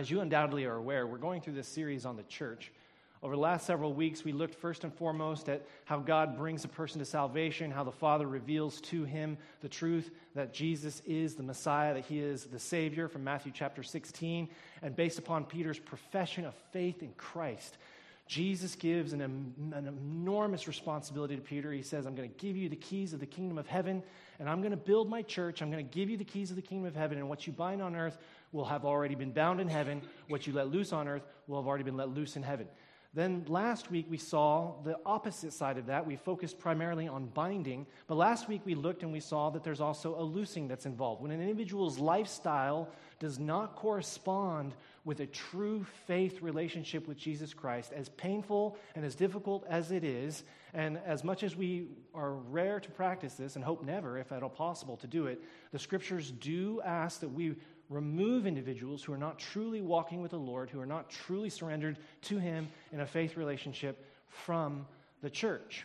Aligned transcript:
as 0.00 0.10
you 0.10 0.22
undoubtedly 0.22 0.64
are 0.64 0.76
aware, 0.76 1.06
we're 1.06 1.18
going 1.18 1.42
through 1.42 1.52
this 1.52 1.68
series 1.68 2.06
on 2.06 2.16
the 2.16 2.22
church. 2.22 2.72
Over 3.22 3.34
the 3.34 3.40
last 3.42 3.66
several 3.66 3.92
weeks, 3.92 4.24
we 4.24 4.32
looked 4.32 4.54
first 4.54 4.82
and 4.82 4.94
foremost 4.94 5.50
at 5.50 5.66
how 5.84 5.98
God 5.98 6.38
brings 6.38 6.64
a 6.64 6.68
person 6.68 7.00
to 7.00 7.04
salvation, 7.04 7.70
how 7.70 7.84
the 7.84 7.92
Father 7.92 8.26
reveals 8.26 8.80
to 8.80 9.04
him 9.04 9.36
the 9.60 9.68
truth 9.68 10.10
that 10.34 10.54
Jesus 10.54 11.02
is 11.04 11.34
the 11.34 11.42
Messiah, 11.42 11.92
that 11.92 12.06
he 12.06 12.18
is 12.18 12.44
the 12.44 12.58
Savior 12.58 13.08
from 13.08 13.24
Matthew 13.24 13.52
chapter 13.54 13.82
16. 13.82 14.48
And 14.80 14.96
based 14.96 15.18
upon 15.18 15.44
Peter's 15.44 15.78
profession 15.78 16.46
of 16.46 16.54
faith 16.72 17.02
in 17.02 17.12
Christ, 17.18 17.76
Jesus 18.26 18.76
gives 18.76 19.12
an, 19.12 19.20
an, 19.20 19.86
enormous 19.86 20.66
responsibility 20.66 21.36
to 21.36 21.42
Peter. 21.42 21.72
He 21.72 21.82
says, 21.82 22.06
I'm 22.06 22.14
going 22.14 22.30
to 22.30 22.36
give 22.38 22.56
you 22.56 22.70
the 22.70 22.76
keys 22.76 23.12
of 23.12 23.20
the 23.20 23.26
kingdom 23.26 23.58
of 23.58 23.66
heaven, 23.66 24.02
and 24.38 24.48
I'm 24.48 24.60
going 24.60 24.70
to 24.70 24.78
build 24.78 25.10
my 25.10 25.20
church. 25.20 25.60
I'm 25.60 25.70
going 25.70 25.84
to 25.84 25.92
give 25.92 26.08
you 26.08 26.16
the 26.16 26.24
keys 26.24 26.48
of 26.48 26.56
the 26.56 26.62
kingdom 26.62 26.86
of 26.86 26.94
heaven, 26.94 27.18
and 27.18 27.28
what 27.28 27.46
you 27.46 27.52
bind 27.52 27.82
on 27.82 27.96
earth 27.96 28.16
will 28.52 28.64
have 28.64 28.84
already 28.84 29.14
been 29.14 29.32
bound 29.32 29.60
in 29.60 29.68
heaven. 29.68 30.02
What 30.28 30.46
you 30.46 30.52
let 30.52 30.68
loose 30.68 30.92
on 30.92 31.08
earth 31.08 31.22
will 31.46 31.60
have 31.60 31.66
already 31.66 31.84
been 31.84 31.96
let 31.96 32.08
loose 32.08 32.36
in 32.36 32.42
heaven. 32.42 32.66
Then 33.12 33.44
last 33.48 33.90
week 33.90 34.06
we 34.08 34.18
saw 34.18 34.80
the 34.84 34.96
opposite 35.04 35.52
side 35.52 35.78
of 35.78 35.86
that. 35.86 36.06
We 36.06 36.14
focused 36.14 36.60
primarily 36.60 37.08
on 37.08 37.26
binding, 37.26 37.86
but 38.06 38.14
last 38.14 38.48
week 38.48 38.62
we 38.64 38.76
looked 38.76 39.02
and 39.02 39.12
we 39.12 39.18
saw 39.18 39.50
that 39.50 39.64
there's 39.64 39.80
also 39.80 40.14
a 40.14 40.22
loosing 40.22 40.68
that's 40.68 40.86
involved. 40.86 41.20
When 41.20 41.32
an 41.32 41.40
individual's 41.40 41.98
lifestyle 41.98 42.88
does 43.18 43.40
not 43.40 43.74
correspond 43.74 44.74
with 45.04 45.18
a 45.20 45.26
true 45.26 45.84
faith 46.06 46.40
relationship 46.40 47.08
with 47.08 47.16
Jesus 47.16 47.52
Christ, 47.52 47.92
as 47.92 48.08
painful 48.10 48.76
and 48.94 49.04
as 49.04 49.16
difficult 49.16 49.64
as 49.68 49.90
it 49.90 50.04
is, 50.04 50.44
and 50.72 51.00
as 51.04 51.24
much 51.24 51.42
as 51.42 51.56
we 51.56 51.88
are 52.14 52.34
rare 52.34 52.78
to 52.78 52.90
practice 52.90 53.34
this 53.34 53.56
and 53.56 53.64
hope 53.64 53.82
never, 53.82 54.18
if 54.18 54.30
at 54.30 54.44
all 54.44 54.50
possible, 54.50 54.96
to 54.98 55.08
do 55.08 55.26
it, 55.26 55.42
the 55.72 55.80
scriptures 55.80 56.30
do 56.30 56.80
ask 56.82 57.20
that 57.20 57.28
we 57.28 57.56
remove 57.90 58.46
individuals 58.46 59.02
who 59.02 59.12
are 59.12 59.18
not 59.18 59.38
truly 59.38 59.82
walking 59.82 60.22
with 60.22 60.30
the 60.30 60.38
Lord, 60.38 60.70
who 60.70 60.80
are 60.80 60.86
not 60.86 61.10
truly 61.10 61.50
surrendered 61.50 61.98
to 62.22 62.38
Him 62.38 62.68
in 62.92 63.00
a 63.00 63.06
faith 63.06 63.36
relationship 63.36 64.06
from 64.28 64.86
the 65.20 65.28
church. 65.28 65.84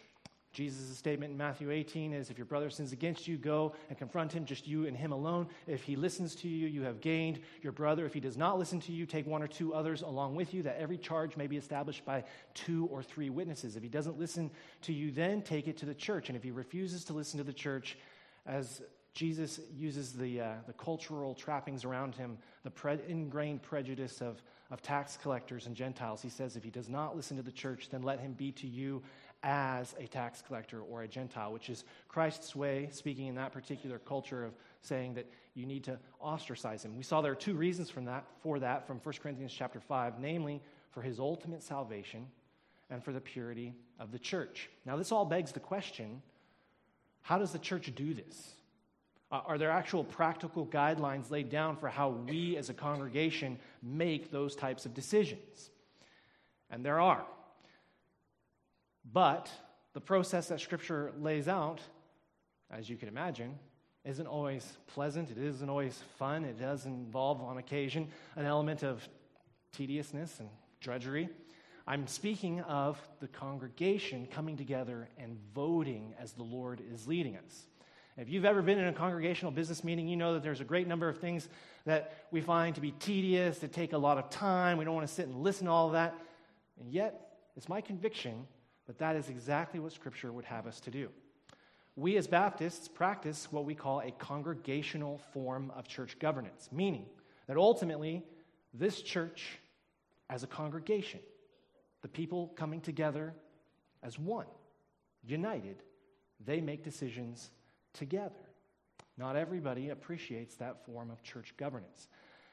Jesus' 0.56 0.98
statement 0.98 1.34
in 1.34 1.38
Matthew 1.38 1.70
18 1.70 2.14
is 2.14 2.30
if 2.30 2.38
your 2.38 2.46
brother 2.46 2.70
sins 2.70 2.94
against 2.94 3.28
you, 3.28 3.36
go 3.36 3.74
and 3.90 3.98
confront 3.98 4.32
him, 4.32 4.46
just 4.46 4.66
you 4.66 4.88
and 4.88 4.96
him 4.96 5.12
alone. 5.12 5.50
If 5.68 5.84
he 5.84 5.98
listens 5.98 6.34
to 6.36 6.48
you, 6.48 6.68
you 6.68 6.82
have 6.84 7.02
gained 7.02 7.42
your 7.62 7.74
brother. 7.74 8.06
If 8.06 8.14
he 8.14 8.22
does 8.22 8.38
not 8.38 8.58
listen 8.58 8.80
to 8.82 8.94
you, 8.94 9.06
take 9.06 9.28
one 9.28 9.44
or 9.44 9.48
two 9.48 9.74
others 9.74 10.02
along 10.02 10.36
with 10.36 10.54
you, 10.54 10.64
that 10.64 10.78
every 10.80 10.98
charge 10.98 11.36
may 11.36 11.48
be 11.48 11.58
established 11.58 12.06
by 12.06 12.24
two 12.54 12.88
or 12.90 13.04
three 13.04 13.30
witnesses. 13.30 13.76
If 13.76 13.84
he 13.84 13.90
doesn't 13.90 14.18
listen 14.18 14.50
to 14.84 14.94
you, 14.94 15.12
then 15.12 15.42
take 15.42 15.68
it 15.68 15.76
to 15.80 15.86
the 15.86 15.94
church. 15.94 16.30
And 16.30 16.38
if 16.38 16.44
he 16.44 16.52
refuses 16.52 17.04
to 17.06 17.14
listen 17.14 17.38
to 17.40 17.44
the 17.44 17.52
church, 17.52 17.98
as 18.46 18.82
Jesus 19.16 19.62
uses 19.74 20.12
the, 20.12 20.42
uh, 20.42 20.54
the 20.68 20.74
cultural 20.74 21.34
trappings 21.34 21.86
around 21.86 22.16
him, 22.16 22.38
the 22.64 22.70
pre- 22.70 23.00
ingrained 23.08 23.64
prejudice 23.64 24.22
of, 24.22 24.44
of 24.70 24.82
tax 24.82 25.18
collectors 25.18 25.68
and 25.68 25.76
Gentiles. 25.76 26.22
He 26.22 26.28
says, 26.28 26.58
if 26.58 26.66
he 26.66 26.70
does 26.70 26.90
not 26.90 27.16
listen 27.16 27.38
to 27.38 27.44
the 27.44 27.52
church, 27.52 27.88
then 27.90 28.02
let 28.02 28.20
him 28.20 28.34
be 28.34 28.52
to 28.52 28.68
you 28.68 29.02
as 29.42 29.96
a 30.00 30.08
tax 30.08 30.44
collector 30.46 30.82
or 30.82 31.04
a 31.04 31.08
Gentile, 31.08 31.54
which 31.54 31.70
is 31.70 31.86
Christ's 32.10 32.58
way, 32.58 32.90
speaking 32.92 33.28
in 33.28 33.36
that 33.36 33.54
particular 33.54 34.00
culture, 34.00 34.44
of 34.44 34.54
saying 34.82 35.14
that 35.14 35.32
you 35.54 35.66
need 35.66 35.86
to 35.86 35.98
ostracize 36.22 36.84
him. 36.84 36.98
We 36.98 37.04
saw 37.04 37.22
there 37.22 37.32
are 37.32 37.36
two 37.36 37.56
reasons 37.56 37.90
from 37.90 38.04
that, 38.06 38.26
for 38.42 38.60
that 38.60 38.86
from 38.86 39.00
1 39.00 39.16
Corinthians 39.24 39.54
chapter 39.58 39.80
5, 39.80 40.20
namely 40.20 40.62
for 40.92 41.02
his 41.02 41.20
ultimate 41.20 41.64
salvation 41.64 42.28
and 42.90 43.02
for 43.02 43.14
the 43.14 43.22
purity 43.22 43.74
of 43.98 44.12
the 44.12 44.20
church. 44.20 44.70
Now, 44.86 44.98
this 44.98 45.14
all 45.14 45.24
begs 45.24 45.54
the 45.54 45.62
question 45.62 46.22
how 47.22 47.40
does 47.40 47.52
the 47.52 47.60
church 47.60 47.92
do 47.96 48.14
this? 48.14 48.56
Uh, 49.32 49.42
are 49.46 49.58
there 49.58 49.72
actual 49.72 50.04
practical 50.04 50.66
guidelines 50.66 51.32
laid 51.32 51.50
down 51.50 51.76
for 51.76 51.90
how 51.90 52.10
we 52.10 52.58
as 52.58 52.70
a 52.70 52.74
congregation 52.74 53.58
make 53.82 54.32
those 54.32 54.56
types 54.56 54.86
of 54.86 54.94
decisions? 54.94 55.72
And 56.70 56.86
there 56.86 57.00
are. 57.00 57.26
But 59.12 59.50
the 59.94 60.02
process 60.02 60.48
that 60.50 60.60
Scripture 60.60 61.14
lays 61.20 61.48
out, 61.48 61.82
as 62.70 62.90
you 62.90 62.98
can 62.98 63.08
imagine, 63.08 63.58
isn't 64.04 64.28
always 64.28 64.78
pleasant. 64.88 65.32
It 65.32 65.38
isn't 65.38 65.70
always 65.70 66.00
fun. 66.20 66.46
It 66.46 66.60
does 66.60 66.86
involve, 66.86 67.42
on 67.42 67.58
occasion, 67.58 68.08
an 68.36 68.46
element 68.46 68.84
of 68.84 69.08
tediousness 69.72 70.40
and 70.40 70.50
drudgery. 70.80 71.30
I'm 71.88 72.08
speaking 72.08 72.62
of 72.62 73.00
the 73.20 73.28
congregation 73.28 74.28
coming 74.28 74.58
together 74.58 75.10
and 75.18 75.38
voting 75.54 76.14
as 76.20 76.34
the 76.34 76.44
Lord 76.44 76.82
is 76.92 77.08
leading 77.08 77.38
us. 77.38 77.66
If 78.18 78.30
you've 78.30 78.46
ever 78.46 78.62
been 78.62 78.80
in 78.80 78.88
a 78.88 78.94
congregational 78.94 79.52
business 79.52 79.84
meeting, 79.84 80.08
you 80.08 80.16
know 80.16 80.36
that 80.36 80.44
there's 80.44 80.62
a 80.62 80.66
great 80.66 80.88
number 80.88 81.10
of 81.10 81.18
things 81.18 81.50
that 81.84 82.26
we 82.32 82.40
find 82.40 82.74
to 82.76 82.82
be 82.82 82.92
tedious, 82.92 83.60
that 83.60 83.74
take 83.74 83.92
a 83.92 83.98
lot 83.98 84.18
of 84.18 84.30
time. 84.30 84.78
We 84.78 84.86
don't 84.86 84.96
want 84.96 85.06
to 85.06 85.14
sit 85.14 85.28
and 85.28 85.44
listen 85.44 85.66
to 85.66 85.72
all 85.72 85.88
of 85.88 85.94
that. 85.94 86.16
And 86.80 86.90
yet, 86.90 87.40
it's 87.58 87.68
my 87.68 87.82
conviction 87.82 88.48
that 88.88 89.00
that 89.00 89.18
is 89.18 89.28
exactly 89.28 89.82
what 89.82 89.92
Scripture 89.92 90.32
would 90.32 90.46
have 90.46 90.66
us 90.66 90.80
to 90.82 90.92
do. 90.92 91.10
We 91.98 92.16
as 92.16 92.26
Baptists 92.26 92.88
practice 92.88 93.52
what 93.52 93.66
we 93.66 93.76
call 93.76 94.00
a 94.00 94.12
congregational 94.12 95.20
form 95.34 95.72
of 95.76 95.86
church 95.86 96.18
governance, 96.18 96.70
meaning 96.72 97.06
that 97.48 97.58
ultimately, 97.58 98.24
this 98.74 99.02
church, 99.02 99.60
as 100.30 100.44
a 100.44 100.48
congregation, 100.48 101.20
the 102.02 102.08
people 102.08 102.54
coming 102.56 102.80
together 102.80 103.34
as 104.04 104.18
one, 104.18 104.48
united, 105.22 105.84
they 106.46 106.62
make 106.62 106.84
decisions 106.84 107.50
together. 107.96 108.36
Not 109.18 109.36
everybody 109.36 109.90
appreciates 109.90 110.56
that 110.56 110.86
form 110.86 111.10
of 111.10 111.24
church 111.24 111.54
governance. 111.58 112.08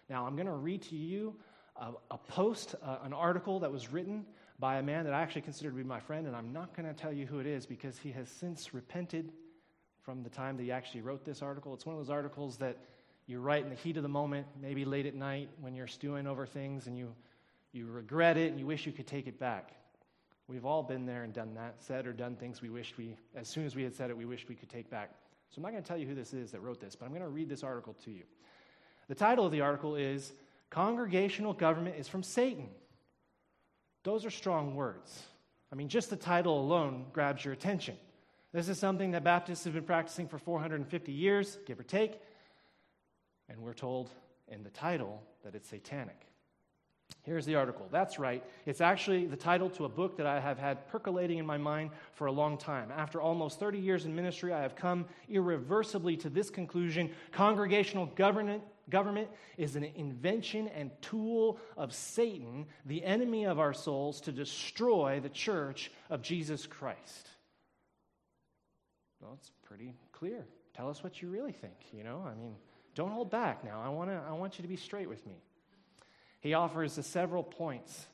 Now, 0.08 0.26
I'm 0.26 0.36
going 0.36 0.46
to 0.46 0.52
read 0.52 0.82
to 0.82 0.96
you 0.96 1.34
a, 1.76 1.92
a 2.10 2.18
post, 2.18 2.74
uh, 2.82 2.98
an 3.02 3.12
article 3.12 3.60
that 3.60 3.72
was 3.72 3.92
written 3.92 4.24
by 4.58 4.78
a 4.78 4.82
man 4.82 5.04
that 5.04 5.14
I 5.14 5.22
actually 5.22 5.42
consider 5.42 5.70
to 5.70 5.76
be 5.76 5.82
my 5.82 6.00
friend, 6.00 6.26
and 6.26 6.36
I'm 6.36 6.52
not 6.52 6.76
going 6.76 6.86
to 6.86 6.94
tell 6.94 7.12
you 7.12 7.26
who 7.26 7.40
it 7.40 7.46
is 7.46 7.66
because 7.66 7.98
he 7.98 8.12
has 8.12 8.28
since 8.28 8.72
repented 8.72 9.32
from 10.02 10.22
the 10.22 10.30
time 10.30 10.56
that 10.56 10.62
he 10.62 10.72
actually 10.72 11.00
wrote 11.00 11.24
this 11.24 11.42
article. 11.42 11.74
It's 11.74 11.86
one 11.86 11.96
of 11.96 12.00
those 12.00 12.10
articles 12.10 12.56
that 12.58 12.76
you 13.26 13.40
write 13.40 13.64
in 13.64 13.70
the 13.70 13.76
heat 13.76 13.96
of 13.96 14.02
the 14.02 14.08
moment, 14.08 14.46
maybe 14.60 14.84
late 14.84 15.06
at 15.06 15.14
night 15.14 15.48
when 15.60 15.74
you're 15.74 15.86
stewing 15.86 16.26
over 16.26 16.44
things 16.44 16.86
and 16.86 16.98
you, 16.98 17.14
you 17.72 17.86
regret 17.86 18.36
it 18.36 18.50
and 18.50 18.58
you 18.60 18.66
wish 18.66 18.84
you 18.84 18.92
could 18.92 19.06
take 19.06 19.26
it 19.26 19.38
back. 19.38 19.72
We've 20.48 20.66
all 20.66 20.82
been 20.82 21.06
there 21.06 21.22
and 21.22 21.32
done 21.32 21.54
that, 21.54 21.76
said 21.78 22.06
or 22.06 22.12
done 22.12 22.36
things 22.36 22.60
we 22.60 22.68
wished 22.68 22.98
we, 22.98 23.16
as 23.36 23.48
soon 23.48 23.64
as 23.64 23.76
we 23.76 23.84
had 23.84 23.94
said 23.94 24.10
it, 24.10 24.16
we 24.16 24.24
wished 24.24 24.48
we 24.48 24.56
could 24.56 24.68
take 24.68 24.90
back. 24.90 25.10
So 25.52 25.58
I'm 25.58 25.62
not 25.64 25.72
going 25.72 25.82
to 25.82 25.88
tell 25.88 25.98
you 25.98 26.06
who 26.06 26.14
this 26.14 26.32
is 26.32 26.52
that 26.52 26.60
wrote 26.60 26.80
this, 26.80 26.96
but 26.96 27.04
I'm 27.04 27.10
going 27.10 27.22
to 27.22 27.28
read 27.28 27.48
this 27.48 27.62
article 27.62 27.94
to 28.04 28.10
you. 28.10 28.24
The 29.08 29.14
title 29.14 29.44
of 29.44 29.52
the 29.52 29.60
article 29.60 29.96
is 29.96 30.32
Congregational 30.70 31.52
Government 31.52 31.96
is 31.98 32.08
from 32.08 32.22
Satan. 32.22 32.70
Those 34.02 34.24
are 34.24 34.30
strong 34.30 34.74
words. 34.74 35.22
I 35.70 35.74
mean, 35.74 35.88
just 35.88 36.08
the 36.08 36.16
title 36.16 36.58
alone 36.58 37.04
grabs 37.12 37.44
your 37.44 37.52
attention. 37.52 37.96
This 38.54 38.70
is 38.70 38.78
something 38.78 39.10
that 39.10 39.24
Baptists 39.24 39.64
have 39.64 39.74
been 39.74 39.84
practicing 39.84 40.26
for 40.26 40.38
450 40.38 41.12
years, 41.12 41.58
give 41.66 41.78
or 41.78 41.84
take, 41.84 42.18
and 43.50 43.58
we're 43.60 43.74
told 43.74 44.08
in 44.48 44.62
the 44.62 44.70
title 44.70 45.22
that 45.44 45.54
it's 45.54 45.68
satanic. 45.68 46.31
Here's 47.24 47.46
the 47.46 47.54
article. 47.54 47.86
That's 47.92 48.18
right. 48.18 48.42
It's 48.66 48.80
actually 48.80 49.26
the 49.26 49.36
title 49.36 49.70
to 49.70 49.84
a 49.84 49.88
book 49.88 50.16
that 50.16 50.26
I 50.26 50.40
have 50.40 50.58
had 50.58 50.88
percolating 50.88 51.38
in 51.38 51.46
my 51.46 51.56
mind 51.56 51.90
for 52.14 52.26
a 52.26 52.32
long 52.32 52.58
time. 52.58 52.90
After 52.96 53.20
almost 53.20 53.60
30 53.60 53.78
years 53.78 54.06
in 54.06 54.14
ministry, 54.14 54.52
I 54.52 54.60
have 54.60 54.74
come 54.74 55.04
irreversibly 55.28 56.16
to 56.18 56.30
this 56.30 56.50
conclusion 56.50 57.10
congregational 57.30 58.06
government, 58.06 58.64
government 58.90 59.28
is 59.56 59.76
an 59.76 59.84
invention 59.84 60.66
and 60.68 60.90
tool 61.00 61.60
of 61.76 61.94
Satan, 61.94 62.66
the 62.86 63.04
enemy 63.04 63.44
of 63.44 63.60
our 63.60 63.72
souls, 63.72 64.20
to 64.22 64.32
destroy 64.32 65.20
the 65.20 65.28
church 65.28 65.92
of 66.10 66.22
Jesus 66.22 66.66
Christ. 66.66 67.28
Well, 69.20 69.34
it's 69.38 69.52
pretty 69.62 69.94
clear. 70.10 70.44
Tell 70.74 70.90
us 70.90 71.04
what 71.04 71.22
you 71.22 71.28
really 71.28 71.52
think, 71.52 71.76
you 71.92 72.02
know? 72.02 72.24
I 72.26 72.34
mean, 72.34 72.56
don't 72.96 73.12
hold 73.12 73.30
back 73.30 73.64
now. 73.64 73.80
I, 73.80 73.88
wanna, 73.88 74.20
I 74.28 74.32
want 74.32 74.58
you 74.58 74.62
to 74.62 74.68
be 74.68 74.76
straight 74.76 75.08
with 75.08 75.24
me. 75.26 75.36
He 76.42 76.54
offers 76.54 76.98
several 77.06 77.44
points 77.44 78.06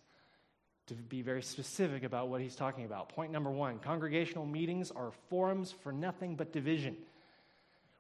to 0.87 0.95
be 0.95 1.23
very 1.23 1.43
specific 1.43 2.03
about 2.05 2.29
what 2.29 2.41
he's 2.41 2.55
talking 2.55 2.85
about. 2.85 3.09
Point 3.09 3.33
number 3.33 3.51
one 3.51 3.79
congregational 3.79 4.47
meetings 4.47 4.91
are 4.91 5.13
forums 5.29 5.75
for 5.83 5.93
nothing 5.93 6.37
but 6.37 6.53
division. 6.53 6.97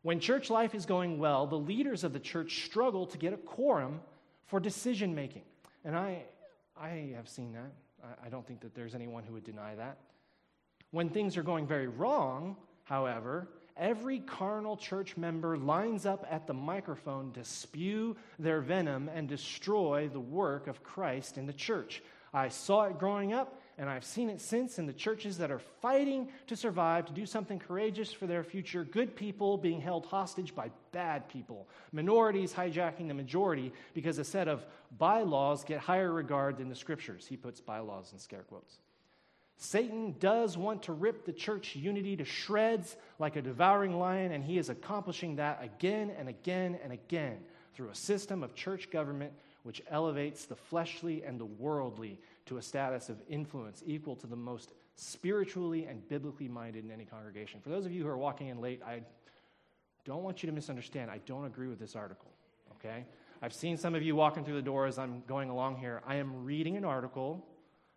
When 0.02 0.20
church 0.20 0.49
life 0.49 0.75
is 0.75 0.87
going 0.87 1.19
well, 1.19 1.47
the 1.47 1.58
leaders 1.58 2.05
of 2.05 2.12
the 2.12 2.20
church 2.20 2.64
struggle 2.67 3.06
to 3.06 3.19
get 3.19 3.32
a 3.32 3.37
quorum 3.38 4.00
for 4.47 4.61
decision 4.61 5.14
making. 5.14 5.43
And 5.85 5.97
I, 5.97 6.25
I 6.81 7.12
have 7.17 7.29
seen 7.29 7.52
that. 7.55 7.73
I, 8.05 8.26
I 8.26 8.29
don't 8.29 8.47
think 8.47 8.61
that 8.61 8.75
there's 8.75 8.94
anyone 8.94 9.25
who 9.25 9.32
would 9.32 9.44
deny 9.44 9.75
that. 9.75 9.99
When 10.91 11.08
things 11.08 11.37
are 11.37 11.43
going 11.43 11.67
very 11.67 11.88
wrong, 11.88 12.56
however, 12.85 13.49
every 13.78 14.19
carnal 14.20 14.76
church 14.76 15.16
member 15.16 15.56
lines 15.56 16.06
up 16.06 16.26
at 16.30 16.46
the 16.46 16.54
microphone 16.54 17.32
to 17.32 17.44
spew 17.44 18.16
their 18.38 18.60
venom 18.60 19.08
and 19.14 19.28
destroy 19.28 20.08
the 20.12 20.20
work 20.20 20.66
of 20.66 20.82
Christ 20.82 21.38
in 21.38 21.46
the 21.46 21.52
church. 21.52 22.02
I 22.32 22.48
saw 22.48 22.84
it 22.84 22.98
growing 22.98 23.32
up, 23.32 23.60
and 23.78 23.88
I've 23.88 24.04
seen 24.04 24.28
it 24.28 24.40
since 24.40 24.78
in 24.78 24.86
the 24.86 24.92
churches 24.92 25.38
that 25.38 25.50
are 25.50 25.60
fighting 25.80 26.28
to 26.48 26.56
survive, 26.56 27.06
to 27.06 27.12
do 27.12 27.25
something 27.25 27.58
courageous 27.58 28.12
for 28.12 28.26
their 28.26 28.44
future, 28.44 28.84
good 28.84 29.16
people 29.16 29.56
being 29.56 29.80
held 29.80 30.04
hostage 30.06 30.54
by 30.54 30.70
bad 30.92 31.28
people, 31.28 31.69
minorities 31.92 32.52
hijacking 32.52 33.08
the 33.08 33.14
majority 33.14 33.72
because 33.94 34.19
a 34.19 34.25
set 34.25 34.48
of 34.48 34.66
bylaws 34.98 35.64
get 35.64 35.78
higher 35.78 36.12
regard 36.12 36.58
than 36.58 36.69
the 36.69 36.75
scriptures. 36.75 37.26
He 37.26 37.36
puts 37.36 37.60
bylaws 37.60 38.12
in 38.12 38.19
scare 38.19 38.42
quotes. 38.42 38.78
Satan 39.60 40.14
does 40.20 40.56
want 40.56 40.84
to 40.84 40.93
rip 40.93 41.25
the 41.25 41.32
church 41.32 41.75
unity 41.75 42.16
to 42.16 42.25
shreds 42.25 42.96
like 43.19 43.34
a 43.34 43.43
devouring 43.43 43.99
lion, 43.99 44.31
and 44.31 44.44
he 44.44 44.56
is 44.56 44.69
accomplishing 44.69 45.37
that 45.37 45.60
again 45.62 46.12
and 46.16 46.28
again 46.28 46.78
and 46.82 46.93
again 46.93 47.38
through 47.75 47.90
a 47.90 47.94
system 47.94 48.44
of 48.44 48.55
church 48.55 48.90
government 48.90 49.32
which 49.64 49.82
elevates 49.90 50.44
the 50.44 50.55
fleshly 50.55 51.25
and 51.25 51.40
the 51.40 51.44
worldly 51.44 52.20
to 52.46 52.56
a 52.56 52.62
status 52.62 53.08
of 53.08 53.20
influence 53.28 53.82
equal 53.84 54.14
to 54.14 54.28
the 54.28 54.37
most 54.37 54.72
spiritually 54.94 55.87
and 55.87 56.08
biblically 56.08 56.49
minded 56.49 56.84
in 56.84 56.90
any 56.93 57.04
congregation. 57.04 57.61
For 57.61 57.69
those 57.69 57.84
of 57.84 57.93
you 57.93 58.04
who 58.04 58.08
are 58.08 58.16
walking 58.16 58.49
in 58.49 58.61
late, 58.61 58.81
I 58.87 59.00
don't 60.04 60.22
want 60.22 60.43
you 60.43 60.46
to 60.46 60.54
misunderstand. 60.54 61.11
I 61.11 61.19
don't 61.26 61.44
agree 61.44 61.66
with 61.66 61.81
this 61.81 61.96
article, 61.96 62.31
okay? 62.76 63.04
I've 63.43 63.52
seen 63.52 63.76
some 63.76 63.96
of 63.96 64.02
you 64.02 64.14
walking 64.14 64.44
through 64.44 64.56
the 64.56 64.62
door 64.62 64.87
as 64.87 64.99
I'm 64.99 65.22
going 65.26 65.50
along 65.50 65.78
here. 65.78 66.00
I 66.06 66.14
am 66.16 66.44
reading 66.44 66.76
an 66.76 66.84
article. 66.84 67.44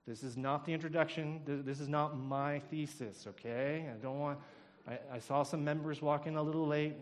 This 0.08 0.24
is 0.24 0.36
not 0.36 0.66
the 0.66 0.74
introduction. 0.74 1.42
This 1.46 1.80
is 1.80 1.88
not 1.88 2.18
my 2.18 2.60
thesis, 2.60 3.28
okay? 3.28 3.88
I 3.92 3.98
don't 4.02 4.20
want. 4.20 4.40
I, 4.88 5.00
I 5.14 5.20
saw 5.20 5.44
some 5.44 5.64
members 5.64 6.02
walking 6.02 6.38
a 6.38 6.42
little 6.42 6.66
late. 6.66 6.96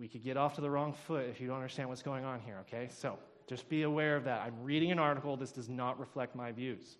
we 0.00 0.08
could 0.08 0.24
get 0.24 0.36
off 0.36 0.54
to 0.54 0.62
the 0.62 0.70
wrong 0.70 0.94
foot 0.94 1.26
if 1.28 1.40
you 1.40 1.46
don't 1.46 1.56
understand 1.56 1.88
what's 1.88 2.02
going 2.02 2.24
on 2.24 2.40
here, 2.40 2.58
okay? 2.62 2.88
So, 2.90 3.18
just 3.46 3.68
be 3.68 3.82
aware 3.82 4.16
of 4.16 4.24
that. 4.24 4.40
I'm 4.40 4.62
reading 4.62 4.90
an 4.90 4.98
article. 4.98 5.36
This 5.36 5.52
does 5.52 5.68
not 5.68 6.00
reflect 6.00 6.34
my 6.34 6.50
views. 6.50 6.96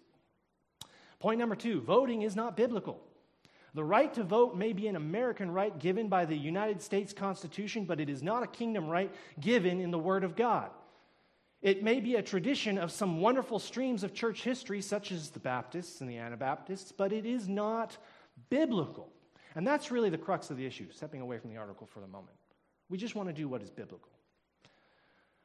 Point 1.19 1.41
number 1.41 1.57
two 1.57 1.81
voting 1.81 2.23
is 2.23 2.37
not 2.37 2.57
biblical. 2.57 3.01
The 3.75 3.85
right 3.85 4.13
to 4.15 4.23
vote 4.23 4.57
may 4.57 4.73
be 4.73 4.87
an 4.89 4.97
American 4.97 5.51
right 5.51 5.77
given 5.79 6.09
by 6.09 6.25
the 6.25 6.37
United 6.37 6.81
States 6.81 7.13
Constitution, 7.13 7.85
but 7.85 8.01
it 8.01 8.09
is 8.09 8.23
not 8.23 8.43
a 8.43 8.47
kingdom 8.47 8.87
right 8.87 9.13
given 9.39 9.81
in 9.81 9.91
the 9.91 9.99
Word 9.99 10.25
of 10.25 10.37
God. 10.37 10.71
It 11.67 11.83
may 11.83 11.99
be 11.99 12.15
a 12.15 12.23
tradition 12.23 12.79
of 12.79 12.93
some 12.93 13.21
wonderful 13.21 13.59
streams 13.59 14.05
of 14.05 14.15
church 14.15 14.45
history, 14.45 14.81
such 14.81 15.11
as 15.11 15.31
the 15.31 15.41
Baptists 15.41 16.01
and 16.01 16.09
the 16.09 16.17
Anabaptists, 16.17 16.93
but 16.93 17.13
it 17.13 17.27
is 17.27 17.49
not 17.49 17.97
biblical. 18.51 19.09
And 19.57 19.67
that's 19.67 19.91
really 19.91 20.09
the 20.09 20.17
crux 20.17 20.49
of 20.51 20.59
the 20.59 20.65
issue, 20.65 20.87
stepping 20.93 21.21
away 21.21 21.39
from 21.39 21.51
the 21.51 21.57
article 21.57 21.89
for 21.89 21.99
the 21.99 22.07
moment. 22.07 22.37
We 22.89 22.99
just 22.99 23.17
want 23.17 23.31
to 23.31 23.33
do 23.33 23.49
what 23.49 23.63
is 23.63 23.71
biblical. 23.71 24.13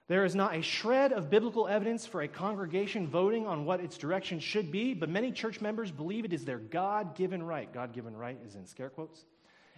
There 0.10 0.24
is 0.24 0.36
not 0.36 0.56
a 0.56 0.62
shred 0.62 1.12
of 1.12 1.32
biblical 1.32 1.68
evidence 1.68 2.06
for 2.06 2.22
a 2.22 2.28
congregation 2.28 3.08
voting 3.08 3.48
on 3.48 3.66
what 3.66 3.80
its 3.80 3.98
direction 3.98 4.40
should 4.40 4.72
be, 4.72 4.94
but 4.94 5.10
many 5.10 5.32
church 5.32 5.60
members 5.60 5.90
believe 5.90 6.24
it 6.24 6.34
is 6.34 6.46
their 6.46 6.60
God 6.60 7.16
given 7.16 7.42
right. 7.42 7.74
God 7.74 7.94
given 7.94 8.16
right 8.16 8.38
is 8.46 8.54
in 8.54 8.68
scare 8.68 8.92
quotes. 8.92 9.26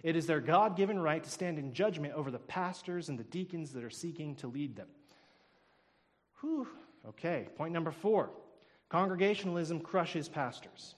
It 0.02 0.14
is 0.14 0.26
their 0.26 0.40
God 0.40 0.76
given 0.76 0.98
right 0.98 1.24
to 1.24 1.30
stand 1.30 1.58
in 1.58 1.72
judgment 1.72 2.12
over 2.12 2.30
the 2.30 2.38
pastors 2.38 3.08
and 3.08 3.18
the 3.18 3.24
deacons 3.24 3.72
that 3.72 3.82
are 3.82 3.88
seeking 3.88 4.34
to 4.36 4.46
lead 4.46 4.76
them. 4.76 4.88
Whew. 6.44 6.68
Okay, 7.08 7.48
point 7.56 7.72
number 7.72 7.90
four 7.90 8.28
congregationalism 8.90 9.80
crushes 9.80 10.28
pastors. 10.28 10.94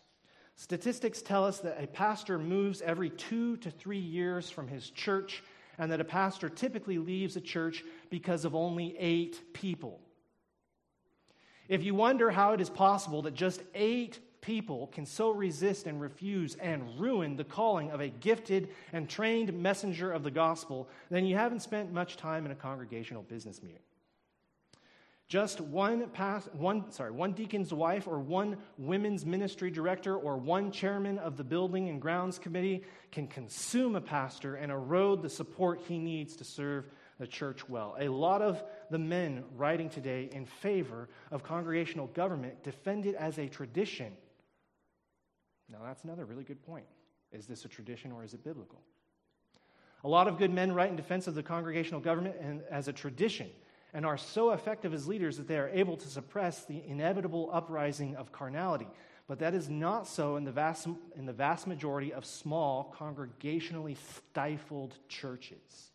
Statistics 0.57 1.23
tell 1.23 1.45
us 1.45 1.59
that 1.61 1.81
a 1.81 1.87
pastor 1.87 2.37
moves 2.37 2.83
every 2.83 3.11
two 3.11 3.57
to 3.59 3.71
three 3.71 3.99
years 3.99 4.51
from 4.51 4.67
his 4.67 4.91
church 4.91 5.45
and 5.79 5.93
that 5.93 6.01
a 6.01 6.05
pastor 6.05 6.49
typically 6.49 6.99
leaves 6.99 7.37
a 7.37 7.41
church 7.41 7.85
because 8.11 8.45
of 8.45 8.57
only 8.57 8.97
eight 8.99 9.41
people. 9.53 10.01
If 11.69 11.85
you 11.85 11.95
wonder 11.95 12.31
how 12.31 12.53
it 12.53 12.61
is 12.61 12.71
possible 12.71 13.23
that 13.23 13.35
just 13.35 13.63
eight 13.75 14.19
people 14.41 14.89
can 14.89 15.07
so 15.07 15.31
resist 15.31 15.87
and 15.87 16.01
refuse 16.01 16.57
and 16.57 16.99
ruin 16.99 17.37
the 17.37 17.45
calling 17.45 17.91
of 17.93 18.01
a 18.01 18.09
gifted 18.09 18.71
and 18.93 19.09
trained 19.09 19.53
messenger 19.55 20.11
of 20.11 20.25
the 20.25 20.31
gospel, 20.31 20.89
then 21.09 21.25
you 21.25 21.37
haven't 21.37 21.61
spent 21.61 21.93
much 21.93 22.17
time 22.17 22.47
in 22.47 22.53
a 22.53 22.57
congregational 22.57 23.23
business 23.23 23.63
meeting. 23.63 23.86
Just 25.29 25.61
one, 25.61 26.09
past, 26.11 26.55
one, 26.55 26.89
sorry, 26.93 27.11
one 27.11 27.33
deacon's 27.33 27.75
wife 27.75 28.07
or 28.07 28.21
one 28.21 28.59
women's 28.79 29.27
ministry 29.27 29.73
director 29.73 30.17
or 30.17 30.37
one 30.37 30.71
chairman 30.71 31.19
of 31.19 31.37
the 31.37 31.43
building 31.43 31.89
and 31.89 32.01
grounds 32.01 32.39
committee 32.39 32.85
can 33.11 33.27
consume 33.27 33.97
a 33.97 34.01
pastor 34.01 34.55
and 34.55 34.71
erode 34.71 35.23
the 35.23 35.29
support 35.29 35.81
he 35.89 35.99
needs 35.99 36.37
to 36.37 36.45
serve 36.45 36.87
the 37.19 37.27
church 37.27 37.69
well. 37.69 37.97
A 37.99 38.09
lot 38.09 38.41
of 38.41 38.63
the 38.91 38.99
men 38.99 39.43
writing 39.57 39.89
today 39.89 40.29
in 40.31 40.47
favor 40.47 41.09
of 41.33 41.43
congregational 41.43 42.07
government 42.09 42.63
defend 42.63 43.05
it 43.05 43.17
as 43.17 43.39
a 43.39 43.49
tradition. 43.49 44.13
Now, 45.69 45.79
that's 45.85 46.05
another 46.05 46.25
really 46.25 46.45
good 46.45 46.65
point. 46.65 46.87
Is 47.33 47.47
this 47.47 47.65
a 47.65 47.69
tradition 47.69 48.13
or 48.13 48.23
is 48.23 48.33
it 48.33 48.45
biblical? 48.45 48.81
A 50.05 50.09
lot 50.09 50.29
of 50.29 50.39
good 50.39 50.53
men 50.53 50.71
write 50.71 50.91
in 50.91 50.97
defense 50.97 51.27
of 51.27 51.35
the 51.35 51.43
congregational 51.43 52.01
government 52.01 52.37
and 52.41 52.63
as 52.71 52.87
a 52.87 52.93
tradition 52.93 53.51
and 53.97 54.05
are 54.05 54.19
so 54.19 54.51
effective 54.51 54.93
as 54.93 55.09
leaders 55.09 55.39
that 55.39 55.49
they 55.49 55.57
are 55.57 55.71
able 55.71 55.97
to 55.97 56.07
suppress 56.07 56.67
the 56.67 56.83
inevitable 56.87 57.49
uprising 57.51 58.15
of 58.17 58.31
carnality. 58.31 58.87
But 59.27 59.39
that 59.39 59.55
is 59.55 59.71
not 59.71 60.07
so 60.07 60.37
in 60.37 60.45
the 60.45 60.53
vast, 60.53 60.87
in 61.17 61.25
the 61.25 61.33
vast 61.33 61.67
majority 61.67 62.13
of 62.13 62.27
small, 62.27 62.95
congregationally 62.95 63.97
stifled 64.15 64.99
churches. 65.09 65.93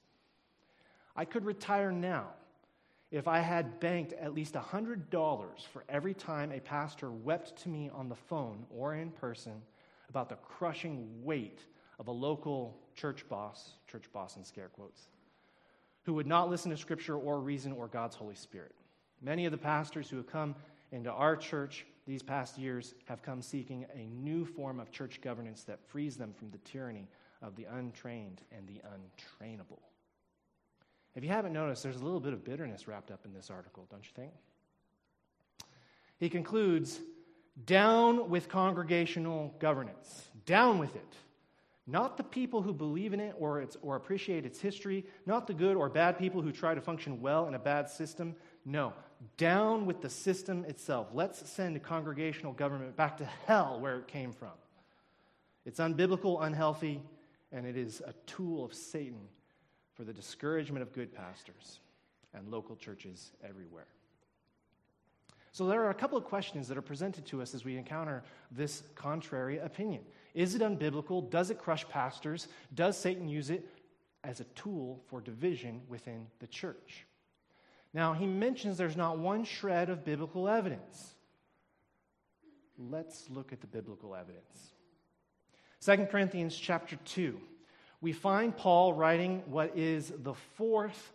I 1.15 1.25
could 1.25 1.45
retire 1.45 1.91
now 1.91 2.29
if 3.11 3.27
I 3.27 3.37
had 3.37 3.79
banked 3.79 4.13
at 4.13 4.33
least 4.33 4.55
$100 4.55 5.67
for 5.71 5.83
every 5.87 6.15
time 6.15 6.51
a 6.51 6.59
pastor 6.59 7.11
wept 7.11 7.55
to 7.61 7.69
me 7.69 7.91
on 7.93 8.09
the 8.09 8.15
phone 8.15 8.65
or 8.75 8.95
in 8.95 9.11
person 9.11 9.61
about 10.09 10.27
the 10.27 10.37
crushing 10.37 11.07
weight 11.23 11.59
of 11.99 12.07
a 12.07 12.11
local 12.11 12.79
church 12.95 13.29
boss, 13.29 13.73
church 13.85 14.11
boss 14.11 14.37
in 14.37 14.43
scare 14.43 14.69
quotes, 14.69 15.09
who 16.03 16.13
would 16.13 16.27
not 16.27 16.49
listen 16.49 16.71
to 16.71 16.77
Scripture 16.77 17.15
or 17.15 17.39
reason 17.39 17.71
or 17.71 17.87
God's 17.87 18.15
Holy 18.15 18.35
Spirit. 18.35 18.73
Many 19.21 19.45
of 19.45 19.51
the 19.51 19.57
pastors 19.57 20.09
who 20.09 20.17
have 20.17 20.27
come 20.27 20.55
into 20.91 21.11
our 21.11 21.35
church 21.35 21.85
these 22.07 22.23
past 22.23 22.57
years 22.57 22.95
have 23.05 23.21
come 23.21 23.41
seeking 23.41 23.85
a 23.93 24.09
new 24.09 24.45
form 24.45 24.79
of 24.79 24.91
church 24.91 25.21
governance 25.21 25.63
that 25.63 25.79
frees 25.87 26.17
them 26.17 26.33
from 26.33 26.49
the 26.49 26.57
tyranny 26.59 27.07
of 27.41 27.55
the 27.55 27.65
untrained 27.65 28.41
and 28.51 28.67
the 28.67 28.81
untrainable. 28.89 29.79
If 31.15 31.23
you 31.23 31.29
haven't 31.29 31.53
noticed, 31.53 31.83
there's 31.83 31.97
a 31.97 32.03
little 32.03 32.19
bit 32.19 32.33
of 32.33 32.43
bitterness 32.43 32.87
wrapped 32.87 33.11
up 33.11 33.25
in 33.25 33.33
this 33.33 33.49
article, 33.49 33.85
don't 33.89 34.03
you 34.03 34.11
think? 34.15 34.31
He 36.17 36.29
concludes 36.29 36.99
down 37.65 38.29
with 38.29 38.47
congregational 38.47 39.53
governance, 39.59 40.29
down 40.45 40.79
with 40.79 40.95
it. 40.95 41.15
Not 41.91 42.15
the 42.15 42.23
people 42.23 42.61
who 42.61 42.73
believe 42.73 43.11
in 43.11 43.19
it 43.19 43.35
or, 43.37 43.65
or 43.81 43.97
appreciate 43.97 44.45
its 44.45 44.61
history, 44.61 45.05
not 45.25 45.45
the 45.45 45.53
good 45.53 45.75
or 45.75 45.89
bad 45.89 46.17
people 46.17 46.41
who 46.41 46.53
try 46.53 46.73
to 46.73 46.79
function 46.79 47.19
well 47.19 47.49
in 47.49 47.53
a 47.53 47.59
bad 47.59 47.89
system. 47.89 48.33
No, 48.63 48.93
down 49.35 49.85
with 49.85 50.01
the 50.01 50.09
system 50.09 50.63
itself. 50.63 51.09
Let's 51.13 51.49
send 51.49 51.83
congregational 51.83 52.53
government 52.53 52.95
back 52.95 53.17
to 53.17 53.25
hell 53.45 53.77
where 53.81 53.99
it 53.99 54.07
came 54.07 54.31
from. 54.31 54.53
It's 55.65 55.81
unbiblical, 55.81 56.41
unhealthy, 56.41 57.01
and 57.51 57.65
it 57.65 57.75
is 57.75 58.01
a 58.07 58.13
tool 58.25 58.63
of 58.63 58.73
Satan 58.73 59.27
for 59.93 60.05
the 60.05 60.13
discouragement 60.13 60.83
of 60.83 60.93
good 60.93 61.13
pastors 61.13 61.81
and 62.33 62.47
local 62.47 62.77
churches 62.77 63.33
everywhere. 63.43 63.87
So, 65.51 65.65
there 65.65 65.83
are 65.83 65.89
a 65.89 65.93
couple 65.93 66.17
of 66.17 66.23
questions 66.23 66.69
that 66.69 66.77
are 66.77 66.81
presented 66.81 67.25
to 67.25 67.41
us 67.41 67.53
as 67.53 67.65
we 67.65 67.75
encounter 67.75 68.23
this 68.49 68.83
contrary 68.95 69.57
opinion. 69.57 70.03
Is 70.33 70.55
it 70.55 70.61
unbiblical? 70.61 71.29
Does 71.29 71.49
it 71.49 71.59
crush 71.59 71.87
pastors? 71.89 72.47
Does 72.73 72.97
Satan 72.97 73.27
use 73.27 73.49
it 73.49 73.67
as 74.23 74.39
a 74.39 74.45
tool 74.55 75.01
for 75.07 75.21
division 75.21 75.81
within 75.87 76.27
the 76.39 76.47
church? 76.47 77.05
Now, 77.93 78.13
he 78.13 78.25
mentions 78.25 78.77
there's 78.77 78.95
not 78.95 79.19
one 79.19 79.43
shred 79.43 79.89
of 79.89 80.05
biblical 80.05 80.47
evidence. 80.47 81.13
Let's 82.77 83.29
look 83.29 83.51
at 83.51 83.61
the 83.61 83.67
biblical 83.67 84.15
evidence. 84.15 84.71
2 85.81 86.05
Corinthians 86.05 86.55
chapter 86.55 86.95
2. 87.05 87.39
We 87.99 88.13
find 88.13 88.55
Paul 88.55 88.93
writing 88.93 89.43
what 89.45 89.77
is 89.77 90.11
the 90.23 90.33
fourth 90.55 91.13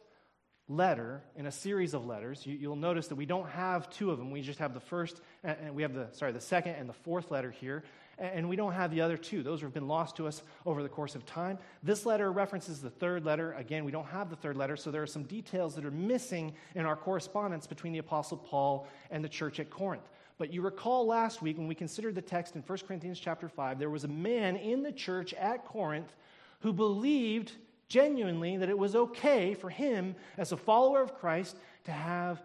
letter 0.68 1.22
in 1.36 1.46
a 1.46 1.52
series 1.52 1.94
of 1.94 2.06
letters. 2.06 2.44
You, 2.44 2.68
will 2.68 2.76
notice 2.76 3.08
that 3.08 3.14
we 3.14 3.26
don't 3.26 3.48
have 3.50 3.88
two 3.90 4.10
of 4.10 4.18
them. 4.18 4.30
We 4.30 4.42
just 4.42 4.58
have 4.58 4.74
the 4.74 4.80
first, 4.80 5.20
and 5.42 5.74
we 5.74 5.82
have 5.82 5.94
the, 5.94 6.08
sorry, 6.12 6.32
the 6.32 6.40
second 6.40 6.74
and 6.74 6.88
the 6.88 6.94
fourth 6.94 7.30
letter 7.30 7.50
here. 7.50 7.84
And 8.18 8.48
we 8.48 8.56
don't 8.56 8.72
have 8.72 8.90
the 8.90 9.02
other 9.02 9.18
two. 9.18 9.42
Those 9.42 9.60
have 9.60 9.74
been 9.74 9.88
lost 9.88 10.16
to 10.16 10.26
us 10.26 10.42
over 10.64 10.82
the 10.82 10.88
course 10.88 11.14
of 11.14 11.26
time. 11.26 11.58
This 11.82 12.06
letter 12.06 12.32
references 12.32 12.80
the 12.80 12.88
third 12.88 13.26
letter. 13.26 13.52
Again, 13.52 13.84
we 13.84 13.92
don't 13.92 14.06
have 14.06 14.30
the 14.30 14.36
third 14.36 14.56
letter, 14.56 14.74
so 14.76 14.90
there 14.90 15.02
are 15.02 15.06
some 15.06 15.24
details 15.24 15.74
that 15.74 15.84
are 15.84 15.90
missing 15.90 16.54
in 16.74 16.86
our 16.86 16.96
correspondence 16.96 17.66
between 17.66 17.92
the 17.92 17.98
Apostle 17.98 18.38
Paul 18.38 18.86
and 19.10 19.22
the 19.22 19.28
church 19.28 19.60
at 19.60 19.68
Corinth. 19.68 20.08
But 20.38 20.52
you 20.52 20.62
recall 20.62 21.06
last 21.06 21.42
week 21.42 21.58
when 21.58 21.68
we 21.68 21.74
considered 21.74 22.14
the 22.14 22.22
text 22.22 22.56
in 22.56 22.62
1 22.62 22.78
Corinthians 22.86 23.20
chapter 23.20 23.48
5, 23.48 23.78
there 23.78 23.90
was 23.90 24.04
a 24.04 24.08
man 24.08 24.56
in 24.56 24.82
the 24.82 24.92
church 24.92 25.34
at 25.34 25.64
Corinth 25.64 26.14
who 26.60 26.72
believed 26.72 27.52
genuinely 27.88 28.56
that 28.56 28.68
it 28.68 28.78
was 28.78 28.96
okay 28.96 29.54
for 29.54 29.70
him, 29.70 30.14
as 30.38 30.52
a 30.52 30.56
follower 30.56 31.02
of 31.02 31.14
Christ, 31.14 31.56
to 31.84 31.92
have 31.92 32.42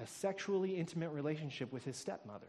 a 0.00 0.06
sexually 0.06 0.76
intimate 0.76 1.10
relationship 1.10 1.72
with 1.72 1.84
his 1.84 1.96
stepmother. 1.96 2.48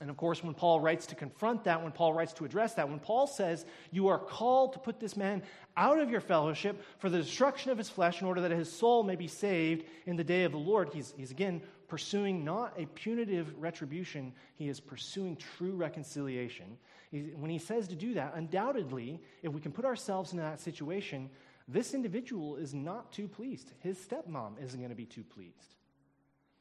And 0.00 0.10
of 0.10 0.16
course, 0.16 0.42
when 0.42 0.54
Paul 0.54 0.80
writes 0.80 1.06
to 1.06 1.14
confront 1.14 1.64
that, 1.64 1.82
when 1.82 1.92
Paul 1.92 2.12
writes 2.12 2.32
to 2.34 2.44
address 2.44 2.74
that, 2.74 2.88
when 2.88 2.98
Paul 2.98 3.28
says, 3.28 3.64
You 3.92 4.08
are 4.08 4.18
called 4.18 4.72
to 4.72 4.80
put 4.80 4.98
this 4.98 5.16
man 5.16 5.42
out 5.76 6.00
of 6.00 6.10
your 6.10 6.20
fellowship 6.20 6.82
for 6.98 7.08
the 7.08 7.18
destruction 7.18 7.70
of 7.70 7.78
his 7.78 7.88
flesh 7.88 8.20
in 8.20 8.26
order 8.26 8.40
that 8.40 8.50
his 8.50 8.70
soul 8.70 9.04
may 9.04 9.14
be 9.14 9.28
saved 9.28 9.84
in 10.06 10.16
the 10.16 10.24
day 10.24 10.42
of 10.42 10.52
the 10.52 10.58
Lord, 10.58 10.90
he's, 10.92 11.14
he's 11.16 11.30
again 11.30 11.62
pursuing 11.86 12.44
not 12.44 12.72
a 12.76 12.86
punitive 12.86 13.54
retribution, 13.56 14.32
he 14.56 14.68
is 14.68 14.80
pursuing 14.80 15.36
true 15.36 15.76
reconciliation. 15.76 16.76
He, 17.12 17.32
when 17.36 17.50
he 17.50 17.58
says 17.58 17.86
to 17.88 17.94
do 17.94 18.14
that, 18.14 18.32
undoubtedly, 18.34 19.20
if 19.42 19.52
we 19.52 19.60
can 19.60 19.70
put 19.70 19.84
ourselves 19.84 20.32
in 20.32 20.38
that 20.38 20.60
situation, 20.60 21.30
this 21.68 21.94
individual 21.94 22.56
is 22.56 22.74
not 22.74 23.12
too 23.12 23.28
pleased. 23.28 23.70
His 23.78 23.96
stepmom 23.98 24.62
isn't 24.62 24.80
going 24.80 24.90
to 24.90 24.96
be 24.96 25.06
too 25.06 25.22
pleased. 25.22 25.76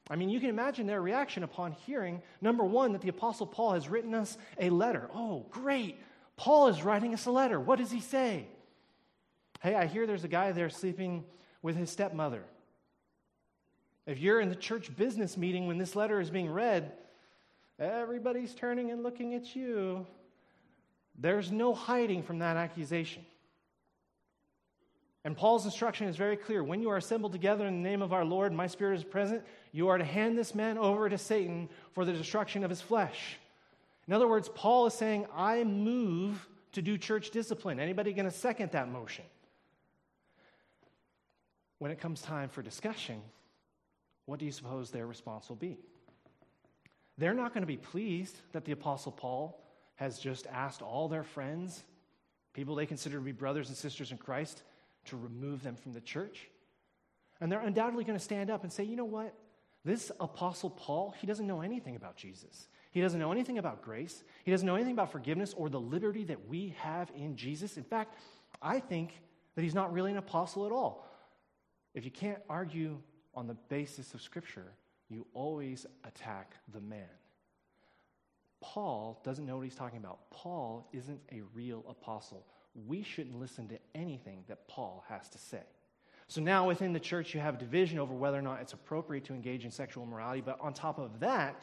I 0.10 0.16
mean, 0.16 0.30
you 0.30 0.40
can 0.40 0.50
imagine 0.50 0.86
their 0.86 1.02
reaction 1.02 1.44
upon 1.44 1.72
hearing, 1.72 2.22
number 2.42 2.64
one, 2.64 2.92
that 2.92 3.02
the 3.02 3.10
Apostle 3.10 3.48
Paul 3.48 3.74
has 3.74 3.88
written 3.88 4.14
us 4.14 4.38
a 4.60 4.70
letter. 4.70 5.10
Oh, 5.14 5.46
great. 5.50 5.98
Paul 6.36 6.68
is 6.68 6.84
writing 6.84 7.14
us 7.14 7.26
a 7.26 7.32
letter. 7.32 7.60
What 7.60 7.80
does 7.80 7.92
he 7.92 8.02
say? 8.02 8.48
Hey, 9.62 9.76
I 9.76 9.86
hear 9.86 10.06
there's 10.06 10.26
a 10.26 10.30
guy 10.30 10.52
there 10.52 10.70
sleeping 10.70 11.24
with 11.62 11.78
his 11.78 11.90
stepmother. 11.90 12.44
If 14.06 14.20
you're 14.20 14.42
in 14.42 14.50
the 14.50 14.56
church 14.56 14.94
business 14.96 15.38
meeting 15.38 15.68
when 15.68 15.78
this 15.78 15.96
letter 15.96 16.20
is 16.20 16.30
being 16.30 16.52
read, 16.52 16.92
everybody's 17.80 18.54
turning 18.54 18.92
and 18.92 19.04
looking 19.04 19.34
at 19.36 19.56
you. 19.56 20.06
There's 21.18 21.52
no 21.52 21.74
hiding 21.74 22.24
from 22.24 22.40
that 22.40 22.58
accusation. 22.58 23.26
And 25.26 25.38
Paul's 25.38 25.66
instruction 25.66 26.08
is 26.08 26.18
very 26.18 26.36
clear. 26.36 26.64
When 26.64 26.82
you 26.82 26.90
are 26.90 26.98
assembled 26.98 27.32
together 27.32 27.66
in 27.66 27.82
the 27.82 27.90
name 27.90 28.02
of 28.02 28.12
our 28.12 28.26
Lord, 28.26 28.52
my 28.52 28.68
spirit 28.68 28.98
is 28.98 29.04
present, 29.04 29.42
you 29.72 29.88
are 29.88 29.98
to 29.98 30.04
hand 30.04 30.38
this 30.38 30.54
man 30.54 30.78
over 30.78 31.08
to 31.08 31.18
Satan 31.18 31.70
for 31.94 32.04
the 32.04 32.12
destruction 32.12 32.64
of 32.64 32.70
his 32.70 32.82
flesh. 32.82 33.38
In 34.08 34.14
other 34.14 34.28
words, 34.28 34.50
Paul 34.54 34.86
is 34.86 34.94
saying, 34.94 35.26
I 35.34 35.64
move 35.64 36.46
to 36.74 36.82
do 36.82 36.98
church 36.98 37.32
discipline. 37.32 37.80
Anybody 37.80 38.12
going 38.12 38.26
to 38.26 38.32
second 38.32 38.72
that 38.72 38.90
motion? 38.90 39.24
When 41.80 41.92
it 41.92 42.00
comes 42.00 42.22
time 42.22 42.50
for 42.50 42.62
discussion, 42.62 43.22
what 44.26 44.40
do 44.40 44.46
you 44.46 44.52
suppose 44.52 44.92
their 44.92 45.08
response 45.08 45.48
will 45.48 45.56
be? 45.56 45.78
They're 47.18 47.34
not 47.34 47.54
going 47.54 47.62
to 47.62 47.68
be 47.68 47.78
pleased 47.78 48.40
that 48.52 48.66
the 48.66 48.72
Apostle 48.74 49.12
Paul 49.12 49.62
has 49.96 50.20
just 50.20 50.48
asked 50.48 50.82
all 50.82 51.08
their 51.08 51.24
friends, 51.24 51.84
people 52.54 52.76
they 52.76 52.86
consider 52.86 53.18
to 53.18 53.24
be 53.24 53.32
brothers 53.32 53.70
and 53.70 53.78
sisters 53.78 54.12
in 54.12 54.18
Christ, 54.18 54.64
to 55.06 55.18
remove 55.18 55.64
them 55.64 55.76
from 55.76 55.94
the 55.94 56.02
church. 56.02 56.50
And 57.42 57.52
they're 57.52 57.60
undoubtedly 57.60 58.04
going 58.04 58.18
to 58.18 58.24
stand 58.24 58.50
up 58.50 58.64
and 58.64 58.72
say, 58.72 58.84
you 58.84 58.96
know 58.96 59.06
what? 59.06 59.34
This 59.86 60.12
apostle 60.20 60.70
Paul, 60.70 61.14
he 61.20 61.28
doesn't 61.28 61.46
know 61.46 61.62
anything 61.62 61.96
about 61.96 62.16
Jesus. 62.16 62.68
He 62.92 63.02
doesn't 63.02 63.20
know 63.20 63.32
anything 63.32 63.58
about 63.58 63.82
grace. 63.82 64.24
He 64.46 64.52
doesn't 64.52 64.66
know 64.66 64.76
anything 64.76 64.94
about 64.94 65.12
forgiveness 65.12 65.54
or 65.58 65.68
the 65.68 65.80
liberty 65.80 66.24
that 66.26 66.48
we 66.48 66.76
have 66.80 67.12
in 67.16 67.36
Jesus. 67.36 67.76
In 67.76 67.84
fact, 67.84 68.16
I 68.62 68.80
think 68.80 69.20
that 69.56 69.64
he's 69.64 69.76
not 69.76 69.92
really 69.92 70.12
an 70.12 70.18
apostle 70.18 70.66
at 70.66 70.72
all. 70.72 71.08
If 71.94 72.06
you 72.06 72.12
can't 72.12 72.40
argue 72.50 72.98
on 73.36 73.48
the 73.48 73.56
basis 73.56 74.14
of 74.14 74.22
Scripture, 74.22 74.74
you 75.10 75.26
always 75.34 75.86
attack 76.06 76.56
the 76.72 76.80
man. 76.80 77.10
Paul 78.62 79.22
doesn't 79.26 79.46
know 79.46 79.58
what 79.58 79.64
he's 79.64 79.76
talking 79.76 80.00
about. 80.00 80.30
Paul 80.30 80.88
isn't 80.94 81.20
a 81.32 81.42
real 81.54 81.84
apostle 81.90 82.46
we 82.88 83.04
shouldn't 83.04 83.40
listen 83.40 83.68
to 83.70 83.80
anything 83.94 84.44
that 84.48 84.68
Paul 84.68 85.04
has 85.08 85.30
to 85.30 85.38
say. 85.38 85.64
So 86.28 86.42
now 86.42 86.68
within 86.68 86.94
the 86.94 87.00
church, 87.00 87.34
you 87.34 87.40
have 87.40 87.60
division 87.60 88.00
over 88.00 88.14
whether 88.14 88.38
or 88.38 88.42
not 88.42 88.62
it's 88.62 88.74
appropriate 88.74 89.26
to 89.26 89.34
engage 89.34 89.66
in 89.66 89.72
sexual 89.72 90.04
immorality. 90.04 90.42
But 90.42 90.60
on 90.62 90.74
top 90.74 90.98
of 90.98 91.20
that, 91.20 91.62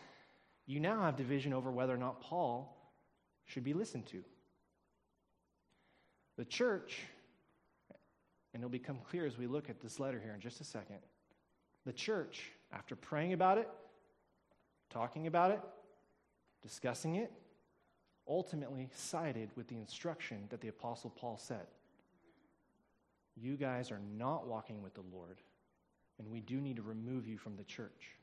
you 0.67 0.79
now 0.79 1.03
have 1.03 1.17
division 1.17 1.53
over 1.53 1.71
whether 1.71 1.95
or 1.95 1.99
not 1.99 2.21
Paul 2.21 2.77
should 3.47 3.65
be 3.65 3.73
listened 3.73 4.07
to. 4.09 4.23
The 6.37 6.45
church, 6.45 7.01
and 8.55 8.63
it'll 8.63 8.71
become 8.71 8.99
clear 9.11 9.27
as 9.27 9.37
we 9.37 9.47
look 9.47 9.69
at 9.69 9.81
this 9.81 9.99
letter 9.99 10.21
here 10.21 10.33
in 10.33 10.41
just 10.41 10.61
a 10.61 10.65
second, 10.65 10.99
the 11.85 11.93
church, 11.93 12.53
after 12.73 12.95
praying 12.95 13.33
about 13.33 13.59
it, 13.59 13.69
talking 14.91 15.27
about 15.27 15.51
it, 15.51 15.61
discussing 16.63 17.17
it, 17.17 17.33
ultimately 18.29 18.89
sided 18.95 19.51
with 19.57 19.69
the 19.69 19.77
instruction 19.77 20.47
that 20.51 20.61
the 20.61 20.69
Apostle 20.69 21.11
Paul 21.11 21.37
said. 21.39 21.67
You 23.37 23.57
guys 23.57 23.91
are 23.91 24.01
not 24.17 24.47
walking 24.47 24.83
with 24.83 24.95
the 24.95 25.05
Lord, 25.13 25.39
and 26.19 26.29
we 26.31 26.41
do 26.41 26.61
need 26.61 26.77
to 26.77 26.83
remove 26.83 27.27
you 27.27 27.39
from 27.39 27.57
the 27.57 27.65
church. 27.65 28.17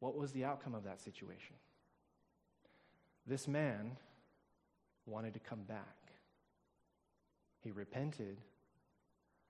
What 0.00 0.16
was 0.16 0.32
the 0.32 0.44
outcome 0.44 0.74
of 0.74 0.84
that 0.84 1.00
situation? 1.00 1.56
This 3.26 3.46
man 3.46 3.96
wanted 5.06 5.34
to 5.34 5.40
come 5.40 5.62
back. 5.62 6.12
He 7.60 7.70
repented 7.70 8.38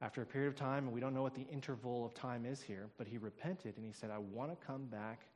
after 0.00 0.20
a 0.20 0.26
period 0.26 0.48
of 0.48 0.56
time, 0.56 0.84
and 0.84 0.92
we 0.92 1.00
don't 1.00 1.14
know 1.14 1.22
what 1.22 1.34
the 1.34 1.46
interval 1.50 2.04
of 2.04 2.12
time 2.12 2.44
is 2.44 2.60
here, 2.60 2.88
but 2.98 3.06
he 3.06 3.18
repented 3.18 3.76
and 3.76 3.86
he 3.86 3.92
said, 3.92 4.10
I 4.10 4.18
want 4.18 4.50
to 4.50 4.66
come 4.66 4.86
back. 4.86 5.26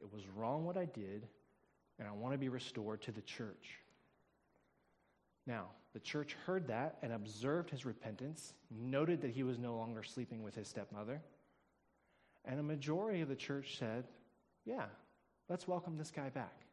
It 0.00 0.12
was 0.12 0.22
wrong 0.36 0.64
what 0.64 0.76
I 0.76 0.84
did 0.84 1.26
and 1.98 2.06
I 2.06 2.12
want 2.12 2.34
to 2.34 2.38
be 2.38 2.48
restored 2.48 3.02
to 3.02 3.12
the 3.12 3.22
church. 3.22 3.80
Now, 5.46 5.66
the 5.94 6.00
church 6.00 6.36
heard 6.46 6.68
that 6.68 6.98
and 7.02 7.12
observed 7.12 7.70
his 7.70 7.86
repentance, 7.86 8.52
noted 8.70 9.22
that 9.22 9.30
he 9.30 9.42
was 9.42 9.58
no 9.58 9.74
longer 9.74 10.02
sleeping 10.02 10.42
with 10.42 10.54
his 10.54 10.68
stepmother, 10.68 11.22
and 12.44 12.60
a 12.60 12.62
majority 12.62 13.20
of 13.20 13.28
the 13.28 13.36
church 13.36 13.78
said, 13.78 14.04
Yeah, 14.64 14.84
let's 15.48 15.66
welcome 15.66 15.96
this 15.96 16.10
guy 16.10 16.28
back. 16.28 16.64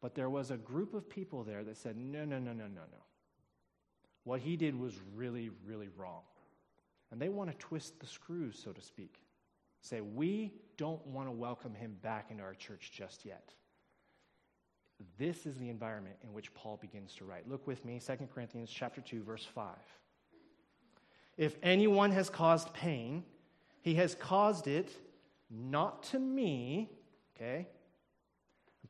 But 0.00 0.14
there 0.14 0.30
was 0.30 0.50
a 0.50 0.56
group 0.56 0.94
of 0.94 1.08
people 1.08 1.44
there 1.44 1.62
that 1.64 1.76
said, 1.76 1.96
No, 1.96 2.24
no, 2.24 2.38
no, 2.38 2.52
no, 2.52 2.64
no, 2.64 2.82
no. 2.90 3.04
What 4.24 4.40
he 4.40 4.56
did 4.56 4.78
was 4.78 4.94
really, 5.14 5.50
really 5.64 5.88
wrong. 5.96 6.22
And 7.10 7.20
they 7.20 7.28
want 7.28 7.50
to 7.50 7.56
twist 7.56 7.98
the 7.98 8.06
screws, 8.06 8.60
so 8.62 8.72
to 8.72 8.80
speak. 8.80 9.20
Say, 9.80 10.00
We 10.00 10.52
don't 10.76 11.04
want 11.06 11.28
to 11.28 11.32
welcome 11.32 11.74
him 11.74 11.96
back 12.02 12.30
into 12.30 12.42
our 12.42 12.54
church 12.54 12.90
just 12.92 13.24
yet. 13.24 13.54
This 15.18 15.46
is 15.46 15.56
the 15.58 15.68
environment 15.68 16.16
in 16.22 16.32
which 16.32 16.52
Paul 16.54 16.78
begins 16.80 17.14
to 17.16 17.24
write. 17.24 17.48
Look 17.48 17.66
with 17.66 17.84
me, 17.84 18.00
2 18.04 18.28
Corinthians 18.34 18.70
chapter 18.70 19.00
2 19.00 19.22
verse 19.22 19.44
5. 19.44 19.74
If 21.36 21.56
anyone 21.62 22.10
has 22.12 22.28
caused 22.28 22.72
pain, 22.74 23.24
he 23.80 23.94
has 23.94 24.14
caused 24.14 24.66
it 24.66 24.90
not 25.50 26.02
to 26.04 26.18
me, 26.18 26.90
okay? 27.34 27.66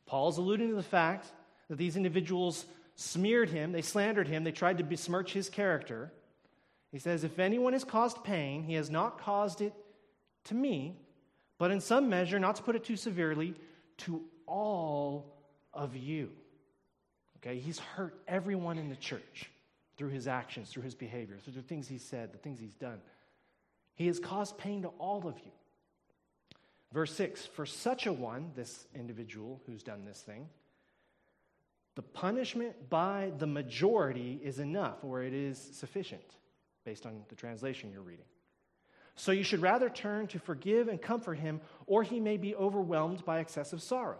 Paul's 0.06 0.38
alluding 0.38 0.70
to 0.70 0.74
the 0.74 0.82
fact 0.82 1.26
that 1.68 1.78
these 1.78 1.96
individuals 1.96 2.66
smeared 2.96 3.48
him, 3.48 3.70
they 3.70 3.82
slandered 3.82 4.26
him, 4.26 4.42
they 4.42 4.52
tried 4.52 4.78
to 4.78 4.84
besmirch 4.84 5.32
his 5.32 5.48
character. 5.48 6.12
He 6.90 6.98
says, 6.98 7.22
If 7.22 7.38
anyone 7.38 7.72
has 7.72 7.84
caused 7.84 8.24
pain, 8.24 8.64
he 8.64 8.74
has 8.74 8.90
not 8.90 9.20
caused 9.20 9.60
it 9.60 9.72
to 10.44 10.54
me, 10.54 10.96
but 11.58 11.70
in 11.70 11.80
some 11.80 12.08
measure, 12.08 12.40
not 12.40 12.56
to 12.56 12.62
put 12.62 12.74
it 12.74 12.84
too 12.84 12.96
severely, 12.96 13.54
to 13.98 14.22
all 14.46 15.39
of 15.72 15.96
you. 15.96 16.30
Okay, 17.38 17.58
he's 17.58 17.78
hurt 17.78 18.20
everyone 18.28 18.78
in 18.78 18.88
the 18.88 18.96
church 18.96 19.50
through 19.96 20.10
his 20.10 20.26
actions, 20.26 20.70
through 20.70 20.82
his 20.82 20.94
behavior, 20.94 21.36
through 21.42 21.54
the 21.54 21.62
things 21.62 21.88
he 21.88 21.98
said, 21.98 22.32
the 22.32 22.38
things 22.38 22.58
he's 22.58 22.74
done. 22.74 23.00
He 23.94 24.06
has 24.06 24.18
caused 24.18 24.58
pain 24.58 24.82
to 24.82 24.88
all 24.98 25.26
of 25.26 25.38
you. 25.38 25.52
Verse 26.92 27.14
6 27.14 27.46
For 27.46 27.66
such 27.66 28.06
a 28.06 28.12
one, 28.12 28.52
this 28.54 28.86
individual 28.94 29.60
who's 29.66 29.82
done 29.82 30.04
this 30.04 30.20
thing, 30.20 30.48
the 31.96 32.02
punishment 32.02 32.88
by 32.88 33.32
the 33.38 33.46
majority 33.46 34.40
is 34.42 34.58
enough, 34.58 35.02
or 35.02 35.22
it 35.22 35.34
is 35.34 35.58
sufficient, 35.72 36.36
based 36.84 37.04
on 37.04 37.22
the 37.28 37.34
translation 37.34 37.90
you're 37.92 38.00
reading. 38.00 38.24
So 39.16 39.32
you 39.32 39.42
should 39.42 39.60
rather 39.60 39.90
turn 39.90 40.28
to 40.28 40.38
forgive 40.38 40.88
and 40.88 41.00
comfort 41.00 41.38
him, 41.38 41.60
or 41.86 42.02
he 42.02 42.20
may 42.20 42.38
be 42.38 42.54
overwhelmed 42.54 43.24
by 43.24 43.40
excessive 43.40 43.82
sorrow. 43.82 44.18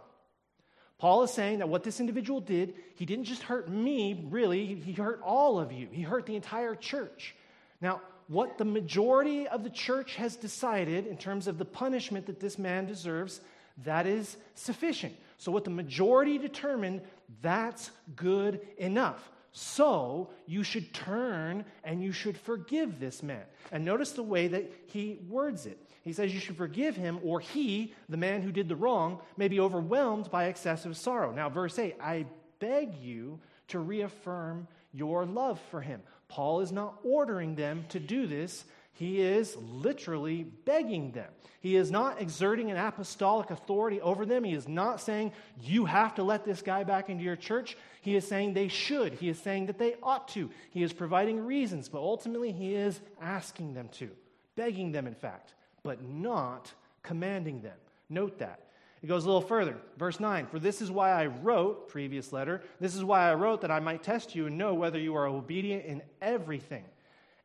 Paul 1.01 1.23
is 1.23 1.31
saying 1.31 1.57
that 1.59 1.67
what 1.67 1.81
this 1.81 1.99
individual 1.99 2.39
did, 2.41 2.75
he 2.93 3.07
didn't 3.07 3.25
just 3.25 3.41
hurt 3.41 3.67
me, 3.67 4.23
really, 4.29 4.75
he 4.75 4.91
hurt 4.91 5.19
all 5.23 5.59
of 5.59 5.71
you. 5.71 5.87
He 5.91 6.03
hurt 6.03 6.27
the 6.27 6.35
entire 6.35 6.75
church. 6.75 7.33
Now, 7.81 8.01
what 8.27 8.59
the 8.59 8.65
majority 8.65 9.47
of 9.47 9.63
the 9.63 9.71
church 9.71 10.13
has 10.17 10.35
decided 10.35 11.07
in 11.07 11.17
terms 11.17 11.47
of 11.47 11.57
the 11.57 11.65
punishment 11.65 12.27
that 12.27 12.39
this 12.39 12.59
man 12.59 12.85
deserves, 12.85 13.41
that 13.83 14.05
is 14.05 14.37
sufficient. 14.53 15.15
So, 15.39 15.51
what 15.51 15.63
the 15.63 15.71
majority 15.71 16.37
determined, 16.37 17.01
that's 17.41 17.89
good 18.15 18.61
enough. 18.77 19.27
So, 19.53 20.29
you 20.45 20.63
should 20.63 20.93
turn 20.93 21.65
and 21.83 22.01
you 22.01 22.11
should 22.13 22.37
forgive 22.37 22.99
this 22.99 23.21
man. 23.21 23.43
And 23.71 23.83
notice 23.83 24.11
the 24.13 24.23
way 24.23 24.47
that 24.47 24.71
he 24.87 25.19
words 25.27 25.65
it. 25.65 25.77
He 26.03 26.13
says 26.13 26.33
you 26.33 26.39
should 26.39 26.57
forgive 26.57 26.95
him, 26.95 27.19
or 27.23 27.39
he, 27.39 27.93
the 28.09 28.17
man 28.17 28.41
who 28.41 28.51
did 28.51 28.67
the 28.67 28.75
wrong, 28.75 29.19
may 29.37 29.47
be 29.47 29.59
overwhelmed 29.59 30.31
by 30.31 30.45
excessive 30.45 30.97
sorrow. 30.97 31.31
Now, 31.31 31.49
verse 31.49 31.77
8 31.77 31.95
I 32.01 32.25
beg 32.59 32.95
you 32.95 33.39
to 33.67 33.79
reaffirm 33.79 34.67
your 34.93 35.25
love 35.25 35.59
for 35.69 35.81
him. 35.81 36.01
Paul 36.27 36.61
is 36.61 36.71
not 36.71 36.97
ordering 37.03 37.55
them 37.55 37.85
to 37.89 37.99
do 37.99 38.25
this, 38.25 38.63
He 38.93 39.21
is 39.21 39.55
literally 39.57 40.43
begging 40.43 41.11
them. 41.11 41.29
He 41.61 41.75
is 41.75 41.91
not 41.91 42.19
exerting 42.19 42.71
an 42.71 42.77
apostolic 42.77 43.51
authority 43.51 44.01
over 44.01 44.25
them. 44.25 44.43
He 44.43 44.53
is 44.53 44.67
not 44.67 44.99
saying, 44.99 45.31
you 45.61 45.85
have 45.85 46.15
to 46.15 46.23
let 46.23 46.43
this 46.43 46.61
guy 46.61 46.83
back 46.83 47.09
into 47.09 47.23
your 47.23 47.35
church. 47.35 47.77
He 48.01 48.15
is 48.15 48.27
saying 48.27 48.53
they 48.53 48.67
should. 48.67 49.13
He 49.13 49.29
is 49.29 49.39
saying 49.39 49.67
that 49.67 49.77
they 49.77 49.95
ought 50.01 50.27
to. 50.29 50.49
He 50.71 50.81
is 50.81 50.91
providing 50.91 51.45
reasons, 51.45 51.87
but 51.87 51.99
ultimately 51.99 52.51
he 52.51 52.73
is 52.73 52.99
asking 53.21 53.75
them 53.75 53.89
to, 53.93 54.09
begging 54.55 54.91
them, 54.91 55.05
in 55.05 55.13
fact, 55.13 55.53
but 55.83 56.03
not 56.03 56.73
commanding 57.03 57.61
them. 57.61 57.77
Note 58.09 58.39
that. 58.39 58.67
It 59.03 59.07
goes 59.07 59.23
a 59.23 59.27
little 59.27 59.41
further. 59.41 59.77
Verse 59.97 60.19
9 60.19 60.47
For 60.47 60.59
this 60.59 60.81
is 60.81 60.91
why 60.91 61.11
I 61.11 61.27
wrote, 61.27 61.89
previous 61.89 62.31
letter, 62.31 62.63
this 62.79 62.95
is 62.95 63.03
why 63.03 63.29
I 63.29 63.35
wrote 63.35 63.61
that 63.61 63.71
I 63.71 63.79
might 63.79 64.03
test 64.03 64.35
you 64.35 64.47
and 64.47 64.57
know 64.57 64.73
whether 64.73 64.99
you 64.99 65.15
are 65.15 65.27
obedient 65.27 65.85
in 65.85 66.01
everything. 66.21 66.83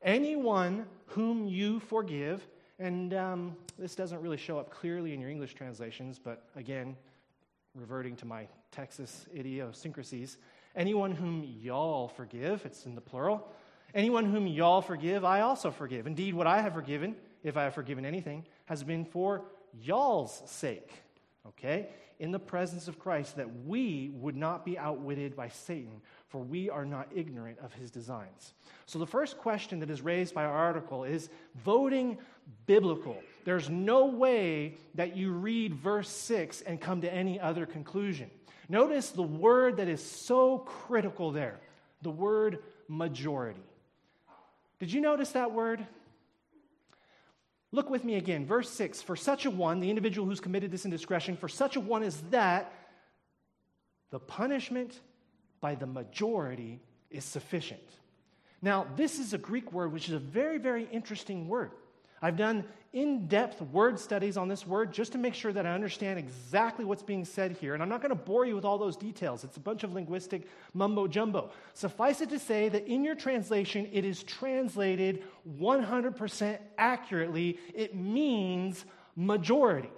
Anyone 0.07 0.87
whom 1.07 1.49
you 1.49 1.81
forgive, 1.81 2.47
and 2.79 3.13
um, 3.13 3.57
this 3.77 3.97
doesn't 3.97 4.23
really 4.23 4.37
show 4.37 4.57
up 4.57 4.71
clearly 4.71 5.13
in 5.13 5.21
your 5.21 5.29
English 5.29 5.55
translations, 5.55 6.21
but 6.23 6.45
again, 6.55 6.97
reverting 7.75 8.15
to 8.17 8.25
my 8.25 8.47
Texas 8.71 9.27
idiosyncrasies, 9.37 10.39
anyone 10.77 11.11
whom 11.11 11.43
y'all 11.61 12.07
forgive, 12.07 12.65
it's 12.65 12.87
in 12.87 12.95
the 12.95 13.01
plural, 13.01 13.49
anyone 13.97 14.27
whom 14.27 14.47
y'all 14.47 14.81
forgive, 14.81 15.25
I 15.25 15.41
also 15.41 15.73
forgive. 15.73 16.07
Indeed, 16.07 16.35
what 16.35 16.47
I 16.47 16.61
have 16.63 16.75
forgiven, 16.75 17.17
if 17.43 17.57
I 17.57 17.65
have 17.65 17.75
forgiven 17.75 18.07
anything, 18.07 18.45
has 18.67 18.85
been 18.85 19.05
for 19.05 19.43
y'all's 19.83 20.41
sake. 20.47 20.93
Okay? 21.49 21.89
In 22.19 22.33
the 22.33 22.39
presence 22.39 22.89
of 22.89 22.99
Christ, 22.99 23.37
that 23.37 23.65
we 23.67 24.11
would 24.15 24.37
not 24.37 24.65
be 24.65 24.79
outwitted 24.79 25.37
by 25.37 25.49
Satan, 25.49 26.01
for 26.29 26.39
we 26.39 26.71
are 26.71 26.87
not 26.87 27.09
ignorant 27.15 27.59
of 27.59 27.75
his 27.75 27.91
designs. 27.91 28.55
So, 28.87 28.99
the 28.99 29.07
first 29.07 29.37
question 29.37 29.81
that 29.81 29.91
is 29.91 30.01
raised 30.01 30.35
by 30.35 30.45
our 30.45 30.55
article 30.55 31.05
is 31.05 31.29
voting 31.65 32.19
biblical? 32.67 33.17
There's 33.45 33.69
no 33.69 34.07
way 34.07 34.77
that 34.95 35.17
you 35.17 35.33
read 35.33 35.75
verse 35.75 36.09
6 36.09 36.63
and 36.63 36.81
come 36.81 37.03
to 37.03 37.13
any 37.13 37.39
other 37.39 37.67
conclusion. 37.67 38.31
Notice 38.69 39.11
the 39.11 39.23
word 39.23 39.77
that 39.77 39.89
is 39.89 40.03
so 40.03 40.59
critical 40.59 41.31
there 41.31 41.61
the 42.03 42.11
word 42.11 42.61
majority. 42.89 43.65
Did 44.79 44.93
you 44.93 45.01
notice 45.01 45.33
that 45.33 45.53
word? 45.53 45.87
Look 47.73 47.91
with 47.91 48.05
me 48.05 48.15
again, 48.15 48.47
verse 48.47 48.71
6. 48.71 49.03
For 49.03 49.17
such 49.17 49.45
a 49.45 49.51
one, 49.51 49.81
the 49.81 49.91
individual 49.91 50.27
who's 50.27 50.41
committed 50.41 50.71
this 50.71 50.85
indiscretion, 50.85 51.37
for 51.37 51.49
such 51.49 51.77
a 51.77 51.81
one 51.81 52.03
as 52.03 52.21
that 52.31 52.73
the 54.11 54.21
punishment 54.21 55.01
by 55.61 55.75
the 55.75 55.87
majority 55.87 56.81
is 57.11 57.25
sufficient. 57.25 57.81
Now, 58.63 58.87
this 58.97 59.19
is 59.19 59.33
a 59.33 59.39
Greek 59.39 59.73
word 59.73 59.93
which 59.93 60.09
is 60.09 60.15
a 60.15 60.19
very, 60.19 60.59
very 60.59 60.89
interesting 60.91 61.49
word. 61.49 61.73
I've 62.23 62.37
done 62.37 62.65
in 62.97 63.27
depth 63.27 63.61
word 63.61 64.01
studies 64.01 64.39
on 64.39 64.49
this 64.49 64.67
word 64.67 64.91
just 64.91 65.13
to 65.13 65.19
make 65.19 65.35
sure 65.35 65.53
that 65.53 65.67
I 65.67 65.75
understand 65.75 66.19
exactly 66.19 66.83
what's 66.83 67.03
being 67.03 67.27
said 67.27 67.53
here. 67.53 67.75
And 67.75 67.83
I'm 67.83 67.91
not 67.91 68.01
going 68.01 68.09
to 68.09 68.15
bore 68.15 68.47
you 68.47 68.55
with 68.55 68.65
all 68.65 68.79
those 68.79 68.97
details, 68.97 69.45
it's 69.45 69.59
a 69.59 69.61
bunch 69.61 69.85
of 69.85 69.93
linguistic 69.93 70.49
mumbo 70.73 71.07
jumbo. 71.07 71.51
Suffice 71.75 72.23
it 72.23 72.31
to 72.31 72.39
say 72.39 72.71
that 72.71 72.87
in 72.87 73.05
your 73.05 73.15
translation, 73.15 73.87
it 73.93 74.07
is 74.07 74.23
translated 74.23 75.25
100% 75.61 76.59
accurately. 76.79 77.59
It 77.75 77.95
means 77.95 78.87
majority. 79.15 79.91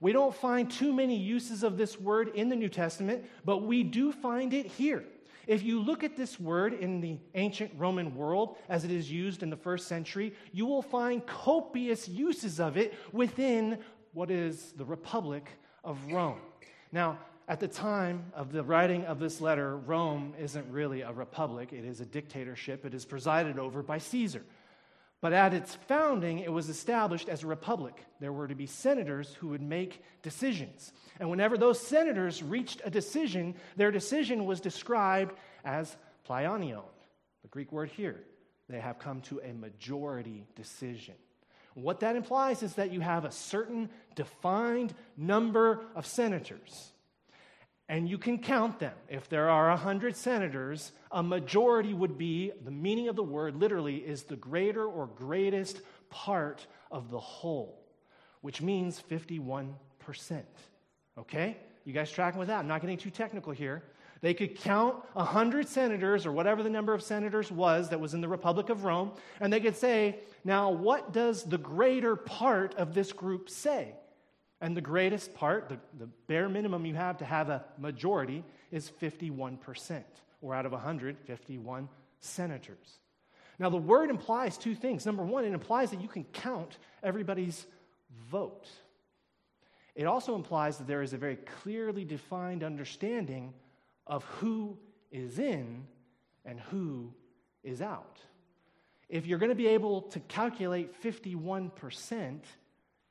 We 0.00 0.10
don't 0.10 0.34
find 0.34 0.68
too 0.68 0.92
many 0.92 1.16
uses 1.16 1.62
of 1.62 1.76
this 1.76 2.00
word 2.00 2.30
in 2.34 2.48
the 2.48 2.56
New 2.56 2.68
Testament, 2.68 3.26
but 3.44 3.58
we 3.58 3.84
do 3.84 4.10
find 4.10 4.52
it 4.52 4.66
here. 4.66 5.04
If 5.46 5.62
you 5.62 5.80
look 5.80 6.04
at 6.04 6.16
this 6.16 6.38
word 6.40 6.74
in 6.74 7.00
the 7.00 7.18
ancient 7.34 7.72
Roman 7.76 8.14
world 8.14 8.56
as 8.68 8.84
it 8.84 8.90
is 8.90 9.10
used 9.10 9.42
in 9.42 9.50
the 9.50 9.56
first 9.56 9.88
century, 9.88 10.34
you 10.52 10.66
will 10.66 10.82
find 10.82 11.24
copious 11.26 12.08
uses 12.08 12.60
of 12.60 12.76
it 12.76 12.94
within 13.12 13.78
what 14.12 14.30
is 14.30 14.72
the 14.76 14.84
Republic 14.84 15.48
of 15.82 15.98
Rome. 16.12 16.40
Now, 16.92 17.18
at 17.46 17.60
the 17.60 17.68
time 17.68 18.32
of 18.34 18.52
the 18.52 18.62
writing 18.62 19.04
of 19.04 19.18
this 19.18 19.40
letter, 19.40 19.76
Rome 19.76 20.34
isn't 20.38 20.66
really 20.70 21.02
a 21.02 21.12
republic, 21.12 21.72
it 21.72 21.84
is 21.84 22.00
a 22.00 22.06
dictatorship. 22.06 22.86
It 22.86 22.94
is 22.94 23.04
presided 23.04 23.58
over 23.58 23.82
by 23.82 23.98
Caesar. 23.98 24.42
But 25.24 25.32
at 25.32 25.54
its 25.54 25.74
founding, 25.88 26.40
it 26.40 26.52
was 26.52 26.68
established 26.68 27.30
as 27.30 27.42
a 27.42 27.46
republic. 27.46 28.04
There 28.20 28.30
were 28.30 28.46
to 28.46 28.54
be 28.54 28.66
senators 28.66 29.32
who 29.32 29.48
would 29.48 29.62
make 29.62 30.02
decisions. 30.20 30.92
And 31.18 31.30
whenever 31.30 31.56
those 31.56 31.80
senators 31.80 32.42
reached 32.42 32.82
a 32.84 32.90
decision, 32.90 33.54
their 33.74 33.90
decision 33.90 34.44
was 34.44 34.60
described 34.60 35.34
as 35.64 35.96
plaionion, 36.28 36.82
the 37.40 37.48
Greek 37.48 37.72
word 37.72 37.88
here. 37.88 38.20
They 38.68 38.80
have 38.80 38.98
come 38.98 39.22
to 39.22 39.40
a 39.42 39.54
majority 39.54 40.44
decision. 40.56 41.14
What 41.72 42.00
that 42.00 42.16
implies 42.16 42.62
is 42.62 42.74
that 42.74 42.92
you 42.92 43.00
have 43.00 43.24
a 43.24 43.32
certain 43.32 43.88
defined 44.16 44.92
number 45.16 45.86
of 45.94 46.04
senators 46.06 46.92
and 47.88 48.08
you 48.08 48.16
can 48.16 48.38
count 48.38 48.78
them. 48.78 48.94
If 49.08 49.28
there 49.28 49.50
are 49.50 49.68
100 49.68 50.16
senators, 50.16 50.92
a 51.10 51.22
majority 51.22 51.92
would 51.92 52.16
be, 52.16 52.52
the 52.64 52.70
meaning 52.70 53.08
of 53.08 53.16
the 53.16 53.22
word 53.22 53.56
literally 53.56 53.96
is 53.96 54.22
the 54.22 54.36
greater 54.36 54.86
or 54.86 55.06
greatest 55.06 55.80
part 56.08 56.66
of 56.90 57.10
the 57.10 57.20
whole, 57.20 57.84
which 58.40 58.62
means 58.62 59.02
51%. 59.10 59.74
Okay? 61.18 61.56
You 61.84 61.92
guys 61.92 62.10
tracking 62.10 62.38
with 62.38 62.48
that? 62.48 62.60
I'm 62.60 62.68
not 62.68 62.80
getting 62.80 62.96
too 62.96 63.10
technical 63.10 63.52
here. 63.52 63.82
They 64.22 64.32
could 64.32 64.58
count 64.58 65.04
100 65.12 65.68
senators 65.68 66.24
or 66.24 66.32
whatever 66.32 66.62
the 66.62 66.70
number 66.70 66.94
of 66.94 67.02
senators 67.02 67.52
was 67.52 67.90
that 67.90 68.00
was 68.00 68.14
in 68.14 68.22
the 68.22 68.28
Republic 68.28 68.70
of 68.70 68.84
Rome, 68.84 69.12
and 69.40 69.52
they 69.52 69.60
could 69.60 69.76
say, 69.76 70.20
now, 70.44 70.70
what 70.70 71.12
does 71.12 71.42
the 71.42 71.58
greater 71.58 72.16
part 72.16 72.74
of 72.76 72.94
this 72.94 73.12
group 73.12 73.50
say? 73.50 73.94
And 74.64 74.74
the 74.74 74.80
greatest 74.80 75.34
part, 75.34 75.68
the, 75.68 75.78
the 75.98 76.06
bare 76.26 76.48
minimum 76.48 76.86
you 76.86 76.94
have 76.94 77.18
to 77.18 77.26
have 77.26 77.50
a 77.50 77.66
majority, 77.76 78.42
is 78.70 78.90
51%, 79.02 80.02
or 80.40 80.54
out 80.54 80.64
of 80.64 80.72
100, 80.72 81.18
51 81.26 81.86
senators. 82.20 82.98
Now, 83.58 83.68
the 83.68 83.76
word 83.76 84.08
implies 84.08 84.56
two 84.56 84.74
things. 84.74 85.04
Number 85.04 85.22
one, 85.22 85.44
it 85.44 85.52
implies 85.52 85.90
that 85.90 86.00
you 86.00 86.08
can 86.08 86.24
count 86.32 86.78
everybody's 87.02 87.66
vote. 88.30 88.66
It 89.94 90.06
also 90.06 90.34
implies 90.34 90.78
that 90.78 90.86
there 90.86 91.02
is 91.02 91.12
a 91.12 91.18
very 91.18 91.36
clearly 91.36 92.06
defined 92.06 92.64
understanding 92.64 93.52
of 94.06 94.24
who 94.24 94.78
is 95.12 95.38
in 95.38 95.84
and 96.46 96.58
who 96.58 97.12
is 97.62 97.82
out. 97.82 98.18
If 99.10 99.26
you're 99.26 99.38
going 99.38 99.50
to 99.50 99.54
be 99.54 99.68
able 99.68 100.00
to 100.00 100.20
calculate 100.20 101.02
51%, 101.02 102.40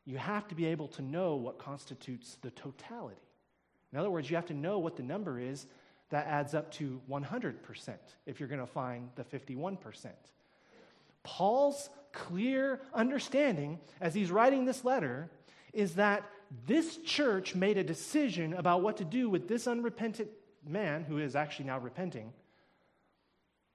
you 0.06 0.18
have 0.18 0.48
to 0.50 0.56
be 0.56 0.66
able 0.66 0.88
to 0.90 1.02
know 1.02 1.36
what 1.36 1.58
constitutes 1.58 2.38
the 2.42 2.52
totality. 2.52 3.18
In 3.92 4.00
other 4.00 4.10
words, 4.10 4.30
you 4.30 4.36
have 4.36 4.48
to 4.48 4.54
know 4.54 4.80
what 4.80 4.96
the 4.96 5.04
number 5.04 5.40
is 5.40 5.66
that 6.10 6.28
adds 6.28 6.54
up 6.54 6.72
to 6.74 7.02
100% 7.10 7.56
if 8.26 8.40
you're 8.40 8.50
going 8.50 8.60
to 8.60 8.68
find 8.68 9.10
the 9.16 9.24
51%. 9.24 9.78
Paul's 11.24 11.90
clear 12.12 12.82
understanding 12.94 13.80
as 14.02 14.14
he's 14.14 14.30
writing 14.30 14.66
this 14.66 14.84
letter 14.84 15.30
is 15.74 15.96
that 15.96 16.30
this 16.68 16.98
church 16.98 17.56
made 17.56 17.78
a 17.78 17.84
decision 17.84 18.54
about 18.54 18.82
what 18.82 18.98
to 18.98 19.06
do 19.06 19.30
with 19.30 19.48
this 19.48 19.68
unrepentant 19.68 20.30
man 20.68 21.04
who 21.04 21.18
is 21.18 21.36
actually 21.36 21.66
now 21.66 21.80
repenting 21.80 22.32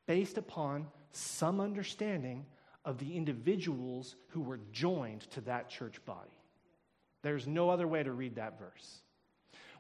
based 0.07 0.39
upon 0.39 0.87
some 1.13 1.61
understanding 1.61 2.47
of 2.89 2.97
the 2.97 3.19
individuals 3.19 4.17
who 4.29 4.41
were 4.41 4.59
joined 4.73 5.21
to 5.21 5.43
that 5.43 5.69
church 5.69 6.03
body. 6.07 6.31
There's 7.23 7.47
no 7.47 7.69
other 7.69 7.87
way 7.87 8.03
to 8.03 8.11
read 8.11 8.37
that 8.37 8.59
verse. 8.59 9.03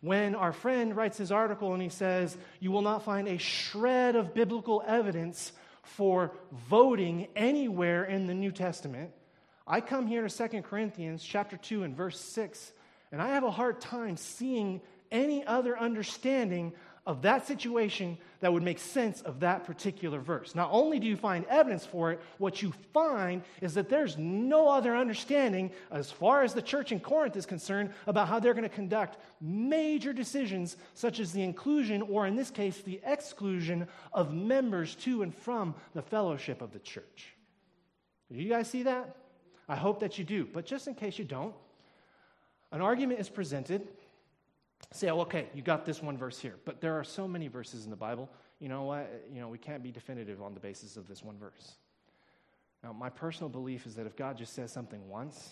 When 0.03 0.35
our 0.35 0.53
friend 0.53 0.95
writes 0.95 1.17
his 1.17 1.33
article 1.33 1.73
and 1.73 1.83
he 1.83 1.89
says, 1.89 2.37
You 2.61 2.71
will 2.71 2.83
not 2.83 3.05
find 3.05 3.27
a 3.27 3.39
shred 3.39 4.15
of 4.15 4.35
biblical 4.35 4.85
evidence 4.87 5.53
for 5.85 6.33
voting 6.69 7.29
anywhere 7.35 8.05
in 8.05 8.27
the 8.27 8.35
New 8.35 8.53
Testament, 8.53 9.11
I 9.67 9.81
come 9.81 10.07
here 10.07 10.29
to 10.29 10.49
2 10.49 10.61
Corinthians 10.61 11.25
chapter 11.25 11.57
2 11.57 11.85
and 11.85 11.97
verse 11.97 12.21
6, 12.21 12.73
and 13.11 13.23
I 13.23 13.29
have 13.29 13.43
a 13.43 13.51
hard 13.51 13.81
time 13.81 14.19
seeing 14.19 14.83
any 15.11 15.47
other 15.47 15.79
understanding 15.79 16.75
of 17.09 17.23
that 17.23 17.47
situation 17.47 18.19
that 18.41 18.53
would 18.53 18.63
make 18.63 18.79
sense 18.79 19.23
of 19.23 19.41
that 19.41 19.65
particular 19.65 20.21
verse. 20.21 20.55
Not 20.55 20.69
only 20.71 21.01
do 21.01 21.07
you 21.07 21.17
find 21.17 21.47
evidence 21.47 21.87
for 21.87 22.13
it, 22.13 22.21
what 22.37 22.61
you 22.61 22.75
find 22.93 23.43
is 23.63 23.73
that 23.75 23.89
there's 23.89 24.19
no 24.19 24.69
other 24.69 24.95
understanding, 24.95 25.71
as 25.91 26.11
far 26.11 26.43
as 26.43 26.53
the 26.53 26.61
church 26.61 26.93
in 26.93 27.01
Corinth 27.01 27.35
is 27.35 27.47
concerned, 27.47 27.95
about 28.07 28.29
how 28.29 28.39
they're 28.39 28.53
going 28.53 28.63
to 28.63 28.69
conduct 28.69 29.17
major 29.41 30.13
decisions, 30.13 30.77
such 30.93 31.19
as 31.19 31.33
the 31.33 31.43
inclusion, 31.43 32.03
or 32.03 32.27
in 32.27 32.37
this 32.37 32.51
case, 32.51 32.83
the 32.83 33.01
exclusion 33.07 33.89
of 34.13 34.35
members 34.35 34.95
to 34.97 35.23
and 35.23 35.35
from 35.35 35.75
the 35.95 36.03
fellowship 36.03 36.61
of 36.61 36.73
the 36.73 36.79
church. 36.79 37.33
Do 38.31 38.39
you 38.39 38.51
guys 38.51 38.69
see 38.69 38.83
that? 38.83 39.17
I 39.67 39.77
hope 39.77 40.01
that 40.01 40.19
you 40.19 40.25
do. 40.25 40.47
But 40.53 40.67
just 40.67 40.87
in 40.87 40.95
case 40.95 41.19
you 41.19 41.25
don't, 41.25 41.55
an 42.71 42.83
argument 42.83 43.19
is 43.19 43.31
presented 43.31 43.89
say, 44.93 45.09
oh, 45.11 45.21
okay, 45.21 45.49
you 45.55 45.63
got 45.63 45.85
this 45.85 46.03
one 46.03 46.17
verse 46.17 46.39
here, 46.39 46.55
but 46.65 46.81
there 46.81 46.99
are 46.99 47.05
so 47.05 47.29
many 47.29 47.49
verses 47.49 47.85
in 47.85 47.91
the 47.91 47.97
Bible. 47.97 48.31
You 48.59 48.69
know 48.69 48.85
what? 48.85 49.25
You 49.33 49.41
know, 49.41 49.49
we 49.49 49.59
can't 49.59 49.83
be 49.83 49.91
definitive 49.91 50.43
on 50.43 50.55
the 50.55 50.61
basis 50.61 50.97
of 50.97 51.07
this 51.07 51.23
one 51.23 51.39
verse. 51.39 51.77
Now, 52.83 52.93
my 52.93 53.11
personal 53.11 53.49
belief 53.49 53.87
is 53.87 53.97
that 53.97 54.07
if 54.07 54.17
God 54.17 54.39
just 54.39 54.55
says 54.55 54.73
something 54.73 55.09
once, 55.09 55.51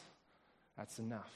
that's 0.77 0.99
enough. 0.99 1.33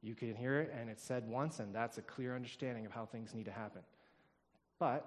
You 0.00 0.14
can 0.14 0.34
hear 0.34 0.60
it 0.60 0.74
and 0.78 0.90
it's 0.90 1.02
said 1.02 1.28
once, 1.28 1.60
and 1.60 1.74
that's 1.74 1.98
a 1.98 2.02
clear 2.02 2.34
understanding 2.34 2.86
of 2.86 2.92
how 2.92 3.06
things 3.06 3.34
need 3.34 3.44
to 3.44 3.52
happen. 3.52 3.82
But 4.78 5.06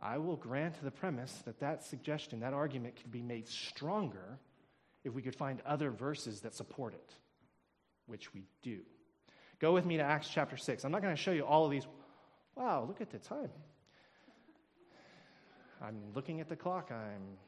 I 0.00 0.18
will 0.18 0.36
grant 0.36 0.82
the 0.82 0.90
premise 0.90 1.42
that 1.44 1.60
that 1.60 1.84
suggestion, 1.84 2.40
that 2.40 2.52
argument, 2.52 2.96
could 2.96 3.10
be 3.10 3.22
made 3.22 3.48
stronger 3.48 4.38
if 5.04 5.12
we 5.12 5.22
could 5.22 5.36
find 5.36 5.60
other 5.66 5.90
verses 5.90 6.40
that 6.40 6.54
support 6.54 6.94
it, 6.94 7.14
which 8.06 8.32
we 8.34 8.44
do. 8.62 8.80
Go 9.64 9.72
with 9.72 9.86
me 9.86 9.96
to 9.96 10.02
Acts 10.02 10.28
chapter 10.28 10.58
6. 10.58 10.84
I'm 10.84 10.92
not 10.92 11.00
going 11.00 11.16
to 11.16 11.22
show 11.22 11.30
you 11.30 11.46
all 11.46 11.64
of 11.64 11.70
these. 11.70 11.86
Wow, 12.54 12.84
look 12.86 13.00
at 13.00 13.08
the 13.08 13.18
time. 13.18 13.48
I'm 15.80 15.96
looking 16.14 16.42
at 16.42 16.50
the 16.50 16.54
clock. 16.54 16.92
I'm 16.92 17.38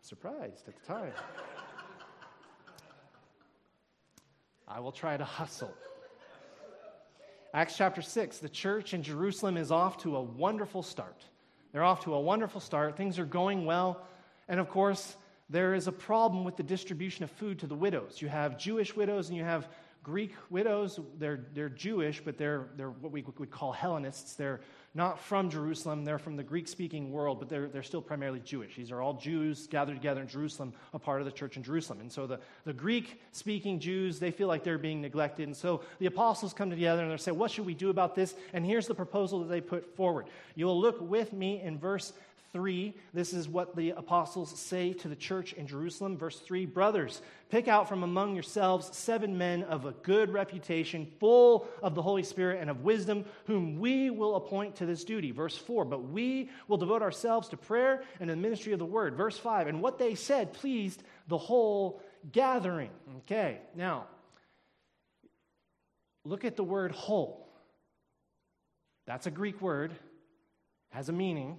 surprised 0.00 0.66
at 0.66 0.74
the 0.80 0.86
time. 0.86 1.12
I 4.66 4.80
will 4.80 4.92
try 4.92 5.18
to 5.18 5.24
hustle. 5.24 5.74
Acts 7.52 7.76
chapter 7.76 8.00
6, 8.00 8.38
the 8.38 8.48
church 8.48 8.94
in 8.94 9.02
Jerusalem 9.02 9.58
is 9.58 9.70
off 9.70 9.98
to 10.04 10.16
a 10.16 10.22
wonderful 10.22 10.82
start. 10.82 11.22
They're 11.72 11.84
off 11.84 12.02
to 12.04 12.14
a 12.14 12.20
wonderful 12.22 12.62
start. 12.62 12.96
Things 12.96 13.18
are 13.18 13.26
going 13.26 13.66
well. 13.66 14.00
And 14.48 14.58
of 14.58 14.70
course, 14.70 15.16
there 15.50 15.74
is 15.74 15.86
a 15.86 15.92
problem 15.92 16.44
with 16.44 16.56
the 16.56 16.62
distribution 16.62 17.24
of 17.24 17.30
food 17.30 17.58
to 17.58 17.66
the 17.66 17.74
widows. 17.74 18.22
You 18.22 18.28
have 18.28 18.56
Jewish 18.56 18.96
widows 18.96 19.28
and 19.28 19.36
you 19.36 19.44
have 19.44 19.68
Greek 20.02 20.34
widows. 20.50 20.98
They're, 21.18 21.46
they're 21.54 21.68
Jewish, 21.68 22.20
but 22.24 22.36
they're, 22.36 22.68
they're 22.76 22.90
what 22.90 23.12
we 23.12 23.24
would 23.38 23.50
call 23.50 23.72
Hellenists. 23.72 24.34
They're 24.34 24.60
not 24.94 25.18
from 25.18 25.48
Jerusalem. 25.48 26.04
They're 26.04 26.18
from 26.18 26.36
the 26.36 26.42
Greek 26.42 26.68
speaking 26.68 27.12
world, 27.12 27.38
but 27.38 27.48
they're, 27.48 27.68
they're 27.68 27.82
still 27.82 28.02
primarily 28.02 28.40
Jewish. 28.40 28.76
These 28.76 28.90
are 28.90 29.00
all 29.00 29.14
Jews 29.14 29.66
gathered 29.66 29.94
together 29.94 30.20
in 30.20 30.28
Jerusalem, 30.28 30.74
a 30.92 30.98
part 30.98 31.20
of 31.20 31.24
the 31.24 31.32
church 31.32 31.56
in 31.56 31.62
Jerusalem. 31.62 32.00
And 32.00 32.12
so 32.12 32.26
the, 32.26 32.40
the 32.64 32.72
Greek 32.72 33.20
speaking 33.30 33.78
Jews, 33.78 34.18
they 34.18 34.30
feel 34.30 34.48
like 34.48 34.64
they're 34.64 34.76
being 34.76 35.00
neglected. 35.00 35.46
And 35.46 35.56
so 35.56 35.82
the 35.98 36.06
apostles 36.06 36.52
come 36.52 36.68
together 36.68 37.02
and 37.02 37.10
they 37.10 37.16
say, 37.16 37.30
What 37.30 37.50
should 37.50 37.64
we 37.64 37.74
do 37.74 37.90
about 37.90 38.14
this? 38.14 38.34
And 38.52 38.66
here's 38.66 38.86
the 38.86 38.94
proposal 38.94 39.40
that 39.40 39.48
they 39.48 39.60
put 39.60 39.96
forward. 39.96 40.26
You'll 40.56 40.78
look 40.78 41.00
with 41.00 41.32
me 41.32 41.60
in 41.62 41.78
verse 41.78 42.12
3, 42.52 42.94
this 43.14 43.32
is 43.32 43.48
what 43.48 43.74
the 43.74 43.90
apostles 43.90 44.58
say 44.58 44.92
to 44.92 45.08
the 45.08 45.16
church 45.16 45.54
in 45.54 45.66
Jerusalem. 45.66 46.18
Verse 46.18 46.38
3 46.38 46.66
Brothers, 46.66 47.22
pick 47.48 47.66
out 47.66 47.88
from 47.88 48.02
among 48.02 48.34
yourselves 48.34 48.94
seven 48.96 49.38
men 49.38 49.62
of 49.62 49.86
a 49.86 49.92
good 49.92 50.30
reputation, 50.30 51.10
full 51.18 51.66
of 51.82 51.94
the 51.94 52.02
Holy 52.02 52.22
Spirit 52.22 52.60
and 52.60 52.68
of 52.68 52.84
wisdom, 52.84 53.24
whom 53.46 53.78
we 53.78 54.10
will 54.10 54.36
appoint 54.36 54.76
to 54.76 54.86
this 54.86 55.04
duty. 55.04 55.30
Verse 55.30 55.56
4 55.56 55.84
But 55.86 56.08
we 56.10 56.50
will 56.68 56.76
devote 56.76 57.02
ourselves 57.02 57.48
to 57.48 57.56
prayer 57.56 58.02
and 58.20 58.28
the 58.28 58.36
ministry 58.36 58.72
of 58.72 58.78
the 58.78 58.84
word. 58.84 59.16
Verse 59.16 59.38
5 59.38 59.68
And 59.68 59.80
what 59.80 59.98
they 59.98 60.14
said 60.14 60.52
pleased 60.52 61.02
the 61.28 61.38
whole 61.38 62.02
gathering. 62.30 62.90
Okay, 63.18 63.60
now, 63.74 64.06
look 66.24 66.44
at 66.44 66.56
the 66.56 66.64
word 66.64 66.92
whole. 66.92 67.48
That's 69.06 69.26
a 69.26 69.30
Greek 69.30 69.60
word, 69.60 69.92
has 70.90 71.08
a 71.08 71.12
meaning. 71.12 71.58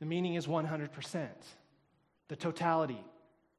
The 0.00 0.06
meaning 0.06 0.34
is 0.34 0.46
100%. 0.46 1.28
The 2.28 2.36
totality, 2.36 3.02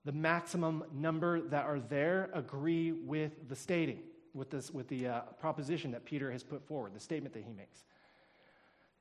the 0.05 0.11
maximum 0.11 0.83
number 0.93 1.41
that 1.41 1.65
are 1.65 1.79
there 1.79 2.29
agree 2.33 2.91
with 2.91 3.49
the 3.49 3.55
stating, 3.55 3.99
with, 4.33 4.49
this, 4.49 4.71
with 4.71 4.87
the 4.87 5.07
uh, 5.07 5.19
proposition 5.39 5.91
that 5.91 6.05
Peter 6.05 6.31
has 6.31 6.43
put 6.43 6.65
forward, 6.65 6.93
the 6.93 6.99
statement 6.99 7.33
that 7.33 7.43
he 7.43 7.51
makes. 7.51 7.83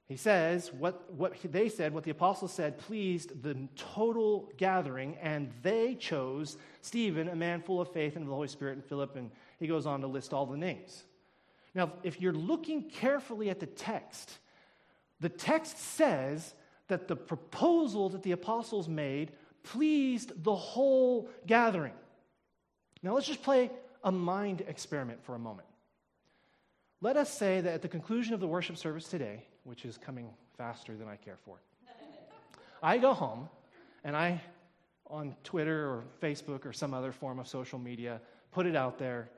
He 0.09 0.17
says, 0.17 0.73
what, 0.73 1.13
what 1.13 1.37
they 1.45 1.69
said, 1.69 1.93
what 1.93 2.03
the 2.03 2.11
apostles 2.11 2.51
said, 2.51 2.79
pleased 2.79 3.43
the 3.43 3.69
total 3.77 4.51
gathering, 4.57 5.17
and 5.21 5.51
they 5.63 5.95
chose 5.97 6.57
Stephen, 6.81 7.29
a 7.29 7.37
man 7.37 7.61
full 7.61 7.79
of 7.79 7.93
faith 7.93 8.17
and 8.17 8.23
of 8.23 8.29
the 8.29 8.35
Holy 8.35 8.49
Spirit, 8.49 8.73
and 8.73 8.85
Philip, 8.85 9.17
and 9.17 9.31
he 9.61 9.67
goes 9.67 9.85
on 9.85 10.01
to 10.01 10.07
list 10.07 10.33
all 10.33 10.47
the 10.47 10.57
names. 10.57 11.05
Now, 11.75 11.93
if 12.03 12.23
you're 12.23 12.33
looking 12.33 12.89
carefully 12.89 13.51
at 13.51 13.61
the 13.61 13.67
text, 13.67 14.39
the 15.21 15.29
text 15.29 15.79
says 15.79 16.55
that 16.89 17.09
the 17.09 17.17
proposal 17.17 18.09
that 18.11 18.23
the 18.23 18.33
apostles 18.33 18.89
made 18.89 19.33
pleased 19.63 20.43
the 20.43 20.55
whole 20.55 21.29
gathering. 21.47 21.93
Now, 23.03 23.15
let's 23.15 23.27
just 23.27 23.43
play 23.43 23.71
a 24.03 24.11
mind 24.11 24.65
experiment 24.67 25.23
for 25.23 25.35
a 25.35 25.39
moment. 25.39 25.69
Let 27.01 27.17
us 27.17 27.33
say 27.33 27.61
that 27.61 27.75
at 27.75 27.83
the 27.83 27.89
conclusion 27.89 28.35
of 28.35 28.41
the 28.41 28.49
worship 28.49 28.77
service 28.77 29.09
today, 29.09 29.45
which 29.65 29.85
is 29.85 29.97
coming 29.97 30.31
faster 30.57 30.97
than 30.97 31.07
I 31.09 31.17
care 31.17 31.39
for, 31.45 31.61
I 32.83 32.99
go 32.99 33.13
home 33.13 33.49
and 34.05 34.17
I, 34.17 34.41
on 35.07 35.35
Twitter 35.45 35.89
or 35.89 36.05
Facebook 36.23 36.67
or 36.67 36.73
some 36.73 36.95
other 36.95 37.13
form 37.13 37.39
of 37.39 37.47
social 37.49 37.79
media, 37.79 38.21
put 38.51 38.67
it 38.67 38.77
out 38.77 38.99
there. 38.99 39.31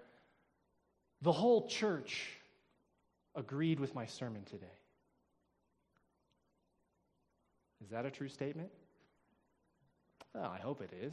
The 1.23 1.33
whole 1.33 1.67
church 1.69 2.29
agreed 3.35 3.79
with 3.79 3.95
my 3.95 4.07
sermon 4.07 4.45
today. 4.45 4.67
Is 7.83 7.91
that 7.91 8.07
a 8.07 8.11
true 8.11 8.29
statement? 8.29 8.71
Well, 10.35 10.45
I 10.45 10.59
hope 10.59 10.81
it 10.83 10.91
is. 11.01 11.13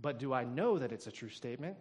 But 0.00 0.18
do 0.18 0.32
I 0.32 0.44
know 0.44 0.78
that 0.78 0.92
it's 0.92 1.06
a 1.06 1.12
true 1.12 1.30
statement? 1.30 1.76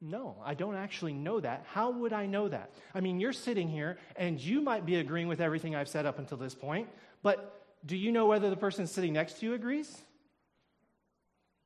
No, 0.00 0.36
I 0.44 0.54
don't 0.54 0.76
actually 0.76 1.14
know 1.14 1.40
that. 1.40 1.64
How 1.72 1.90
would 1.90 2.12
I 2.12 2.26
know 2.26 2.48
that? 2.48 2.70
I 2.94 3.00
mean, 3.00 3.18
you're 3.18 3.32
sitting 3.32 3.68
here 3.68 3.98
and 4.14 4.40
you 4.40 4.60
might 4.60 4.84
be 4.84 4.96
agreeing 4.96 5.26
with 5.26 5.40
everything 5.40 5.74
I've 5.74 5.88
said 5.88 6.06
up 6.06 6.18
until 6.18 6.36
this 6.36 6.54
point, 6.54 6.88
but 7.22 7.64
do 7.84 7.96
you 7.96 8.12
know 8.12 8.26
whether 8.26 8.50
the 8.50 8.56
person 8.56 8.86
sitting 8.86 9.14
next 9.14 9.40
to 9.40 9.46
you 9.46 9.54
agrees? 9.54 10.02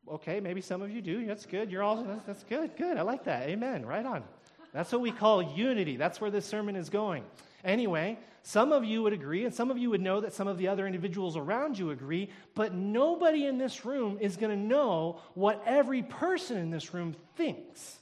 Okay, 0.09 0.41
maybe 0.41 0.61
some 0.61 0.81
of 0.81 0.91
you 0.91 1.03
do. 1.03 1.27
That's 1.27 1.45
good. 1.45 1.71
You're 1.71 1.83
all 1.83 2.03
that's, 2.03 2.25
that's 2.25 2.45
good. 2.45 2.77
Good. 2.77 2.97
I 2.97 3.03
like 3.03 3.25
that. 3.25 3.49
Amen. 3.49 3.85
Right 3.85 4.05
on. 4.05 4.25
That's 4.73 4.93
what 4.93 5.01
we 5.01 5.11
call 5.11 5.43
unity. 5.43 5.97
That's 5.97 6.21
where 6.21 6.31
this 6.31 6.47
sermon 6.47 6.77
is 6.77 6.91
going. 6.91 7.25
Anyway, 7.65 8.19
some 8.43 8.73
of 8.73 8.85
you 8.85 9.03
would 9.03 9.13
agree, 9.13 9.45
and 9.45 9.55
some 9.55 9.71
of 9.71 9.79
you 9.79 9.91
would 9.91 10.01
know 10.01 10.21
that 10.21 10.33
some 10.33 10.49
of 10.49 10.57
the 10.59 10.69
other 10.69 10.87
individuals 10.87 11.37
around 11.37 11.79
you 11.79 11.91
agree, 11.91 12.31
but 12.55 12.73
nobody 12.73 13.47
in 13.47 13.59
this 13.59 13.85
room 13.85 14.19
is 14.21 14.37
going 14.37 14.57
to 14.57 14.65
know 14.65 15.21
what 15.35 15.63
every 15.67 16.03
person 16.03 16.57
in 16.57 16.71
this 16.71 16.95
room 16.95 17.15
thinks. 17.37 17.99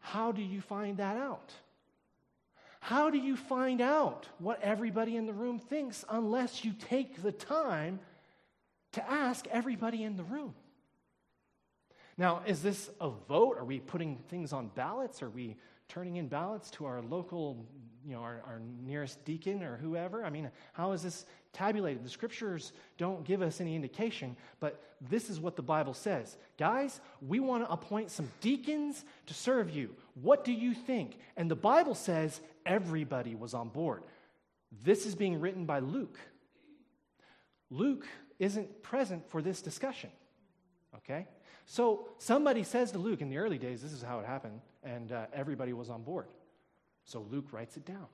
How 0.00 0.32
do 0.32 0.42
you 0.42 0.60
find 0.60 0.96
that 0.96 1.16
out? 1.16 1.52
How 2.80 3.10
do 3.10 3.18
you 3.18 3.36
find 3.36 3.80
out 3.80 4.26
what 4.38 4.62
everybody 4.62 5.16
in 5.16 5.26
the 5.26 5.32
room 5.32 5.58
thinks 5.58 6.04
unless 6.08 6.64
you 6.64 6.72
take 6.72 7.22
the 7.22 7.32
time 7.32 8.00
to 8.92 9.10
ask 9.10 9.46
everybody 9.48 10.02
in 10.02 10.16
the 10.16 10.24
room? 10.24 10.54
Now, 12.18 12.42
is 12.44 12.62
this 12.62 12.90
a 13.00 13.10
vote? 13.10 13.56
Are 13.58 13.64
we 13.64 13.78
putting 13.78 14.16
things 14.28 14.52
on 14.52 14.70
ballots? 14.74 15.22
Are 15.22 15.30
we 15.30 15.56
turning 15.88 16.16
in 16.16 16.26
ballots 16.26 16.68
to 16.72 16.84
our 16.84 17.00
local 17.00 17.64
you 18.04 18.14
know, 18.14 18.20
our, 18.20 18.42
our 18.46 18.60
nearest 18.84 19.24
deacon 19.24 19.62
or 19.62 19.76
whoever? 19.76 20.24
I 20.24 20.30
mean, 20.30 20.50
how 20.72 20.92
is 20.92 21.02
this 21.02 21.26
tabulated? 21.52 22.04
The 22.04 22.10
scriptures 22.10 22.72
don't 22.96 23.22
give 23.22 23.40
us 23.40 23.60
any 23.60 23.76
indication, 23.76 24.36
but 24.58 24.82
this 25.00 25.30
is 25.30 25.38
what 25.38 25.56
the 25.56 25.62
Bible 25.62 25.94
says. 25.94 26.36
Guys, 26.58 27.00
we 27.20 27.38
want 27.38 27.64
to 27.64 27.70
appoint 27.70 28.10
some 28.10 28.30
deacons 28.40 29.04
to 29.26 29.34
serve 29.34 29.70
you. 29.70 29.94
What 30.14 30.44
do 30.44 30.52
you 30.52 30.74
think? 30.74 31.18
And 31.36 31.48
the 31.48 31.56
Bible 31.56 31.94
says 31.94 32.40
everybody 32.66 33.36
was 33.36 33.54
on 33.54 33.68
board. 33.68 34.02
This 34.82 35.06
is 35.06 35.14
being 35.14 35.40
written 35.40 35.66
by 35.66 35.78
Luke. 35.78 36.18
Luke 37.70 38.06
isn't 38.38 38.82
present 38.82 39.30
for 39.30 39.40
this 39.40 39.62
discussion. 39.62 40.10
Okay? 40.96 41.26
So 41.70 42.08
somebody 42.16 42.62
says 42.62 42.92
to 42.92 42.98
Luke 42.98 43.20
in 43.20 43.28
the 43.28 43.36
early 43.36 43.58
days, 43.58 43.82
this 43.82 43.92
is 43.92 44.02
how 44.02 44.20
it 44.20 44.26
happened, 44.26 44.62
and 44.82 45.12
uh, 45.12 45.26
everybody 45.34 45.74
was 45.74 45.90
on 45.90 46.02
board. 46.02 46.28
So 47.04 47.26
Luke 47.30 47.52
writes 47.52 47.76
it 47.76 47.84
down. 47.84 48.06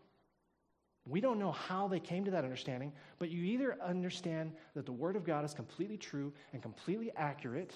We 1.06 1.20
don't 1.20 1.38
know 1.38 1.52
how 1.52 1.86
they 1.86 2.00
came 2.00 2.24
to 2.24 2.32
that 2.32 2.42
understanding, 2.42 2.92
but 3.20 3.30
you 3.30 3.44
either 3.44 3.78
understand 3.80 4.54
that 4.74 4.86
the 4.86 4.92
Word 4.92 5.14
of 5.14 5.24
God 5.24 5.44
is 5.44 5.54
completely 5.54 5.96
true 5.96 6.32
and 6.52 6.62
completely 6.62 7.12
accurate, 7.14 7.74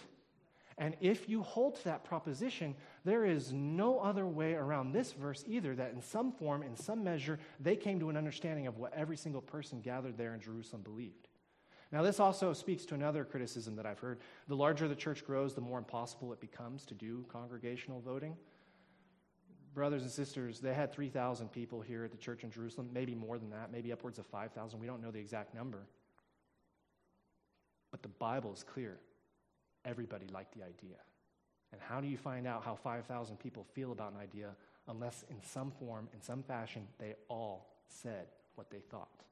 and 0.78 0.96
if 1.00 1.28
you 1.28 1.44
hold 1.44 1.76
to 1.76 1.84
that 1.84 2.02
proposition, 2.02 2.74
there 3.04 3.24
is 3.24 3.52
no 3.52 4.00
other 4.00 4.26
way 4.26 4.54
around 4.54 4.90
this 4.90 5.12
verse 5.12 5.44
either, 5.46 5.76
that 5.76 5.92
in 5.92 6.02
some 6.02 6.32
form, 6.32 6.64
in 6.64 6.74
some 6.74 7.04
measure, 7.04 7.38
they 7.60 7.76
came 7.76 8.00
to 8.00 8.10
an 8.10 8.16
understanding 8.16 8.66
of 8.66 8.78
what 8.78 8.92
every 8.94 9.16
single 9.16 9.42
person 9.42 9.80
gathered 9.80 10.18
there 10.18 10.34
in 10.34 10.40
Jerusalem 10.40 10.82
believed. 10.82 11.28
Now, 11.90 12.02
this 12.02 12.20
also 12.20 12.52
speaks 12.52 12.84
to 12.86 12.94
another 12.94 13.24
criticism 13.24 13.76
that 13.76 13.86
I've 13.86 13.98
heard. 13.98 14.20
The 14.46 14.56
larger 14.56 14.88
the 14.88 14.94
church 14.94 15.24
grows, 15.24 15.54
the 15.54 15.60
more 15.62 15.78
impossible 15.78 16.32
it 16.32 16.40
becomes 16.40 16.84
to 16.86 16.94
do 16.94 17.24
congregational 17.30 18.00
voting 18.00 18.36
brothers 19.78 20.02
and 20.02 20.10
sisters, 20.10 20.58
they 20.58 20.74
had 20.74 20.92
3,000 20.92 21.52
people 21.52 21.80
here 21.80 22.04
at 22.04 22.10
the 22.10 22.16
church 22.16 22.42
in 22.42 22.50
Jerusalem, 22.50 22.88
maybe 22.92 23.14
more 23.14 23.38
than 23.38 23.50
that, 23.50 23.70
maybe 23.70 23.92
upwards 23.92 24.18
of 24.18 24.26
5,000. 24.26 24.80
We 24.80 24.88
don't 24.88 25.00
know 25.00 25.12
the 25.12 25.20
exact 25.20 25.54
number. 25.54 25.86
But 27.92 28.02
the 28.02 28.08
Bible 28.08 28.52
is 28.52 28.64
clear. 28.64 28.98
Everybody 29.84 30.26
liked 30.26 30.52
the 30.52 30.64
idea. 30.64 30.96
And 31.70 31.80
how 31.80 32.00
do 32.00 32.08
you 32.08 32.16
find 32.16 32.44
out 32.44 32.64
how 32.64 32.74
5,000 32.74 33.38
people 33.38 33.64
feel 33.72 33.92
about 33.92 34.12
an 34.12 34.18
idea 34.18 34.50
unless, 34.88 35.24
in 35.30 35.36
some 35.42 35.70
form, 35.70 36.08
in 36.12 36.20
some 36.20 36.42
fashion, 36.42 36.88
they 36.98 37.14
all 37.28 37.76
said 37.86 38.26
what 38.56 38.70
they 38.70 38.80
thought? 38.90 39.22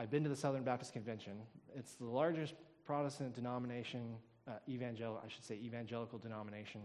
I've 0.00 0.10
been 0.10 0.22
to 0.22 0.30
the 0.30 0.36
Southern 0.36 0.62
Baptist 0.62 0.94
Convention. 0.94 1.34
It's 1.76 1.92
the 1.92 2.06
largest 2.06 2.54
Protestant 2.86 3.34
denomination, 3.34 4.16
uh, 4.48 4.52
evangelical, 4.66 5.20
I 5.22 5.28
should 5.28 5.44
say, 5.44 5.56
evangelical 5.56 6.18
denomination 6.18 6.80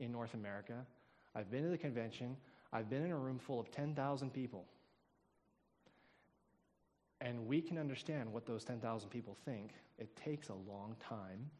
in 0.00 0.10
North 0.10 0.32
America. 0.32 0.86
I've 1.34 1.50
been 1.50 1.62
to 1.64 1.68
the 1.68 1.76
convention. 1.76 2.38
I've 2.72 2.88
been 2.88 3.04
in 3.04 3.10
a 3.10 3.18
room 3.18 3.38
full 3.38 3.60
of 3.60 3.70
10,000 3.70 4.32
people. 4.32 4.64
And 7.20 7.46
we 7.46 7.60
can 7.60 7.76
understand 7.76 8.32
what 8.32 8.46
those 8.46 8.64
10,000 8.64 9.10
people 9.10 9.36
think. 9.44 9.72
It 9.98 10.16
takes 10.16 10.48
a 10.48 10.54
long 10.54 10.96
time, 11.06 11.50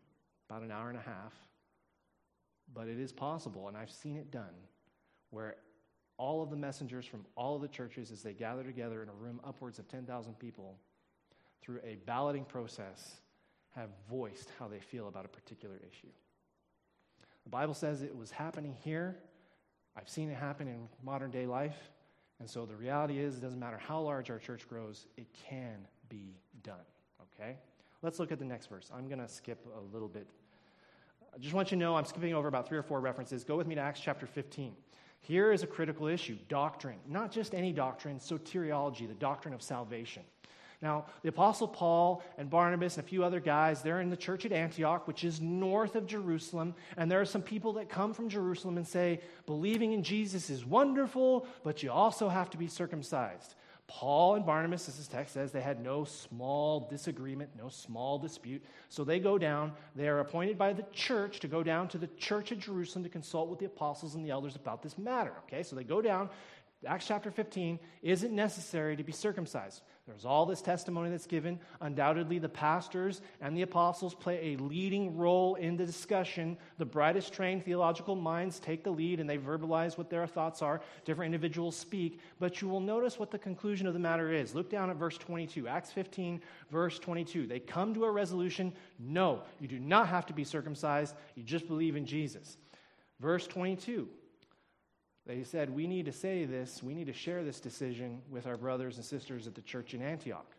about 0.49 0.63
an 0.63 0.71
hour 0.71 0.89
and 0.89 0.97
a 0.97 1.03
half, 1.03 1.35
but 2.73 2.89
it 2.89 2.99
is 2.99 3.13
possible, 3.13 3.69
and 3.69 3.77
I've 3.77 3.91
seen 3.91 4.17
it 4.17 4.31
done, 4.31 4.55
where 5.29 5.57
all 6.19 6.43
of 6.43 6.51
the 6.51 6.57
messengers 6.57 7.07
from 7.07 7.25
all 7.37 7.57
of 7.57 7.63
the 7.63 7.69
churches, 7.69 8.11
as 8.11 8.23
they 8.23 8.33
gather 8.33 8.65
together 8.65 9.03
in 9.03 9.09
a 9.09 9.13
room 9.13 9.41
upwards 9.45 9.79
of 9.79 9.89
10,000 9.89 10.39
people, 10.39 10.77
through 11.63 11.81
a 11.85 11.97
balloting 12.07 12.45
process, 12.45 13.17
have 13.75 13.89
voiced 14.11 14.51
how 14.59 14.67
they 14.69 14.81
feel 14.81 15.09
about 15.09 15.25
a 15.25 15.29
particular 15.29 15.77
issue. 15.77 16.09
The 17.45 17.51
Bible 17.51 17.75
says 17.75 18.03
it 18.03 18.15
was 18.15 18.31
happening 18.31 18.77
here. 18.85 19.17
I've 19.97 20.09
seen 20.09 20.29
it 20.29 20.37
happen 20.37 20.69
in 20.69 20.89
modern 21.03 21.31
day 21.31 21.47
life. 21.47 21.77
And 22.41 22.49
so 22.49 22.67
the 22.67 22.77
reality 22.77 23.19
is, 23.19 23.37
it 23.37 23.41
doesn't 23.41 23.59
matter 23.59 23.79
how 23.79 24.01
large 24.01 24.31
our 24.31 24.39
church 24.39 24.69
grows, 24.69 25.07
it 25.17 25.27
can 25.49 25.87
be 26.09 26.37
done. 26.63 26.77
Okay? 27.35 27.57
Let's 28.03 28.19
look 28.19 28.31
at 28.31 28.39
the 28.39 28.45
next 28.45 28.67
verse. 28.67 28.91
I'm 28.95 29.09
going 29.09 29.21
to 29.21 29.29
skip 29.29 29.67
a 29.77 29.95
little 29.95 30.09
bit. 30.09 30.29
I 31.35 31.39
just 31.39 31.55
want 31.55 31.71
you 31.71 31.77
to 31.77 31.81
know 31.81 31.97
I'm 31.97 32.05
skipping 32.05 32.35
over 32.35 32.49
about 32.49 32.69
three 32.69 32.79
or 32.79 32.83
four 32.83 33.01
references. 33.01 33.45
Go 33.45 33.57
with 33.57 33.67
me 33.67 33.75
to 33.75 33.81
Acts 33.81 34.01
chapter 34.01 34.27
15. 34.27 34.75
Here 35.21 35.53
is 35.53 35.63
a 35.63 35.67
critical 35.67 36.07
issue 36.07 36.37
doctrine, 36.49 36.99
not 37.07 37.31
just 37.31 37.55
any 37.55 37.73
doctrine, 37.73 38.19
soteriology, 38.19 39.07
the 39.07 39.15
doctrine 39.15 39.53
of 39.55 39.63
salvation. 39.63 40.23
Now, 40.81 41.07
the 41.23 41.29
Apostle 41.29 41.67
Paul 41.67 42.23
and 42.39 42.49
Barnabas 42.49 42.97
and 42.97 43.05
a 43.05 43.09
few 43.09 43.25
other 43.25 43.41
guys, 43.41 43.83
they're 43.83 44.01
in 44.01 44.11
the 44.11 44.17
church 44.17 44.47
at 44.47 44.53
Antioch, 44.53 45.09
which 45.09 45.25
is 45.25 45.41
north 45.41 45.97
of 45.97 46.07
Jerusalem. 46.07 46.75
And 46.97 47.11
there 47.11 47.21
are 47.21 47.25
some 47.25 47.43
people 47.43 47.73
that 47.75 47.89
come 47.89 48.15
from 48.15 48.29
Jerusalem 48.29 48.77
and 48.77 48.87
say, 48.87 49.21
believing 49.45 49.93
in 49.93 50.05
Jesus 50.05 50.51
is 50.51 50.65
wonderful, 50.65 51.47
but 51.65 51.83
you 51.83 51.91
also 51.91 52.29
have 52.29 52.49
to 52.51 52.57
be 52.57 52.69
circumcised. 52.69 53.57
Paul 53.89 54.35
and 54.35 54.45
Barnabas, 54.45 54.87
as 54.87 54.99
this 54.99 55.09
text 55.09 55.33
says, 55.33 55.51
they 55.51 55.63
had 55.63 55.83
no 55.83 56.05
small 56.05 56.89
disagreement, 56.91 57.51
no 57.59 57.71
small 57.71 58.19
dispute. 58.19 58.63
So 58.91 59.03
they 59.03 59.19
go 59.19 59.39
down. 59.39 59.73
They 59.97 60.09
are 60.09 60.21
appointed 60.21 60.59
by 60.59 60.75
the 60.75 60.85
church 60.93 61.41
to 61.41 61.49
go 61.49 61.63
down 61.63 61.89
to 61.89 61.99
the 61.99 62.07
church 62.19 62.53
at 62.53 62.59
Jerusalem 62.59 63.03
to 63.05 63.09
consult 63.09 63.49
with 63.49 63.59
the 63.59 63.65
apostles 63.65 64.15
and 64.15 64.25
the 64.25 64.31
elders 64.31 64.57
about 64.57 64.83
this 64.83 64.99
matter. 64.99 65.33
Okay, 65.47 65.63
so 65.63 65.75
they 65.75 65.85
go 65.85 66.03
down. 66.03 66.29
Acts 66.87 67.09
chapter 67.09 67.33
15 67.33 67.81
isn't 68.03 68.33
necessary 68.33 68.95
to 68.97 69.03
be 69.03 69.11
circumcised. 69.11 69.83
There's 70.07 70.25
all 70.25 70.47
this 70.47 70.63
testimony 70.63 71.11
that's 71.11 71.27
given. 71.27 71.59
Undoubtedly, 71.81 72.39
the 72.39 72.49
pastors 72.49 73.21
and 73.41 73.57
the 73.57 73.63
apostles 73.63 74.15
play 74.15 74.55
a 74.55 74.63
leading 74.63 75.17
role 75.17 75.57
in 75.57 75.77
the 75.77 75.85
discussion. 75.85 76.57
The 76.79 76.85
brightest 76.85 77.33
trained 77.33 77.65
theological 77.65 78.15
minds 78.15 78.61
take 78.61 78.85
the 78.85 78.93
lead 78.93 79.19
and 79.19 79.29
they 79.29 79.39
verbalize 79.39 79.99
what 79.99 80.09
their 80.09 80.27
thoughts 80.27 80.63
are. 80.63 80.81
Different 81.05 81.35
individuals 81.35 81.77
speak. 81.77 82.21
But 82.39 82.63
you 82.63 82.69
will 82.69 82.81
notice 82.81 83.19
what 83.19 83.33
the 83.33 83.39
conclusion 83.39 83.89
of 83.89 83.93
the 83.93 83.99
matter 83.99 84.33
is. 84.33 84.55
Look 84.55 84.71
down 84.71 84.89
at 84.89 84.97
verse 84.97 85.19
22, 85.19 85.67
Acts 85.67 85.91
15, 85.91 86.41
verse 86.71 87.01
22. 87.01 87.49
They 87.49 87.59
come 87.59 87.93
to 87.95 88.05
a 88.05 88.11
resolution 88.11 88.73
no, 89.01 89.43
you 89.61 89.69
do 89.69 89.79
not 89.79 90.09
have 90.09 90.27
to 90.27 90.33
be 90.33 90.45
circumcised, 90.45 91.15
you 91.35 91.43
just 91.43 91.67
believe 91.67 91.97
in 91.97 92.07
Jesus. 92.07 92.57
Verse 93.21 93.47
22 93.47 94.09
they 95.29 95.45
said, 95.45 95.69
We 95.69 95.87
need 95.87 96.07
to 96.07 96.13
say 96.13 96.47
this, 96.47 96.83
we 96.83 96.95
need 96.95 97.07
to 97.07 97.13
share 97.13 97.45
this 97.45 97.61
decision 97.61 98.23
with 98.31 98.47
our 98.47 98.57
brothers 98.57 98.97
and 98.97 99.05
sisters 99.05 99.47
at 99.47 99.55
the 99.55 99.61
church 99.61 99.93
in 99.93 100.01
Antioch. 100.01 100.51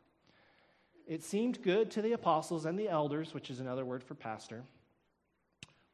It 1.08 1.24
seemed 1.24 1.64
good 1.64 1.90
to 1.92 2.04
the 2.04 2.14
apostles 2.14 2.66
and 2.66 2.78
the 2.78 2.88
elders, 2.88 3.34
which 3.34 3.50
is 3.50 3.60
another 3.60 3.84
word 3.84 4.04
for 4.04 4.14
pastor, 4.14 4.64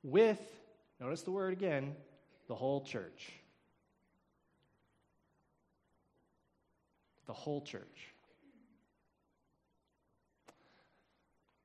with, 0.03 0.41
notice 0.99 1.21
the 1.21 1.31
word 1.31 1.53
again, 1.53 1.95
the 2.49 2.55
whole 2.55 2.81
church. 2.81 3.31
The 7.27 7.33
whole 7.33 7.61
church. 7.61 8.09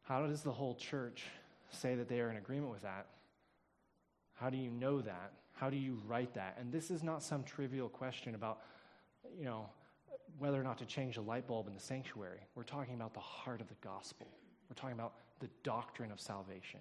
How 0.05 0.25
does 0.27 0.42
the 0.42 0.53
whole 0.53 0.77
church 0.77 1.25
say 1.73 1.96
that 1.96 2.09
they 2.09 2.20
are 2.20 2.31
in 2.31 2.37
agreement 2.37 2.70
with 2.70 2.83
that? 2.83 3.07
How 4.35 4.49
do 4.49 4.57
you 4.57 4.70
know 4.70 5.01
that? 5.01 5.33
How 5.61 5.68
do 5.68 5.77
you 5.77 6.01
write 6.09 6.33
that? 6.35 6.57
And 6.59 6.73
this 6.73 6.90
is 6.90 7.03
not 7.03 7.23
some 7.23 7.44
trivial 7.44 7.90
question 7.90 8.35
about, 8.35 8.61
you 9.38 9.44
know, 9.44 9.68
whether 10.38 10.59
or 10.59 10.64
not 10.64 10.79
to 10.79 10.87
change 10.87 11.18
a 11.18 11.20
light 11.20 11.46
bulb 11.46 11.68
in 11.68 11.75
the 11.75 11.81
sanctuary. 11.81 12.40
We're 12.55 12.62
talking 12.62 12.94
about 12.94 13.12
the 13.12 13.20
heart 13.20 13.61
of 13.61 13.68
the 13.68 13.75
gospel. 13.83 14.27
We're 14.70 14.75
talking 14.75 14.94
about 14.94 15.12
the 15.38 15.51
doctrine 15.62 16.12
of 16.12 16.18
salvation. 16.18 16.81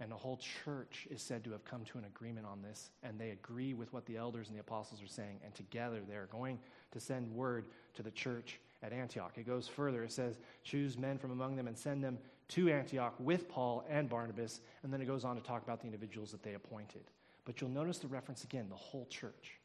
And 0.00 0.12
the 0.12 0.16
whole 0.16 0.36
church 0.36 1.08
is 1.10 1.22
said 1.22 1.42
to 1.44 1.52
have 1.52 1.64
come 1.64 1.82
to 1.86 1.96
an 1.96 2.04
agreement 2.04 2.44
on 2.46 2.60
this, 2.60 2.90
and 3.02 3.18
they 3.18 3.30
agree 3.30 3.72
with 3.72 3.90
what 3.94 4.04
the 4.04 4.18
elders 4.18 4.48
and 4.48 4.56
the 4.56 4.60
apostles 4.60 5.02
are 5.02 5.06
saying, 5.06 5.40
and 5.42 5.54
together 5.54 6.00
they're 6.06 6.28
going 6.30 6.58
to 6.92 7.00
send 7.00 7.34
word 7.34 7.68
to 7.94 8.02
the 8.02 8.10
church 8.10 8.60
at 8.82 8.92
Antioch. 8.92 9.32
It 9.36 9.46
goes 9.46 9.66
further. 9.66 10.04
It 10.04 10.12
says, 10.12 10.36
Choose 10.62 10.98
men 10.98 11.16
from 11.16 11.30
among 11.30 11.56
them 11.56 11.68
and 11.68 11.78
send 11.78 12.04
them 12.04 12.18
to 12.48 12.68
Antioch 12.68 13.14
with 13.18 13.48
Paul 13.48 13.86
and 13.88 14.10
Barnabas. 14.10 14.60
And 14.82 14.92
then 14.92 15.00
it 15.00 15.06
goes 15.06 15.24
on 15.24 15.36
to 15.36 15.42
talk 15.42 15.62
about 15.62 15.80
the 15.80 15.86
individuals 15.86 16.32
that 16.32 16.42
they 16.42 16.52
appointed. 16.52 17.04
But 17.44 17.60
you'll 17.60 17.70
notice 17.70 17.98
the 17.98 18.08
reference 18.08 18.44
again 18.44 18.68
the 18.68 18.76
whole 18.76 19.06
church. 19.06 19.58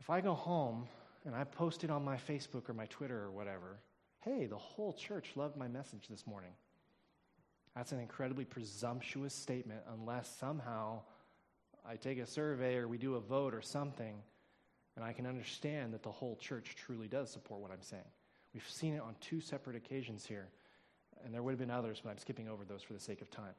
If 0.00 0.10
I 0.10 0.20
go 0.20 0.34
home 0.34 0.86
and 1.24 1.34
I 1.34 1.44
post 1.44 1.84
it 1.84 1.90
on 1.90 2.04
my 2.04 2.16
Facebook 2.16 2.68
or 2.68 2.74
my 2.74 2.86
Twitter 2.86 3.18
or 3.18 3.30
whatever, 3.30 3.78
hey, 4.20 4.46
the 4.46 4.58
whole 4.58 4.92
church 4.92 5.32
loved 5.36 5.56
my 5.56 5.68
message 5.68 6.08
this 6.08 6.26
morning. 6.26 6.52
That's 7.74 7.92
an 7.92 8.00
incredibly 8.00 8.44
presumptuous 8.44 9.34
statement 9.34 9.80
unless 9.92 10.28
somehow 10.38 11.00
I 11.86 11.96
take 11.96 12.18
a 12.18 12.26
survey 12.26 12.76
or 12.76 12.86
we 12.86 12.98
do 12.98 13.14
a 13.14 13.20
vote 13.20 13.54
or 13.54 13.62
something 13.62 14.14
and 14.96 15.04
I 15.04 15.12
can 15.12 15.26
understand 15.26 15.94
that 15.94 16.02
the 16.02 16.10
whole 16.10 16.36
church 16.36 16.74
truly 16.76 17.08
does 17.08 17.30
support 17.30 17.60
what 17.60 17.70
I'm 17.70 17.82
saying. 17.82 18.02
We've 18.52 18.68
seen 18.68 18.94
it 18.94 19.00
on 19.00 19.14
two 19.20 19.40
separate 19.40 19.76
occasions 19.76 20.26
here, 20.26 20.48
and 21.24 21.32
there 21.32 21.42
would 21.42 21.52
have 21.52 21.58
been 21.58 21.70
others, 21.70 22.00
but 22.02 22.10
I'm 22.10 22.18
skipping 22.18 22.48
over 22.48 22.64
those 22.64 22.82
for 22.82 22.92
the 22.92 23.00
sake 23.00 23.22
of 23.22 23.30
time. 23.30 23.54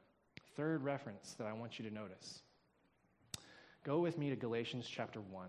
Third 0.56 0.82
reference 0.82 1.34
that 1.38 1.46
I 1.46 1.52
want 1.52 1.78
you 1.78 1.88
to 1.88 1.94
notice. 1.94 2.40
Go 3.84 3.98
with 3.98 4.18
me 4.18 4.30
to 4.30 4.36
Galatians 4.36 4.88
chapter 4.90 5.20
1. 5.20 5.48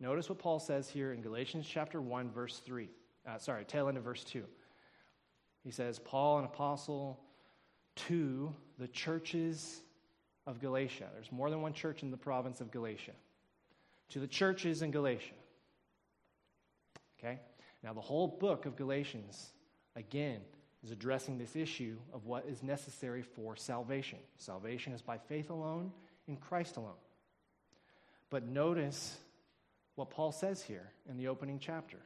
Notice 0.00 0.28
what 0.28 0.38
Paul 0.38 0.60
says 0.60 0.88
here 0.88 1.12
in 1.12 1.20
Galatians 1.20 1.66
chapter 1.68 2.00
1, 2.00 2.30
verse 2.30 2.58
3. 2.58 2.88
Uh, 3.26 3.38
sorry, 3.38 3.64
tail 3.64 3.88
end 3.88 3.98
of 3.98 4.04
verse 4.04 4.22
2. 4.24 4.44
He 5.64 5.72
says, 5.72 5.98
Paul, 5.98 6.38
an 6.38 6.44
apostle 6.44 7.20
to 7.96 8.54
the 8.78 8.86
churches 8.88 9.82
of 10.46 10.60
Galatia. 10.60 11.08
There's 11.12 11.32
more 11.32 11.50
than 11.50 11.60
one 11.60 11.72
church 11.72 12.02
in 12.02 12.10
the 12.12 12.16
province 12.16 12.60
of 12.60 12.70
Galatia. 12.70 13.12
To 14.10 14.20
the 14.20 14.26
churches 14.26 14.82
in 14.82 14.92
Galatia. 14.92 15.34
Okay? 17.18 17.40
Now, 17.82 17.92
the 17.92 18.00
whole 18.00 18.28
book 18.28 18.66
of 18.66 18.76
Galatians, 18.76 19.50
again, 19.96 20.40
is 20.84 20.90
addressing 20.90 21.38
this 21.38 21.56
issue 21.56 21.96
of 22.12 22.26
what 22.26 22.46
is 22.46 22.62
necessary 22.62 23.22
for 23.22 23.56
salvation. 23.56 24.18
Salvation 24.36 24.92
is 24.92 25.02
by 25.02 25.18
faith 25.18 25.50
alone, 25.50 25.92
in 26.26 26.36
Christ 26.36 26.76
alone. 26.76 26.92
But 28.30 28.46
notice 28.46 29.16
what 29.94 30.10
Paul 30.10 30.30
says 30.30 30.62
here 30.62 30.92
in 31.08 31.16
the 31.16 31.28
opening 31.28 31.58
chapter. 31.58 31.98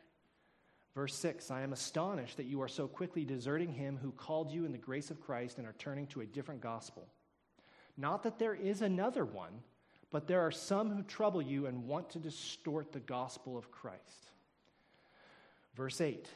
Verse 0.94 1.14
6 1.14 1.50
I 1.50 1.62
am 1.62 1.72
astonished 1.72 2.36
that 2.36 2.46
you 2.46 2.62
are 2.62 2.68
so 2.68 2.86
quickly 2.86 3.24
deserting 3.24 3.72
him 3.72 3.98
who 4.00 4.12
called 4.12 4.50
you 4.50 4.64
in 4.64 4.72
the 4.72 4.78
grace 4.78 5.10
of 5.10 5.20
Christ 5.20 5.58
and 5.58 5.66
are 5.66 5.74
turning 5.78 6.06
to 6.08 6.20
a 6.20 6.26
different 6.26 6.60
gospel. 6.60 7.08
Not 7.96 8.22
that 8.22 8.38
there 8.38 8.54
is 8.54 8.80
another 8.80 9.24
one, 9.24 9.52
but 10.10 10.26
there 10.26 10.40
are 10.40 10.50
some 10.50 10.90
who 10.90 11.02
trouble 11.02 11.42
you 11.42 11.66
and 11.66 11.86
want 11.86 12.10
to 12.10 12.18
distort 12.18 12.92
the 12.92 13.00
gospel 13.00 13.58
of 13.58 13.70
Christ. 13.70 14.30
Verse 15.74 16.00
8 16.00 16.28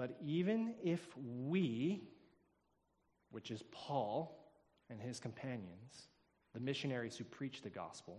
but 0.00 0.16
even 0.24 0.72
if 0.82 1.06
we, 1.46 2.00
which 3.32 3.50
is 3.50 3.62
Paul 3.70 4.34
and 4.88 4.98
his 4.98 5.20
companions, 5.20 6.08
the 6.54 6.60
missionaries 6.60 7.18
who 7.18 7.24
preach 7.24 7.60
the 7.60 7.68
gospel, 7.68 8.18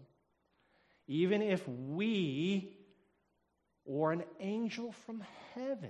even 1.07 1.41
if 1.41 1.67
we 1.67 2.77
or 3.83 4.11
an 4.11 4.21
angel 4.39 4.91
from 4.91 5.23
heaven 5.55 5.89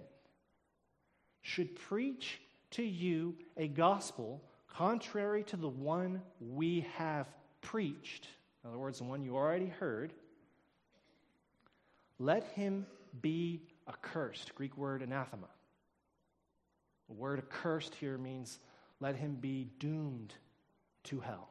should 1.42 1.76
preach 1.76 2.40
to 2.70 2.84
you 2.84 3.36
a 3.58 3.68
gospel 3.68 4.42
contrary 4.70 5.44
to 5.44 5.58
the 5.58 5.68
one 5.68 6.22
we 6.40 6.88
have 6.96 7.28
preached, 7.60 8.30
in 8.64 8.70
other 8.70 8.80
words, 8.80 9.00
the 9.00 9.04
one 9.04 9.26
you 9.26 9.36
already 9.36 9.68
heard, 9.68 10.14
let 12.18 12.46
him 12.54 12.86
be 13.22 13.60
accursed. 13.90 14.56
Greek 14.56 14.78
word 14.78 15.02
anathema. 15.02 15.50
The 17.12 17.18
word 17.18 17.40
accursed 17.40 17.94
here 17.96 18.18
means 18.18 18.60
let 19.02 19.18
him 19.18 19.36
be 19.36 19.68
doomed 19.80 20.34
to 21.04 21.20
hell. 21.20 21.50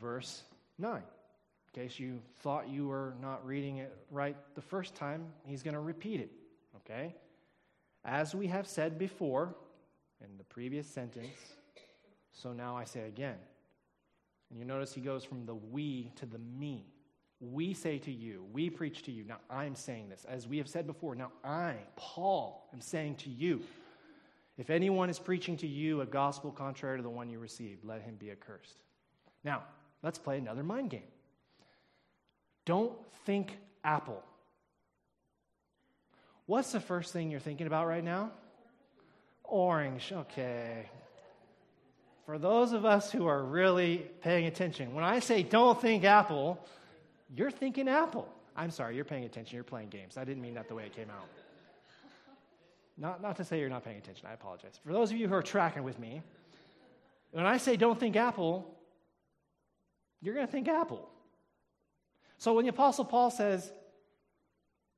Verse 0.00 0.42
9. 0.78 0.96
In 0.96 1.02
case 1.82 2.00
you 2.00 2.20
thought 2.40 2.68
you 2.68 2.88
were 2.88 3.14
not 3.22 3.46
reading 3.46 3.76
it 3.76 3.96
right 4.10 4.36
the 4.56 4.60
first 4.60 4.96
time, 4.96 5.26
he's 5.44 5.62
going 5.62 5.74
to 5.74 5.80
repeat 5.80 6.18
it. 6.18 6.32
Okay? 6.78 7.14
As 8.04 8.34
we 8.34 8.48
have 8.48 8.66
said 8.66 8.98
before 8.98 9.54
in 10.20 10.36
the 10.36 10.44
previous 10.44 10.88
sentence, 10.88 11.36
so 12.32 12.52
now 12.52 12.76
I 12.76 12.82
say 12.82 13.06
again. 13.06 13.36
And 14.50 14.58
you 14.58 14.64
notice 14.64 14.92
he 14.92 15.00
goes 15.00 15.24
from 15.24 15.46
the 15.46 15.54
we 15.54 16.10
to 16.16 16.26
the 16.26 16.38
me. 16.38 16.84
We 17.52 17.74
say 17.74 17.98
to 17.98 18.12
you, 18.12 18.44
we 18.52 18.70
preach 18.70 19.02
to 19.04 19.12
you. 19.12 19.24
Now 19.24 19.38
I'm 19.50 19.74
saying 19.74 20.08
this. 20.08 20.24
As 20.28 20.46
we 20.46 20.58
have 20.58 20.68
said 20.68 20.86
before, 20.86 21.14
now 21.14 21.32
I, 21.44 21.74
Paul, 21.96 22.68
am 22.72 22.80
saying 22.80 23.16
to 23.16 23.30
you. 23.30 23.60
If 24.56 24.70
anyone 24.70 25.10
is 25.10 25.18
preaching 25.18 25.56
to 25.58 25.66
you 25.66 26.00
a 26.00 26.06
gospel 26.06 26.52
contrary 26.52 26.98
to 26.98 27.02
the 27.02 27.10
one 27.10 27.28
you 27.28 27.38
received, 27.38 27.84
let 27.84 28.02
him 28.02 28.14
be 28.14 28.30
accursed. 28.30 28.76
Now, 29.42 29.64
let's 30.02 30.18
play 30.18 30.38
another 30.38 30.62
mind 30.62 30.90
game. 30.90 31.02
Don't 32.64 32.92
think 33.26 33.58
apple. 33.82 34.22
What's 36.46 36.72
the 36.72 36.80
first 36.80 37.12
thing 37.12 37.30
you're 37.30 37.40
thinking 37.40 37.66
about 37.66 37.86
right 37.86 38.04
now? 38.04 38.30
Orange. 39.44 40.12
Okay. 40.12 40.88
For 42.26 42.38
those 42.38 42.72
of 42.72 42.84
us 42.84 43.10
who 43.10 43.26
are 43.26 43.42
really 43.42 43.98
paying 44.22 44.46
attention, 44.46 44.94
when 44.94 45.04
I 45.04 45.18
say 45.18 45.42
don't 45.42 45.80
think 45.80 46.04
apple, 46.04 46.58
you're 47.32 47.50
thinking 47.50 47.88
apple. 47.88 48.28
I'm 48.56 48.70
sorry, 48.70 48.96
you're 48.96 49.04
paying 49.04 49.24
attention. 49.24 49.54
You're 49.54 49.64
playing 49.64 49.88
games. 49.88 50.16
I 50.16 50.24
didn't 50.24 50.42
mean 50.42 50.54
that 50.54 50.68
the 50.68 50.74
way 50.74 50.84
it 50.84 50.94
came 50.94 51.10
out. 51.10 51.28
Not, 52.96 53.20
not 53.20 53.36
to 53.36 53.44
say 53.44 53.58
you're 53.58 53.68
not 53.68 53.84
paying 53.84 53.98
attention. 53.98 54.26
I 54.30 54.34
apologize. 54.34 54.78
For 54.86 54.92
those 54.92 55.10
of 55.10 55.16
you 55.16 55.26
who 55.26 55.34
are 55.34 55.42
tracking 55.42 55.82
with 55.82 55.98
me, 55.98 56.22
when 57.32 57.44
I 57.44 57.56
say 57.56 57.76
don't 57.76 57.98
think 57.98 58.14
apple, 58.14 58.72
you're 60.22 60.34
going 60.34 60.46
to 60.46 60.52
think 60.52 60.68
apple. 60.68 61.08
So 62.38 62.54
when 62.54 62.64
the 62.64 62.70
Apostle 62.70 63.04
Paul 63.04 63.30
says, 63.30 63.72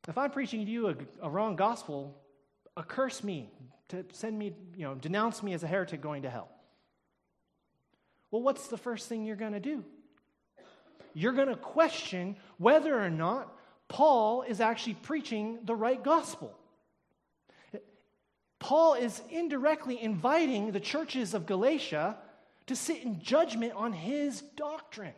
if 0.07 0.19
I'm 0.19 0.31
preaching 0.31 0.65
to 0.65 0.71
you 0.71 0.89
a, 0.89 0.95
a 1.23 1.31
wrong 1.31 1.57
gospel, 1.57 2.15
accurse 2.77 3.25
me, 3.25 3.51
to 3.89 4.05
send 4.13 4.39
me, 4.39 4.53
you 4.77 4.85
know, 4.85 4.95
denounce 4.95 5.43
me 5.43 5.55
as 5.55 5.63
a 5.63 5.67
heretic 5.67 6.01
going 6.01 6.23
to 6.23 6.31
hell. 6.31 6.49
Well, 8.31 8.43
what's 8.43 8.69
the 8.69 8.77
first 8.77 9.09
thing 9.09 9.25
you're 9.25 9.37
going 9.37 9.53
to 9.53 9.61
do? 9.61 9.85
You're 11.19 11.33
going 11.33 11.49
to 11.49 11.57
question 11.57 12.37
whether 12.59 13.03
or 13.03 13.09
not 13.09 13.51
Paul 13.89 14.43
is 14.43 14.61
actually 14.61 14.95
preaching 14.95 15.61
the 15.65 15.75
right 15.75 16.03
gospel. 16.03 16.55
Paul 18.59 18.95
is 18.95 19.23
indirectly 19.31 19.99
inviting 19.99 20.73
the 20.73 20.81
churches 20.81 21.33
of 21.33 21.47
Galatia 21.47 22.19
to 22.67 22.77
sit 22.77 23.03
in 23.03 23.23
judgment 23.23 23.73
on 23.75 23.95
his 23.95 24.43
doctrine. 24.57 25.15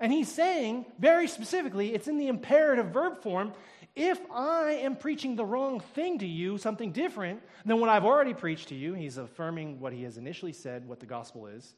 And 0.00 0.10
he's 0.10 0.32
saying, 0.32 0.86
very 0.98 1.28
specifically, 1.28 1.92
it's 1.92 2.08
in 2.08 2.16
the 2.16 2.28
imperative 2.28 2.86
verb 2.86 3.22
form 3.22 3.52
if 3.94 4.18
I 4.32 4.78
am 4.80 4.96
preaching 4.96 5.36
the 5.36 5.44
wrong 5.44 5.80
thing 5.80 6.20
to 6.20 6.26
you, 6.26 6.56
something 6.56 6.90
different 6.90 7.42
than 7.66 7.80
what 7.80 7.90
I've 7.90 8.06
already 8.06 8.32
preached 8.32 8.68
to 8.68 8.74
you, 8.74 8.94
he's 8.94 9.18
affirming 9.18 9.78
what 9.78 9.92
he 9.92 10.04
has 10.04 10.16
initially 10.16 10.54
said, 10.54 10.88
what 10.88 11.00
the 11.00 11.04
gospel 11.04 11.48
is. 11.48 11.74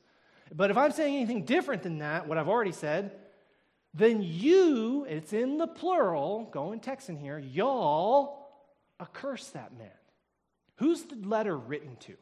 But 0.54 0.70
if 0.70 0.76
I'm 0.76 0.92
saying 0.92 1.16
anything 1.16 1.44
different 1.44 1.82
than 1.82 1.98
that, 1.98 2.28
what 2.28 2.38
I've 2.38 2.48
already 2.48 2.70
said, 2.70 3.10
then 3.94 4.22
you, 4.22 5.06
it's 5.08 5.32
in 5.32 5.56
the 5.56 5.68
plural, 5.68 6.48
go 6.50 6.72
in 6.72 6.80
Texan 6.80 7.16
here, 7.16 7.38
y'all 7.38 8.48
accurse 8.98 9.48
that 9.50 9.76
man. 9.78 9.88
Who's 10.76 11.04
the 11.04 11.16
letter 11.26 11.56
written 11.56 11.96
to? 12.00 12.14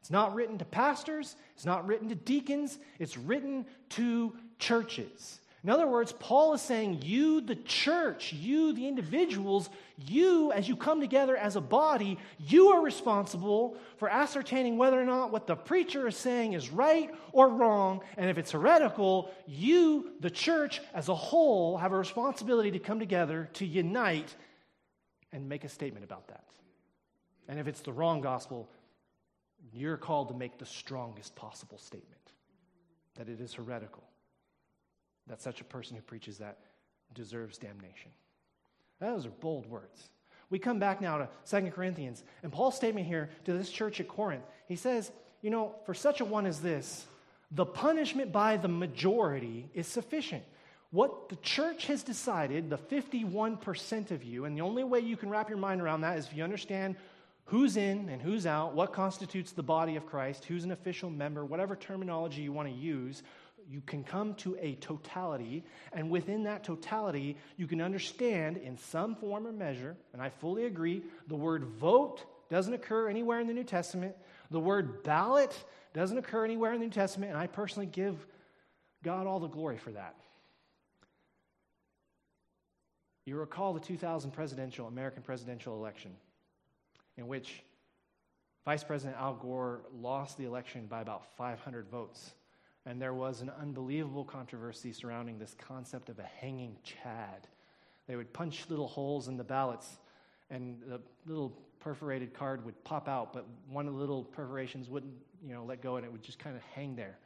It's 0.00 0.10
not 0.10 0.34
written 0.34 0.56
to 0.58 0.64
pastors, 0.64 1.34
it's 1.56 1.66
not 1.66 1.84
written 1.84 2.08
to 2.10 2.14
deacons, 2.14 2.78
it's 3.00 3.16
written 3.16 3.66
to 3.90 4.34
churches. 4.60 5.40
In 5.66 5.72
other 5.72 5.88
words, 5.88 6.12
Paul 6.12 6.54
is 6.54 6.62
saying, 6.62 7.00
you, 7.02 7.40
the 7.40 7.56
church, 7.56 8.32
you, 8.32 8.72
the 8.72 8.86
individuals, 8.86 9.68
you, 9.96 10.52
as 10.52 10.68
you 10.68 10.76
come 10.76 11.00
together 11.00 11.36
as 11.36 11.56
a 11.56 11.60
body, 11.60 12.20
you 12.38 12.68
are 12.68 12.80
responsible 12.80 13.76
for 13.96 14.08
ascertaining 14.08 14.78
whether 14.78 15.00
or 15.00 15.04
not 15.04 15.32
what 15.32 15.48
the 15.48 15.56
preacher 15.56 16.06
is 16.06 16.16
saying 16.16 16.52
is 16.52 16.70
right 16.70 17.12
or 17.32 17.48
wrong. 17.48 18.00
And 18.16 18.30
if 18.30 18.38
it's 18.38 18.52
heretical, 18.52 19.32
you, 19.44 20.12
the 20.20 20.30
church 20.30 20.80
as 20.94 21.08
a 21.08 21.16
whole, 21.16 21.76
have 21.78 21.90
a 21.90 21.98
responsibility 21.98 22.70
to 22.70 22.78
come 22.78 23.00
together 23.00 23.50
to 23.54 23.66
unite 23.66 24.36
and 25.32 25.48
make 25.48 25.64
a 25.64 25.68
statement 25.68 26.04
about 26.04 26.28
that. 26.28 26.44
And 27.48 27.58
if 27.58 27.66
it's 27.66 27.80
the 27.80 27.92
wrong 27.92 28.20
gospel, 28.20 28.70
you're 29.72 29.96
called 29.96 30.28
to 30.28 30.34
make 30.34 30.58
the 30.58 30.66
strongest 30.66 31.34
possible 31.34 31.78
statement 31.78 32.20
that 33.16 33.28
it 33.28 33.40
is 33.40 33.52
heretical 33.52 34.05
that 35.28 35.42
such 35.42 35.60
a 35.60 35.64
person 35.64 35.96
who 35.96 36.02
preaches 36.02 36.38
that 36.38 36.58
deserves 37.14 37.58
damnation. 37.58 38.10
Those 39.00 39.26
are 39.26 39.30
bold 39.30 39.66
words. 39.66 40.08
We 40.48 40.58
come 40.58 40.78
back 40.78 41.00
now 41.00 41.18
to 41.18 41.28
Second 41.44 41.72
Corinthians, 41.72 42.22
and 42.42 42.52
Paul's 42.52 42.76
statement 42.76 43.06
here 43.06 43.30
to 43.44 43.52
this 43.52 43.70
church 43.70 44.00
at 44.00 44.08
Corinth, 44.08 44.44
he 44.68 44.76
says, 44.76 45.10
You 45.42 45.50
know, 45.50 45.74
for 45.84 45.94
such 45.94 46.20
a 46.20 46.24
one 46.24 46.46
as 46.46 46.60
this, 46.60 47.06
the 47.50 47.66
punishment 47.66 48.32
by 48.32 48.56
the 48.56 48.68
majority 48.68 49.68
is 49.74 49.86
sufficient. 49.86 50.44
What 50.90 51.28
the 51.28 51.36
church 51.36 51.86
has 51.86 52.02
decided, 52.02 52.70
the 52.70 52.78
51% 52.78 54.12
of 54.12 54.22
you, 54.22 54.44
and 54.44 54.56
the 54.56 54.62
only 54.62 54.84
way 54.84 55.00
you 55.00 55.16
can 55.16 55.30
wrap 55.30 55.48
your 55.48 55.58
mind 55.58 55.80
around 55.80 56.02
that 56.02 56.16
is 56.16 56.26
if 56.26 56.36
you 56.36 56.44
understand 56.44 56.96
who's 57.46 57.76
in 57.76 58.08
and 58.08 58.22
who's 58.22 58.46
out, 58.46 58.74
what 58.74 58.92
constitutes 58.92 59.52
the 59.52 59.62
body 59.62 59.96
of 59.96 60.06
Christ, 60.06 60.44
who's 60.44 60.64
an 60.64 60.72
official 60.72 61.10
member, 61.10 61.44
whatever 61.44 61.74
terminology 61.74 62.42
you 62.42 62.52
want 62.52 62.68
to 62.68 62.74
use, 62.74 63.22
you 63.68 63.80
can 63.80 64.04
come 64.04 64.34
to 64.34 64.56
a 64.60 64.74
totality, 64.76 65.64
and 65.92 66.10
within 66.10 66.44
that 66.44 66.64
totality, 66.64 67.36
you 67.56 67.66
can 67.66 67.80
understand 67.80 68.56
in 68.58 68.78
some 68.78 69.16
form 69.16 69.46
or 69.46 69.52
measure, 69.52 69.96
and 70.12 70.22
I 70.22 70.28
fully 70.28 70.66
agree, 70.66 71.02
the 71.26 71.36
word 71.36 71.64
vote 71.64 72.24
doesn't 72.48 72.72
occur 72.72 73.08
anywhere 73.08 73.40
in 73.40 73.46
the 73.46 73.52
New 73.52 73.64
Testament. 73.64 74.14
The 74.50 74.60
word 74.60 75.02
ballot 75.02 75.56
doesn't 75.94 76.16
occur 76.16 76.44
anywhere 76.44 76.72
in 76.72 76.78
the 76.78 76.86
New 76.86 76.92
Testament, 76.92 77.32
and 77.32 77.40
I 77.40 77.48
personally 77.48 77.86
give 77.86 78.24
God 79.02 79.26
all 79.26 79.40
the 79.40 79.48
glory 79.48 79.78
for 79.78 79.90
that. 79.92 80.14
You 83.24 83.36
recall 83.36 83.72
the 83.72 83.80
2000 83.80 84.30
presidential, 84.30 84.86
American 84.86 85.22
presidential 85.22 85.74
election, 85.74 86.12
in 87.16 87.26
which 87.26 87.62
Vice 88.64 88.84
President 88.84 89.16
Al 89.20 89.34
Gore 89.34 89.80
lost 89.92 90.38
the 90.38 90.44
election 90.44 90.86
by 90.86 91.00
about 91.00 91.36
500 91.36 91.88
votes 91.88 92.32
and 92.86 93.02
there 93.02 93.12
was 93.12 93.42
an 93.42 93.50
unbelievable 93.60 94.24
controversy 94.24 94.92
surrounding 94.92 95.38
this 95.38 95.54
concept 95.58 96.08
of 96.08 96.18
a 96.18 96.22
hanging 96.40 96.76
chad. 96.84 97.48
They 98.06 98.14
would 98.14 98.32
punch 98.32 98.66
little 98.70 98.86
holes 98.86 99.26
in 99.26 99.36
the 99.36 99.44
ballots, 99.44 99.98
and 100.48 100.80
the 100.86 101.00
little 101.26 101.50
perforated 101.80 102.32
card 102.32 102.64
would 102.64 102.82
pop 102.84 103.08
out, 103.08 103.32
but 103.32 103.44
one 103.68 103.88
of 103.88 103.94
the 103.94 104.00
little 104.00 104.22
perforations 104.24 104.88
wouldn't, 104.88 105.14
you 105.44 105.52
know, 105.52 105.64
let 105.64 105.82
go, 105.82 105.96
and 105.96 106.06
it 106.06 106.12
would 106.12 106.22
just 106.22 106.38
kind 106.38 106.56
of 106.56 106.62
hang 106.74 106.94
there. 106.94 107.18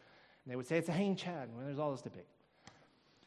And 0.45 0.53
they 0.53 0.57
would 0.57 0.67
say 0.67 0.79
it's 0.79 0.89
a 0.89 0.93
hanging 0.93 1.17
chad, 1.17 1.49
and 1.49 1.67
there's 1.67 1.79
all 1.79 1.93
this 1.93 2.01
debate. 2.01 2.27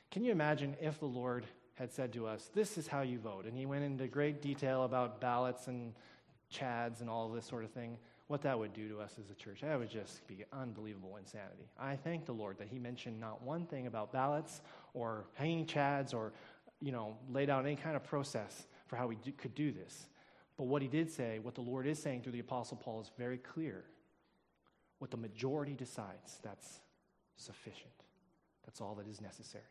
Can 0.09 0.23
you 0.23 0.31
imagine 0.31 0.75
if 0.81 0.99
the 0.99 1.05
Lord 1.05 1.45
had 1.75 1.91
said 1.91 2.13
to 2.13 2.27
us, 2.27 2.49
"This 2.53 2.77
is 2.77 2.87
how 2.87 3.01
you 3.01 3.19
vote," 3.19 3.45
and 3.45 3.55
He 3.57 3.65
went 3.65 3.83
into 3.83 4.07
great 4.07 4.41
detail 4.41 4.83
about 4.83 5.21
ballots 5.21 5.67
and 5.67 5.93
chads 6.51 7.01
and 7.01 7.09
all 7.09 7.29
this 7.29 7.45
sort 7.45 7.63
of 7.63 7.71
thing? 7.71 7.97
What 8.33 8.41
that 8.41 8.57
would 8.57 8.73
do 8.73 8.89
to 8.89 8.99
us 8.99 9.13
as 9.23 9.29
a 9.29 9.35
church. 9.35 9.59
That 9.61 9.77
would 9.77 9.91
just 9.91 10.25
be 10.25 10.43
unbelievable 10.51 11.17
insanity. 11.17 11.69
I 11.79 11.95
thank 11.95 12.25
the 12.25 12.31
Lord 12.31 12.57
that 12.57 12.67
He 12.67 12.79
mentioned 12.79 13.19
not 13.19 13.43
one 13.43 13.67
thing 13.67 13.85
about 13.85 14.11
ballots 14.11 14.61
or 14.95 15.25
hanging 15.35 15.67
chads 15.67 16.15
or, 16.15 16.33
you 16.81 16.91
know, 16.91 17.15
laid 17.31 17.51
out 17.51 17.63
any 17.63 17.75
kind 17.75 17.95
of 17.95 18.03
process 18.03 18.65
for 18.87 18.95
how 18.95 19.05
we 19.05 19.17
do, 19.17 19.31
could 19.33 19.53
do 19.53 19.71
this. 19.71 20.07
But 20.57 20.63
what 20.63 20.81
He 20.81 20.87
did 20.87 21.11
say, 21.11 21.37
what 21.37 21.53
the 21.53 21.61
Lord 21.61 21.85
is 21.85 22.01
saying 22.01 22.23
through 22.23 22.31
the 22.31 22.39
Apostle 22.39 22.75
Paul 22.75 23.01
is 23.01 23.11
very 23.19 23.37
clear. 23.37 23.83
What 24.97 25.11
the 25.11 25.17
majority 25.17 25.75
decides, 25.75 26.39
that's 26.41 26.79
sufficient. 27.37 27.93
That's 28.65 28.81
all 28.81 28.95
that 28.95 29.07
is 29.07 29.21
necessary. 29.21 29.63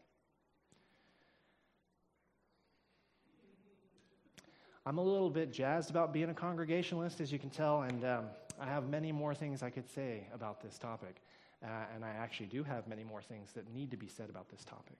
I'm 4.84 4.98
a 4.98 5.02
little 5.02 5.30
bit 5.30 5.52
jazzed 5.52 5.90
about 5.90 6.12
being 6.12 6.28
a 6.28 6.34
congregationalist, 6.34 7.20
as 7.20 7.30
you 7.30 7.38
can 7.38 7.50
tell, 7.50 7.82
and 7.82 8.04
um, 8.04 8.24
I 8.62 8.66
have 8.66 8.88
many 8.88 9.10
more 9.10 9.34
things 9.34 9.60
I 9.60 9.70
could 9.70 9.90
say 9.90 10.28
about 10.32 10.62
this 10.62 10.78
topic. 10.78 11.20
Uh, 11.64 11.68
and 11.94 12.04
I 12.04 12.10
actually 12.10 12.46
do 12.46 12.62
have 12.62 12.86
many 12.86 13.02
more 13.02 13.20
things 13.20 13.50
that 13.54 13.72
need 13.74 13.90
to 13.90 13.96
be 13.96 14.06
said 14.06 14.30
about 14.30 14.48
this 14.50 14.64
topic. 14.64 14.98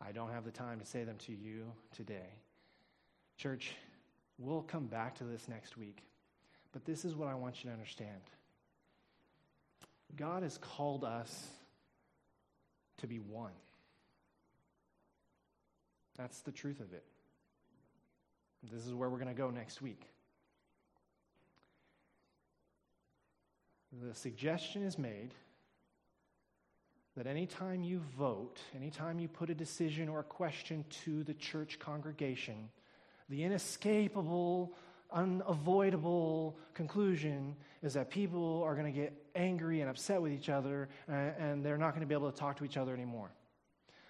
I 0.00 0.12
don't 0.12 0.30
have 0.30 0.44
the 0.44 0.52
time 0.52 0.78
to 0.78 0.86
say 0.86 1.02
them 1.02 1.16
to 1.26 1.32
you 1.32 1.72
today. 1.92 2.34
Church, 3.36 3.74
we'll 4.38 4.62
come 4.62 4.86
back 4.86 5.16
to 5.16 5.24
this 5.24 5.48
next 5.48 5.76
week. 5.76 6.04
But 6.72 6.84
this 6.84 7.04
is 7.04 7.16
what 7.16 7.26
I 7.28 7.34
want 7.34 7.64
you 7.64 7.70
to 7.70 7.74
understand 7.74 8.20
God 10.16 10.42
has 10.42 10.56
called 10.58 11.04
us 11.04 11.48
to 12.98 13.06
be 13.08 13.18
one. 13.18 13.52
That's 16.16 16.40
the 16.40 16.52
truth 16.52 16.80
of 16.80 16.92
it. 16.92 17.04
This 18.72 18.86
is 18.86 18.94
where 18.94 19.10
we're 19.10 19.18
going 19.18 19.34
to 19.34 19.40
go 19.40 19.50
next 19.50 19.82
week. 19.82 20.02
The 23.92 24.14
suggestion 24.14 24.82
is 24.82 24.98
made 24.98 25.34
that 27.16 27.26
anytime 27.26 27.82
you 27.82 28.00
vote, 28.16 28.60
anytime 28.76 29.18
you 29.18 29.28
put 29.28 29.50
a 29.50 29.54
decision 29.54 30.08
or 30.08 30.20
a 30.20 30.24
question 30.24 30.84
to 31.04 31.24
the 31.24 31.34
church 31.34 31.78
congregation, 31.78 32.68
the 33.28 33.42
inescapable, 33.42 34.74
unavoidable 35.10 36.56
conclusion 36.74 37.56
is 37.82 37.94
that 37.94 38.10
people 38.10 38.62
are 38.62 38.74
going 38.74 38.92
to 38.92 38.96
get 38.96 39.12
angry 39.34 39.80
and 39.80 39.90
upset 39.90 40.20
with 40.20 40.32
each 40.32 40.48
other 40.48 40.88
uh, 41.08 41.12
and 41.12 41.64
they're 41.64 41.78
not 41.78 41.90
going 41.90 42.02
to 42.02 42.06
be 42.06 42.14
able 42.14 42.30
to 42.30 42.38
talk 42.38 42.56
to 42.58 42.64
each 42.64 42.76
other 42.76 42.92
anymore. 42.92 43.30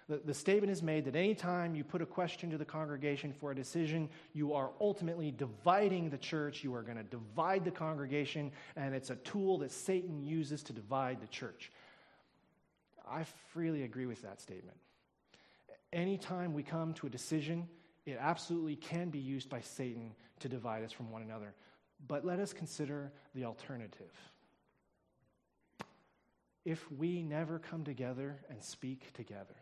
The, 0.09 0.19
the 0.25 0.33
statement 0.33 0.71
is 0.71 0.81
made 0.81 1.05
that 1.05 1.15
anytime 1.15 1.75
you 1.75 1.83
put 1.83 2.01
a 2.01 2.05
question 2.05 2.49
to 2.49 2.57
the 2.57 2.65
congregation 2.65 3.31
for 3.31 3.51
a 3.51 3.55
decision, 3.55 4.09
you 4.33 4.53
are 4.53 4.71
ultimately 4.81 5.29
dividing 5.29 6.09
the 6.09 6.17
church. 6.17 6.63
You 6.63 6.73
are 6.73 6.81
going 6.81 6.97
to 6.97 7.03
divide 7.03 7.63
the 7.63 7.71
congregation, 7.71 8.51
and 8.75 8.95
it's 8.95 9.11
a 9.11 9.15
tool 9.17 9.59
that 9.59 9.71
Satan 9.71 10.23
uses 10.23 10.63
to 10.63 10.73
divide 10.73 11.21
the 11.21 11.27
church. 11.27 11.71
I 13.07 13.23
freely 13.53 13.83
agree 13.83 14.07
with 14.07 14.23
that 14.23 14.41
statement. 14.41 14.77
Anytime 15.93 16.53
we 16.53 16.63
come 16.63 16.93
to 16.95 17.07
a 17.07 17.09
decision, 17.09 17.67
it 18.07 18.17
absolutely 18.19 18.75
can 18.75 19.09
be 19.09 19.19
used 19.19 19.47
by 19.47 19.61
Satan 19.61 20.13
to 20.39 20.49
divide 20.49 20.83
us 20.83 20.91
from 20.91 21.11
one 21.11 21.21
another. 21.21 21.53
But 22.07 22.25
let 22.25 22.39
us 22.39 22.51
consider 22.51 23.11
the 23.35 23.45
alternative. 23.45 24.11
If 26.65 26.91
we 26.91 27.21
never 27.21 27.59
come 27.59 27.83
together 27.83 28.39
and 28.49 28.63
speak 28.63 29.13
together, 29.13 29.55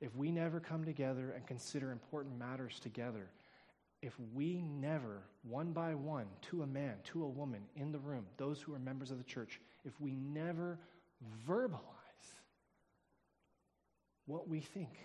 if 0.00 0.14
we 0.14 0.30
never 0.30 0.60
come 0.60 0.84
together 0.84 1.32
and 1.32 1.46
consider 1.46 1.90
important 1.90 2.38
matters 2.38 2.78
together, 2.80 3.30
if 4.02 4.12
we 4.34 4.60
never, 4.60 5.22
one 5.42 5.72
by 5.72 5.94
one, 5.94 6.26
to 6.42 6.62
a 6.62 6.66
man, 6.66 6.96
to 7.04 7.24
a 7.24 7.28
woman 7.28 7.62
in 7.76 7.92
the 7.92 7.98
room, 7.98 8.26
those 8.36 8.60
who 8.60 8.74
are 8.74 8.78
members 8.78 9.10
of 9.10 9.18
the 9.18 9.24
church, 9.24 9.60
if 9.84 9.98
we 10.00 10.14
never 10.14 10.78
verbalize 11.48 11.80
what 14.26 14.48
we 14.48 14.60
think, 14.60 14.98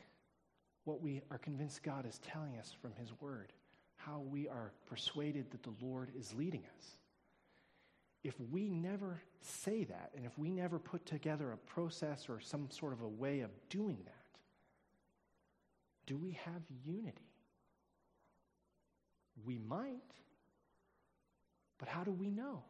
what 0.84 1.02
we 1.02 1.22
are 1.32 1.38
convinced 1.38 1.84
God 1.84 2.06
is 2.06 2.20
telling 2.20 2.58
us 2.58 2.76
from 2.82 2.92
His 3.00 3.12
Word, 3.22 3.54
how 3.96 4.20
we 4.20 4.48
are 4.48 4.74
persuaded 4.88 5.52
that 5.52 5.64
the 5.64 5.74
Lord 5.82 6.12
is 6.18 6.34
leading 6.34 6.64
us. 6.78 6.86
If 8.24 8.34
we 8.52 8.70
never 8.70 9.22
say 9.42 9.84
that, 9.86 10.12
and 10.16 10.26
if 10.26 10.38
we 10.38 10.52
never 10.52 10.80
put 10.80 11.06
together 11.06 11.52
a 11.52 11.58
process 11.58 12.28
or 12.30 12.40
some 12.40 12.70
sort 12.70 12.94
of 12.94 13.02
a 13.02 13.08
way 13.08 13.40
of 13.40 13.50
doing 13.70 13.98
that, 14.06 14.21
do 16.12 16.18
we 16.18 16.38
have 16.44 16.62
unity? 16.86 17.32
We 19.46 19.58
might, 19.58 20.12
but 21.80 21.88
how 21.88 22.04
do 22.04 22.12
we 22.12 22.30
know? 22.30 22.64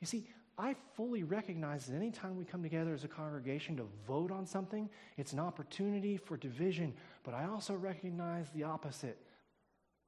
You 0.00 0.06
see, 0.06 0.28
I 0.58 0.76
fully 0.96 1.22
recognize 1.22 1.86
that 1.86 1.96
anytime 1.96 2.36
we 2.36 2.44
come 2.44 2.62
together 2.62 2.92
as 2.92 3.04
a 3.04 3.08
congregation 3.08 3.74
to 3.78 3.86
vote 4.06 4.30
on 4.30 4.44
something, 4.44 4.90
it's 5.16 5.32
an 5.32 5.38
opportunity 5.38 6.18
for 6.18 6.36
division, 6.36 6.92
but 7.24 7.32
I 7.32 7.46
also 7.46 7.72
recognize 7.72 8.50
the 8.50 8.64
opposite. 8.64 9.16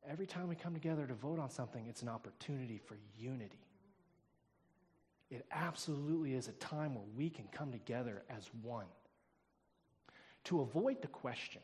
Every 0.07 0.27
time 0.27 0.49
we 0.49 0.55
come 0.55 0.75
together 0.75 1.07
to 1.07 1.15
vote 1.15 1.39
on 1.39 1.49
something, 1.49 1.87
it's 1.89 2.03
an 2.03 2.11
opportunity 2.11 2.77
for 2.77 2.99
unity. 3.17 3.65
It 5.31 5.47
absolutely 5.51 6.35
is 6.35 6.49
a 6.49 6.53
time 6.53 6.95
where 6.95 7.05
we 7.17 7.31
can 7.31 7.47
come 7.53 7.73
together 7.73 8.23
as 8.29 8.51
one 8.61 8.85
to 10.45 10.61
avoid 10.61 11.01
the 11.03 11.09
question, 11.09 11.61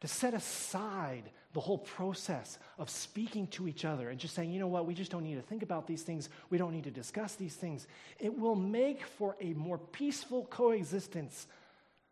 to 0.00 0.08
set 0.08 0.34
aside 0.34 1.30
the 1.52 1.60
whole 1.60 1.78
process 1.78 2.58
of 2.78 2.88
speaking 2.88 3.46
to 3.48 3.66
each 3.66 3.84
other 3.84 4.08
and 4.08 4.18
just 4.18 4.34
saying, 4.34 4.52
you 4.52 4.60
know 4.60 4.68
what, 4.68 4.86
we 4.86 4.94
just 4.94 5.10
don't 5.10 5.24
need 5.24 5.34
to 5.34 5.42
think 5.42 5.62
about 5.62 5.86
these 5.86 6.02
things, 6.02 6.28
we 6.48 6.58
don't 6.58 6.72
need 6.72 6.84
to 6.84 6.90
discuss 6.90 7.34
these 7.34 7.54
things. 7.54 7.86
It 8.18 8.38
will 8.38 8.54
make 8.54 9.04
for 9.04 9.36
a 9.40 9.52
more 9.54 9.78
peaceful 9.78 10.44
coexistence. 10.46 11.46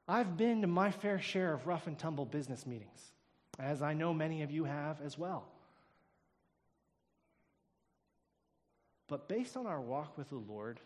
I've 0.09 0.36
been 0.36 0.62
to 0.62 0.66
my 0.66 0.90
fair 0.90 1.20
share 1.20 1.53
of 1.53 1.66
rough 1.66 1.86
and 1.86 1.99
tumble 1.99 2.24
business 2.24 2.66
meetings, 2.66 3.12
as 3.59 3.80
I 3.82 3.94
know 3.94 4.12
many 4.12 4.42
of 4.42 4.51
you 4.51 4.64
have 4.64 5.01
as 5.03 5.16
well. 5.16 5.46
But 9.09 9.28
based 9.28 9.57
on 9.57 9.66
our 9.66 9.80
walk 9.80 10.18
with 10.18 10.28
the 10.28 10.36
Lord 10.36 10.80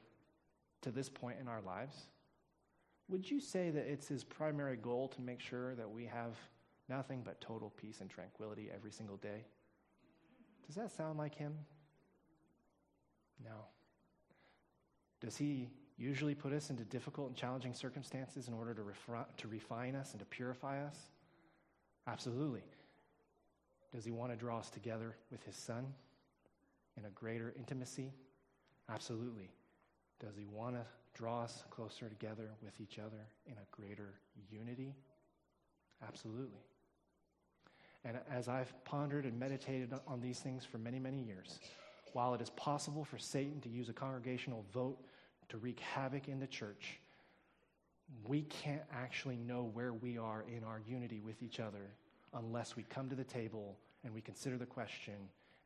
to 0.82 0.90
this 0.90 1.08
point 1.08 1.38
in 1.40 1.48
our 1.48 1.60
lives, 1.60 1.96
would 3.12 3.30
you 3.30 3.38
say 3.38 3.70
that 3.70 3.86
it's 3.86 4.08
his 4.08 4.24
primary 4.24 4.76
goal 4.76 5.06
to 5.08 5.20
make 5.20 5.40
sure 5.40 5.74
that 5.74 5.88
we 5.88 6.06
have 6.06 6.34
nothing 6.88 7.22
but 7.22 7.40
total 7.40 7.70
peace 7.70 8.00
and 8.00 8.08
tranquility 8.08 8.70
every 8.74 8.90
single 8.90 9.18
day? 9.18 9.44
Does 10.66 10.74
that 10.76 10.90
sound 10.90 11.18
like 11.18 11.34
him? 11.34 11.54
No. 13.44 13.66
Does 15.20 15.36
he 15.36 15.68
usually 15.98 16.34
put 16.34 16.52
us 16.52 16.70
into 16.70 16.84
difficult 16.84 17.28
and 17.28 17.36
challenging 17.36 17.74
circumstances 17.74 18.48
in 18.48 18.54
order 18.54 18.72
to, 18.74 18.80
refi- 18.80 19.26
to 19.36 19.48
refine 19.48 19.94
us 19.94 20.12
and 20.12 20.20
to 20.20 20.26
purify 20.26 20.82
us? 20.82 20.96
Absolutely. 22.06 22.62
Does 23.94 24.04
he 24.04 24.10
want 24.10 24.32
to 24.32 24.36
draw 24.36 24.58
us 24.58 24.70
together 24.70 25.16
with 25.30 25.44
his 25.44 25.54
son 25.54 25.86
in 26.96 27.04
a 27.04 27.10
greater 27.10 27.52
intimacy? 27.58 28.12
Absolutely. 28.88 29.50
Does 30.18 30.34
he 30.36 30.46
want 30.46 30.76
to 30.76 30.82
draw 31.14 31.42
us 31.42 31.64
closer 31.70 32.08
together 32.08 32.50
with 32.62 32.80
each 32.80 32.98
other 32.98 33.26
in 33.46 33.52
a 33.52 33.66
greater 33.70 34.14
unity? 34.50 34.94
Absolutely. 36.06 36.60
And 38.04 38.18
as 38.30 38.48
I've 38.48 38.72
pondered 38.84 39.24
and 39.24 39.38
meditated 39.38 39.92
on 40.06 40.20
these 40.20 40.40
things 40.40 40.64
for 40.64 40.78
many, 40.78 40.98
many 40.98 41.20
years, 41.20 41.60
while 42.12 42.34
it 42.34 42.40
is 42.40 42.50
possible 42.50 43.04
for 43.04 43.18
Satan 43.18 43.60
to 43.60 43.68
use 43.68 43.88
a 43.88 43.92
congregational 43.92 44.64
vote 44.72 44.98
to 45.48 45.58
wreak 45.58 45.80
havoc 45.80 46.28
in 46.28 46.40
the 46.40 46.46
church, 46.46 46.98
we 48.26 48.42
can't 48.42 48.82
actually 48.92 49.36
know 49.36 49.70
where 49.72 49.92
we 49.92 50.18
are 50.18 50.44
in 50.48 50.64
our 50.64 50.80
unity 50.86 51.20
with 51.20 51.42
each 51.42 51.60
other 51.60 51.94
unless 52.34 52.76
we 52.76 52.82
come 52.84 53.08
to 53.08 53.14
the 53.14 53.24
table 53.24 53.78
and 54.04 54.12
we 54.12 54.20
consider 54.20 54.58
the 54.58 54.66
question, 54.66 55.14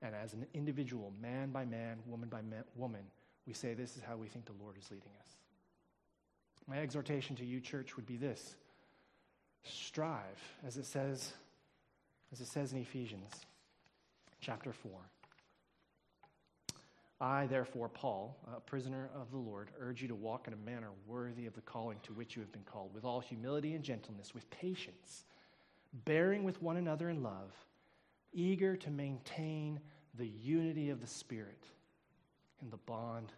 and 0.03 0.15
as 0.15 0.35
an 0.35 0.47
individual, 0.53 1.13
man 1.21 1.51
by 1.51 1.65
man, 1.65 1.99
woman 2.07 2.29
by 2.29 2.43
man, 2.43 2.65
woman, 2.75 3.03
we 3.47 3.53
say, 3.53 3.75
This 3.75 3.97
is 3.97 4.03
how 4.07 4.17
we 4.17 4.29
think 4.29 4.47
the 4.47 4.63
Lord 4.63 4.77
is 4.79 4.91
leading 4.91 5.13
us. 5.21 5.29
My 6.67 6.79
exhortation 6.79 7.37
to 7.37 7.45
you, 7.45 7.61
church, 7.61 7.97
would 7.97 8.07
be 8.07 8.17
this 8.17 8.57
strive, 9.63 10.41
as 10.67 10.77
it 10.77 10.87
says, 10.87 11.33
as 12.33 12.41
it 12.41 12.47
says 12.47 12.73
in 12.73 12.79
Ephesians 12.79 13.33
chapter 14.41 14.73
4. 14.73 14.93
I, 17.19 17.47
therefore, 17.47 17.89
Paul, 17.89 18.37
a 18.55 18.61
prisoner 18.61 19.09
of 19.15 19.31
the 19.31 19.39
Lord, 19.39 19.71
urge 19.81 20.03
you 20.03 20.09
to 20.09 20.15
walk 20.15 20.47
in 20.47 20.53
a 20.53 20.57
manner 20.57 20.91
worthy 21.07 21.47
of 21.47 21.55
the 21.55 21.63
calling 21.63 21.99
to 22.03 22.13
which 22.13 22.37
you 22.37 22.43
have 22.43 22.53
been 22.53 22.65
called, 22.65 22.93
with 22.95 23.05
all 23.05 23.21
humility 23.21 23.75
and 23.75 23.83
gentleness, 23.83 24.35
with 24.35 24.49
patience, 24.51 25.25
bearing 26.05 26.45
with 26.45 26.61
one 26.61 26.77
another 26.77 27.09
in 27.09 27.23
love, 27.23 27.53
eager 28.35 28.77
to 28.77 28.91
maintain 28.91 29.81
the 30.19 30.27
unity 30.27 30.91
of 30.91 31.01
the 31.01 31.07
Spirit 31.07 31.65
in 32.63 32.71
the 32.71 32.77
bond 32.79 33.33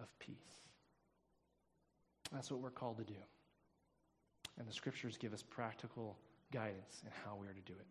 of 0.00 0.06
peace. 0.18 0.36
That's 2.32 2.50
what 2.50 2.60
we're 2.60 2.70
called 2.70 2.98
to 2.98 3.04
do. 3.04 3.18
And 4.58 4.68
the 4.68 4.72
scriptures 4.72 5.16
give 5.16 5.32
us 5.32 5.42
practical 5.42 6.16
guidance 6.52 7.02
in 7.04 7.10
how 7.24 7.36
we 7.36 7.46
are 7.46 7.52
to 7.52 7.60
do 7.60 7.72
it. 7.72 7.86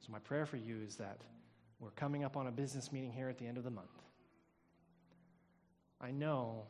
So, 0.00 0.12
my 0.12 0.18
prayer 0.18 0.46
for 0.46 0.56
you 0.56 0.78
is 0.86 0.96
that 0.96 1.18
we're 1.80 1.90
coming 1.90 2.24
up 2.24 2.36
on 2.36 2.46
a 2.46 2.50
business 2.50 2.92
meeting 2.92 3.12
here 3.12 3.28
at 3.28 3.38
the 3.38 3.46
end 3.46 3.58
of 3.58 3.64
the 3.64 3.70
month. 3.70 3.90
I 6.00 6.10
know 6.10 6.62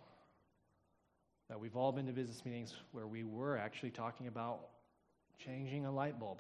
that 1.49 1.59
we've 1.61 1.77
all 1.77 1.93
been 1.93 2.07
to 2.07 2.13
business 2.13 2.45
meetings 2.45 2.75
where 2.93 3.07
we 3.07 3.25
were 3.25 3.57
actually 3.57 3.91
talking 3.91 4.27
about 4.27 4.61
changing 5.39 5.87
a 5.87 5.93
light 5.93 6.19
bulb. 6.19 6.39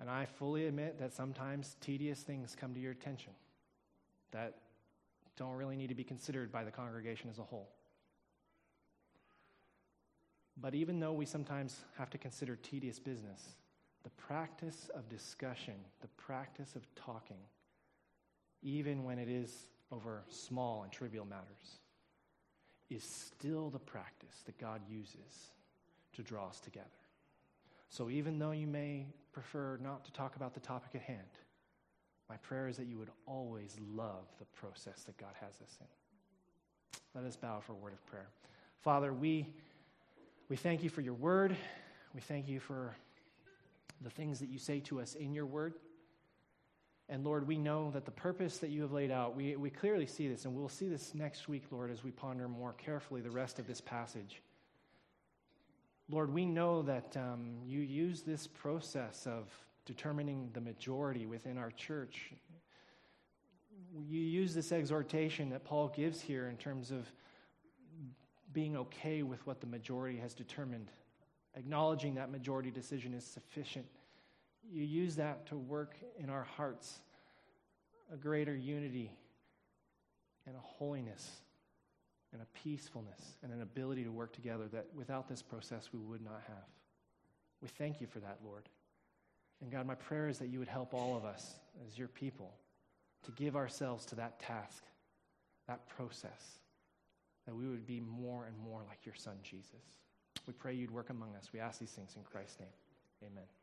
And 0.00 0.08
I 0.08 0.26
fully 0.26 0.66
admit 0.66 0.98
that 1.00 1.12
sometimes 1.12 1.76
tedious 1.80 2.20
things 2.20 2.56
come 2.58 2.74
to 2.74 2.80
your 2.80 2.92
attention 2.92 3.32
that 4.30 4.54
don't 5.36 5.54
really 5.54 5.76
need 5.76 5.88
to 5.88 5.94
be 5.94 6.04
considered 6.04 6.52
by 6.52 6.64
the 6.64 6.70
congregation 6.70 7.30
as 7.30 7.38
a 7.38 7.42
whole. 7.42 7.68
But 10.60 10.74
even 10.74 10.98
though 10.98 11.12
we 11.12 11.26
sometimes 11.26 11.80
have 11.96 12.10
to 12.10 12.18
consider 12.18 12.56
tedious 12.56 12.98
business, 12.98 13.40
the 14.02 14.10
practice 14.10 14.90
of 14.94 15.08
discussion, 15.08 15.74
the 16.00 16.08
practice 16.16 16.74
of 16.74 16.82
talking, 16.94 17.38
even 18.62 19.04
when 19.04 19.18
it 19.18 19.28
is 19.28 19.68
over 19.92 20.24
small 20.28 20.82
and 20.82 20.92
trivial 20.92 21.24
matters, 21.24 21.78
is 22.90 23.04
still 23.04 23.70
the 23.70 23.78
practice 23.78 24.42
that 24.46 24.58
God 24.58 24.80
uses 24.88 25.52
to 26.14 26.22
draw 26.22 26.48
us 26.48 26.60
together. 26.60 26.86
So 27.88 28.10
even 28.10 28.38
though 28.38 28.50
you 28.50 28.66
may 28.66 29.06
prefer 29.32 29.78
not 29.82 30.04
to 30.04 30.12
talk 30.12 30.36
about 30.36 30.54
the 30.54 30.60
topic 30.60 30.90
at 30.94 31.02
hand, 31.02 31.26
my 32.28 32.36
prayer 32.38 32.68
is 32.68 32.76
that 32.76 32.86
you 32.86 32.98
would 32.98 33.10
always 33.26 33.76
love 33.94 34.26
the 34.38 34.44
process 34.44 35.02
that 35.04 35.16
God 35.16 35.32
has 35.40 35.54
us 35.62 35.78
in. 35.80 35.86
Let 37.14 37.26
us 37.26 37.36
bow 37.36 37.60
for 37.60 37.72
a 37.72 37.76
word 37.76 37.94
of 37.94 38.06
prayer. 38.06 38.28
Father, 38.82 39.12
we, 39.12 39.46
we 40.48 40.56
thank 40.56 40.82
you 40.82 40.90
for 40.90 41.00
your 41.00 41.14
word. 41.14 41.56
We 42.14 42.20
thank 42.20 42.48
you 42.48 42.60
for 42.60 42.94
the 44.02 44.10
things 44.10 44.38
that 44.40 44.48
you 44.48 44.58
say 44.58 44.80
to 44.80 45.00
us 45.00 45.14
in 45.14 45.32
your 45.32 45.46
word. 45.46 45.74
And 47.08 47.24
Lord, 47.24 47.48
we 47.48 47.56
know 47.56 47.90
that 47.92 48.04
the 48.04 48.10
purpose 48.10 48.58
that 48.58 48.68
you 48.68 48.82
have 48.82 48.92
laid 48.92 49.10
out, 49.10 49.34
we, 49.34 49.56
we 49.56 49.70
clearly 49.70 50.06
see 50.06 50.28
this, 50.28 50.44
and 50.44 50.54
we'll 50.54 50.68
see 50.68 50.88
this 50.88 51.14
next 51.14 51.48
week, 51.48 51.64
Lord, 51.70 51.90
as 51.90 52.04
we 52.04 52.10
ponder 52.10 52.46
more 52.48 52.74
carefully 52.74 53.22
the 53.22 53.30
rest 53.30 53.58
of 53.58 53.66
this 53.66 53.80
passage. 53.80 54.42
Lord, 56.10 56.32
we 56.32 56.46
know 56.46 56.82
that 56.82 57.16
um, 57.16 57.58
you 57.66 57.80
use 57.80 58.22
this 58.22 58.46
process 58.46 59.26
of 59.26 59.52
determining 59.84 60.50
the 60.54 60.60
majority 60.60 61.26
within 61.26 61.58
our 61.58 61.70
church. 61.70 62.32
You 63.94 64.20
use 64.20 64.54
this 64.54 64.72
exhortation 64.72 65.50
that 65.50 65.64
Paul 65.64 65.88
gives 65.88 66.20
here 66.20 66.48
in 66.48 66.56
terms 66.56 66.90
of 66.90 67.10
being 68.54 68.76
okay 68.76 69.22
with 69.22 69.46
what 69.46 69.60
the 69.60 69.66
majority 69.66 70.18
has 70.18 70.32
determined, 70.32 70.90
acknowledging 71.54 72.14
that 72.14 72.30
majority 72.30 72.70
decision 72.70 73.12
is 73.12 73.24
sufficient. 73.24 73.86
You 74.70 74.84
use 74.84 75.16
that 75.16 75.46
to 75.46 75.56
work 75.56 75.96
in 76.18 76.30
our 76.30 76.44
hearts 76.44 77.00
a 78.10 78.16
greater 78.16 78.56
unity 78.56 79.12
and 80.46 80.56
a 80.56 80.60
holiness 80.60 81.30
and 82.32 82.42
a 82.42 82.46
peacefulness 82.58 83.38
and 83.42 83.52
an 83.52 83.62
ability 83.62 84.04
to 84.04 84.10
work 84.10 84.32
together 84.32 84.68
that 84.72 84.86
without 84.94 85.28
this 85.28 85.42
process 85.42 85.90
we 85.92 85.98
would 85.98 86.22
not 86.22 86.42
have. 86.46 86.66
We 87.62 87.68
thank 87.68 88.00
you 88.00 88.06
for 88.06 88.20
that, 88.20 88.38
Lord. 88.44 88.68
And 89.60 89.70
God, 89.70 89.86
my 89.86 89.94
prayer 89.94 90.28
is 90.28 90.38
that 90.38 90.48
you 90.48 90.58
would 90.58 90.68
help 90.68 90.94
all 90.94 91.16
of 91.16 91.24
us 91.24 91.54
as 91.86 91.98
your 91.98 92.08
people 92.08 92.54
to 93.24 93.32
give 93.32 93.56
ourselves 93.56 94.06
to 94.06 94.14
that 94.16 94.38
task, 94.38 94.84
that 95.66 95.88
process, 95.88 96.60
that 97.46 97.54
we 97.54 97.66
would 97.66 97.86
be 97.86 98.00
more 98.00 98.44
and 98.46 98.56
more 98.58 98.82
like 98.88 99.04
your 99.04 99.14
Son, 99.14 99.36
Jesus. 99.42 99.96
We 100.46 100.52
pray 100.52 100.74
you'd 100.74 100.90
work 100.90 101.10
among 101.10 101.34
us. 101.34 101.50
We 101.52 101.60
ask 101.60 101.80
these 101.80 101.90
things 101.90 102.14
in 102.16 102.22
Christ's 102.22 102.60
name. 102.60 102.68
Amen. 103.32 103.57